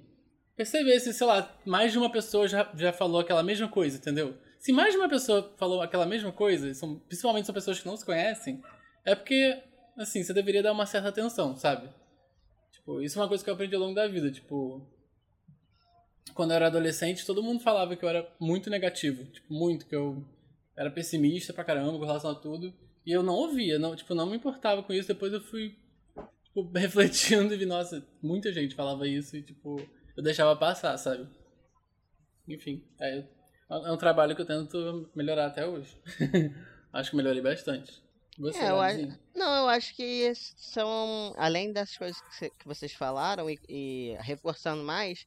perceber 0.55 0.99
se, 0.99 1.11
sei 1.11 1.25
lá, 1.25 1.59
mais 1.65 1.91
de 1.91 1.97
uma 1.97 2.11
pessoa 2.11 2.47
já, 2.47 2.71
já 2.75 2.93
falou 2.93 3.19
aquela 3.19 3.41
mesma 3.41 3.67
coisa, 3.67 3.97
entendeu? 3.97 4.37
Se 4.59 4.71
mais 4.71 4.93
de 4.93 4.99
uma 4.99 5.09
pessoa 5.09 5.53
falou 5.57 5.81
aquela 5.81 6.05
mesma 6.05 6.31
coisa, 6.31 6.71
são, 6.75 6.99
principalmente 6.99 7.47
são 7.47 7.55
pessoas 7.55 7.79
que 7.79 7.87
não 7.87 7.97
se 7.97 8.05
conhecem, 8.05 8.61
é 9.03 9.15
porque, 9.15 9.59
assim, 9.97 10.23
você 10.23 10.33
deveria 10.33 10.61
dar 10.61 10.71
uma 10.71 10.85
certa 10.85 11.09
atenção, 11.09 11.55
sabe? 11.57 11.89
Tipo, 12.71 13.01
isso 13.01 13.17
é 13.17 13.21
uma 13.23 13.27
coisa 13.27 13.43
que 13.43 13.49
eu 13.49 13.55
aprendi 13.55 13.73
ao 13.73 13.81
longo 13.81 13.95
da 13.95 14.07
vida, 14.07 14.31
tipo... 14.31 14.87
Quando 16.33 16.51
eu 16.51 16.55
era 16.55 16.67
adolescente, 16.67 17.25
todo 17.25 17.43
mundo 17.43 17.61
falava 17.61 17.95
que 17.95 18.03
eu 18.03 18.09
era 18.09 18.27
muito 18.39 18.69
negativo, 18.69 19.25
tipo, 19.25 19.53
muito, 19.53 19.85
que 19.85 19.95
eu 19.95 20.23
era 20.75 20.89
pessimista 20.89 21.53
pra 21.53 21.63
caramba 21.63 21.97
com 21.97 22.05
relação 22.05 22.31
a 22.31 22.35
tudo. 22.35 22.73
E 23.05 23.11
eu 23.11 23.23
não 23.23 23.33
ouvia, 23.33 23.79
não, 23.79 23.95
tipo, 23.95 24.13
não 24.13 24.27
me 24.27 24.37
importava 24.37 24.83
com 24.83 24.93
isso. 24.93 25.07
Depois 25.07 25.33
eu 25.33 25.41
fui 25.41 25.75
tipo, 26.43 26.69
refletindo 26.77 27.53
e 27.53 27.57
vi, 27.57 27.65
nossa, 27.65 28.05
muita 28.21 28.51
gente 28.53 28.75
falava 28.75 29.07
isso 29.07 29.35
e, 29.35 29.41
tipo, 29.41 29.81
eu 30.15 30.23
deixava 30.23 30.55
passar, 30.55 30.97
sabe? 30.97 31.27
Enfim, 32.47 32.83
é, 32.99 33.23
é 33.69 33.91
um 33.91 33.97
trabalho 33.97 34.35
que 34.35 34.41
eu 34.41 34.45
tento 34.45 35.09
melhorar 35.15 35.47
até 35.47 35.65
hoje. 35.65 35.97
acho 36.93 37.11
que 37.11 37.17
melhorei 37.17 37.41
bastante. 37.41 38.01
Você, 38.37 38.59
É, 38.59 38.69
eu 38.69 38.79
acho-? 38.79 39.19
Não, 39.35 39.63
eu 39.63 39.69
acho 39.69 39.95
que 39.95 40.31
são, 40.35 41.33
além 41.37 41.71
das 41.71 41.97
coisas 41.97 42.21
que 42.39 42.65
vocês 42.65 42.93
falaram 42.93 43.49
e, 43.49 43.59
e 43.67 44.17
reforçando 44.21 44.83
mais, 44.83 45.25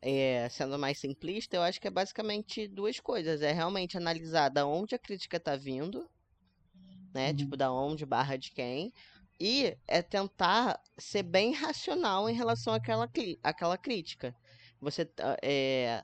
é, 0.00 0.48
sendo 0.48 0.78
mais 0.78 0.98
simplista, 0.98 1.56
eu 1.56 1.62
acho 1.62 1.80
que 1.80 1.88
é 1.88 1.90
basicamente 1.90 2.68
duas 2.68 3.00
coisas. 3.00 3.42
É 3.42 3.52
realmente 3.52 3.96
analisar 3.96 4.48
da 4.48 4.66
onde 4.66 4.94
a 4.94 4.98
crítica 4.98 5.40
tá 5.40 5.56
vindo, 5.56 6.08
né? 7.12 7.30
Uhum. 7.30 7.36
Tipo, 7.36 7.56
da 7.56 7.72
onde 7.72 8.06
barra 8.06 8.36
de 8.36 8.50
quem. 8.52 8.92
E 9.40 9.76
é 9.86 10.02
tentar 10.02 10.80
ser 10.96 11.22
bem 11.22 11.52
racional 11.52 12.28
em 12.28 12.34
relação 12.34 12.74
àquela, 12.74 13.08
àquela 13.42 13.78
crítica. 13.78 14.34
Você 14.80 15.08
é, 15.42 16.02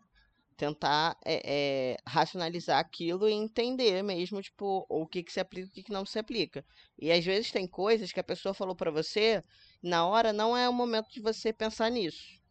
tentar 0.57 1.17
é, 1.25 1.43
é, 1.45 1.97
racionalizar 2.07 2.79
aquilo 2.79 3.29
e 3.29 3.33
entender 3.33 4.03
mesmo, 4.03 4.41
tipo, 4.41 4.87
o 4.89 5.07
que, 5.07 5.23
que 5.23 5.33
se 5.33 5.41
aplica 5.41 5.67
e 5.67 5.71
o 5.71 5.73
que, 5.73 5.83
que 5.85 5.93
não 5.93 6.07
se 6.07 6.19
aplica. 6.19 6.65
E 6.99 7.11
às 7.11 7.25
vezes 7.25 7.51
tem 7.51 7.67
coisas 7.67 8.13
que 8.13 8.21
a 8.21 8.25
pessoa 8.25 8.55
falou 8.55 8.75
pra 8.75 8.91
você, 8.91 9.43
na 9.83 10.07
hora 10.07 10.33
não 10.33 10.57
é 10.57 10.69
o 10.69 10.73
momento 10.73 11.11
de 11.11 11.21
você 11.21 11.53
pensar 11.53 11.91
nisso. 11.91 12.44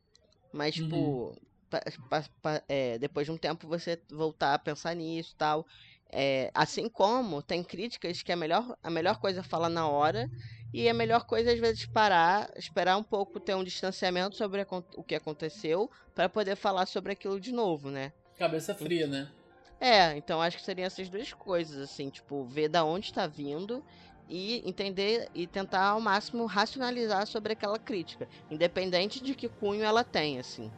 Mas, 0.54 0.76
Uhum. 0.78 0.84
tipo, 0.84 1.36
pa- 1.70 1.82
pa- 2.10 2.26
pa- 2.42 2.64
é, 2.70 2.98
depois 3.00 3.26
de 3.26 3.32
um 3.32 3.38
tempo 3.38 3.68
você 3.68 4.02
voltar 4.12 4.54
a 4.54 4.60
pensar 4.60 4.96
nisso 4.96 5.32
e 5.34 5.38
tal. 5.38 5.66
É, 6.12 6.52
assim 6.54 6.88
como 6.88 7.42
tem 7.42 7.64
críticas 7.64 8.22
que 8.22 8.32
a 8.32 8.36
melhor, 8.36 8.78
a 8.84 8.90
melhor 8.90 9.18
coisa 9.18 9.40
é 9.40 9.44
falar 9.44 9.70
na 9.70 9.88
hora 9.88 10.30
e 10.72 10.88
a 10.88 10.94
melhor 10.94 11.26
coisa 11.26 11.52
às 11.52 11.60
vezes 11.60 11.86
parar, 11.88 12.52
esperar 12.56 12.98
um 12.98 13.04
pouco, 13.04 13.40
ter 13.40 13.56
um 13.56 13.64
distanciamento 13.64 14.36
sobre 14.36 14.62
a 14.62 14.68
o 14.96 15.04
que 15.04 15.16
aconteceu 15.16 15.90
para 16.14 16.30
poder 16.30 16.56
falar 16.56 16.86
sobre 16.86 17.12
aquilo 17.14 17.40
de 17.40 17.52
novo, 17.52 17.90
né? 17.90 18.14
Cabeça 18.38 18.76
fria, 18.76 19.08
né? 19.08 19.32
É, 19.80 20.16
então 20.16 20.42
acho 20.42 20.58
que 20.58 20.64
seriam 20.64 20.86
essas 20.88 21.10
duas 21.10 21.34
coisas, 21.34 21.78
assim, 21.78 22.10
tipo, 22.10 22.46
ver 22.46 22.70
da 22.70 22.86
onde 22.86 23.08
está 23.08 23.28
vindo 23.28 23.84
e 24.30 24.68
entender 24.68 25.30
e 25.34 25.46
tentar 25.46 25.86
ao 25.90 26.02
máximo 26.02 26.46
racionalizar 26.46 27.28
sobre 27.28 27.54
aquela 27.54 27.78
crítica, 27.78 28.28
independente 28.50 29.22
de 29.22 29.36
que 29.36 29.48
cunho 29.48 29.84
ela 29.84 30.04
tem, 30.04 30.40
assim. 30.40 30.72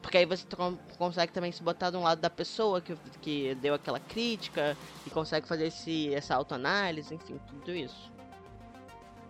Porque 0.00 0.18
aí 0.18 0.24
você 0.24 0.44
consegue 0.98 1.32
também 1.32 1.50
se 1.50 1.62
botar 1.62 1.90
de 1.90 1.96
um 1.96 2.02
lado 2.02 2.20
da 2.20 2.30
pessoa 2.30 2.80
que, 2.80 2.96
que 3.20 3.54
deu 3.56 3.74
aquela 3.74 3.98
crítica 3.98 4.76
e 5.04 5.10
consegue 5.10 5.48
fazer 5.48 5.66
esse, 5.66 6.14
essa 6.14 6.34
autoanálise, 6.34 7.12
enfim, 7.12 7.40
tudo 7.48 7.74
isso. 7.74 8.12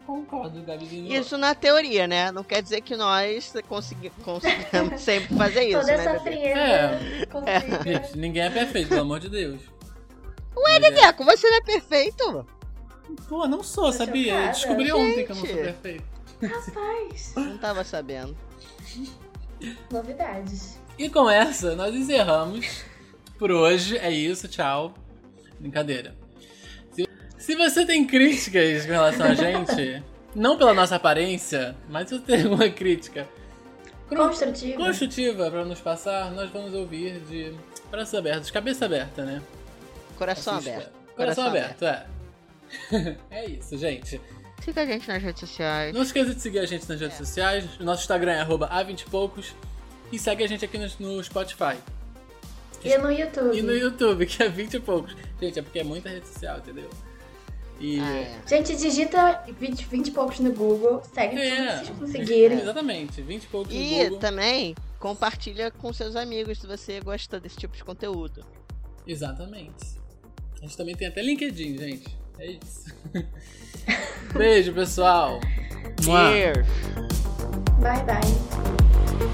Concordo, 0.07 0.63
Gabizinho. 0.63 1.13
Isso 1.13 1.37
na 1.37 1.55
teoria, 1.55 2.07
né? 2.07 2.31
Não 2.31 2.45
quer 2.45 2.63
dizer 2.63 2.81
que 2.81 2.95
nós 2.95 3.53
consegui, 3.69 4.11
conseguimos 4.23 5.01
sempre 5.03 5.35
fazer 5.37 5.65
isso, 5.65 5.81
Toda 5.81 5.93
essa 5.93 6.13
né? 6.13 6.19
bebê? 6.21 6.37
frieza 6.37 6.61
É. 6.61 7.27
consiga. 7.27 7.83
Gente, 7.83 8.19
ninguém 8.19 8.43
é 8.43 8.51
perfeito, 8.51 8.89
pelo 8.91 9.01
amor 9.01 9.19
de 9.19 9.29
Deus. 9.29 9.61
Ué, 10.57 10.79
Bebê? 10.79 11.01
Deco, 11.01 11.25
você 11.25 11.51
não 11.51 11.57
é 11.57 11.61
perfeito? 11.63 12.47
Pô, 13.29 13.47
não 13.47 13.63
sou, 13.63 13.87
Tô 13.87 13.93
sabia? 13.93 14.33
chocada. 14.35 14.53
Descobri 14.53 14.93
ontem 14.93 15.25
que 15.27 15.33
eu 15.33 15.37
não 15.37 15.47
sou 15.47 15.55
Gente. 15.55 15.65
perfeito. 15.65 16.05
Rapaz, 16.43 17.33
Não 17.37 17.59
tava 17.59 17.83
sabendo. 17.85 18.37
novidades. 19.91 20.79
E 20.99 21.09
com 21.09 21.29
essa, 21.29 21.75
nós 21.77 21.95
encerramos 21.95 22.85
por 23.39 23.51
hoje. 23.51 23.97
É 23.99 24.11
isso, 24.11 24.49
tchau. 24.49 24.95
Brincadeira. 25.59 26.15
Se, 26.93 27.07
se 27.39 27.55
você 27.57 27.85
tem 27.87 28.07
críticas 28.07 28.85
com 28.85 28.93
relação 28.93 29.27
a 29.27 29.35
gente, 29.35 30.03
não 30.35 30.57
pela 30.59 30.75
nossa 30.75 30.97
aparência, 30.97 31.77
mas 31.89 32.09
se 32.09 32.19
você 32.19 32.25
tem 32.25 32.43
alguma 32.45 32.69
crítica 32.69 33.27
Construtivo. 34.09 34.77
construtiva 34.79 35.51
pra 35.51 35.65
nos 35.65 35.81
passar, 35.81 36.31
nós 36.33 36.51
vamos 36.51 36.73
ouvir 36.75 37.19
de 37.21 37.53
braços 37.91 38.15
abertos, 38.15 38.51
cabeça 38.51 38.85
aberta, 38.85 39.25
né? 39.25 39.43
Coração 40.17 40.57
Assista. 40.57 40.75
aberto. 40.75 40.93
Coração, 41.17 41.47
aberto, 41.47 41.83
é. 41.85 42.07
é 43.31 43.47
isso, 43.47 43.77
gente. 43.79 44.21
Siga 44.65 44.83
a 44.83 44.87
gente 44.87 45.07
nas 45.07 45.23
redes 45.23 45.41
sociais. 45.41 45.95
Não 45.95 46.03
esqueça 46.03 46.35
de 46.35 46.41
seguir 46.41 46.59
a 46.59 46.67
gente 46.67 46.89
nas 46.89 47.01
redes 47.01 47.17
sociais. 47.17 47.65
O 47.79 47.85
nosso 47.85 48.03
Instagram 48.03 48.33
é 48.33 48.41
arroba 48.41 48.69
A20poucos. 48.69 49.53
E 50.11 50.19
segue 50.19 50.43
a 50.45 50.47
gente 50.47 50.65
aqui 50.65 50.79
no, 50.79 50.87
no 51.17 51.23
Spotify. 51.25 51.77
E 52.85 52.97
no 52.99 53.11
YouTube. 53.11 53.57
E 53.59 53.63
no 53.63 53.73
YouTube, 53.75 54.27
que 54.27 54.43
é 54.43 54.49
20 54.49 54.75
e 54.75 54.81
poucos. 54.81 55.17
Gente, 55.41 55.59
é 55.59 55.63
porque 55.63 55.81
é 55.81 55.85
muita 55.85 56.09
rede 56.09 56.27
social, 56.29 56.59
entendeu? 56.59 56.89
E 57.81 58.01
Ah, 58.01 58.17
é. 58.17 58.41
Gente, 58.49 58.75
digita 58.77 59.45
20, 59.59 59.85
20 59.87 60.07
e 60.09 60.11
poucos 60.11 60.39
no 60.41 60.53
Google, 60.53 61.03
segue 61.13 61.37
É. 61.39 61.51
tudo 61.51 61.81
que 61.81 61.87
vocês 61.87 61.99
conseguirem. 61.99 62.59
exatamente, 62.61 63.21
20 63.21 63.43
e 63.43 63.47
poucos 63.49 63.75
no 63.75 63.81
E 63.81 64.05
Google. 64.05 64.19
também 64.19 64.75
compartilha 64.99 65.71
com 65.71 65.93
seus 65.93 66.17
amigos 66.17 66.59
se 66.59 66.67
você 66.67 67.01
gosta 67.01 67.39
desse 67.39 67.57
tipo 67.57 67.77
de 67.77 67.85
conteúdo. 67.85 68.45
Exatamente. 69.07 69.97
A 70.57 70.61
gente 70.65 70.77
também 70.77 70.95
tem 70.95 71.09
até 71.09 71.23
LinkedIn, 71.23 71.77
gente. 71.79 72.17
É 72.39 72.47
isso. 72.53 72.95
Beijo, 74.37 74.73
pessoal. 74.73 75.41
Cheers! 76.03 76.67
Bye, 77.81 78.03
bye. 78.05 79.26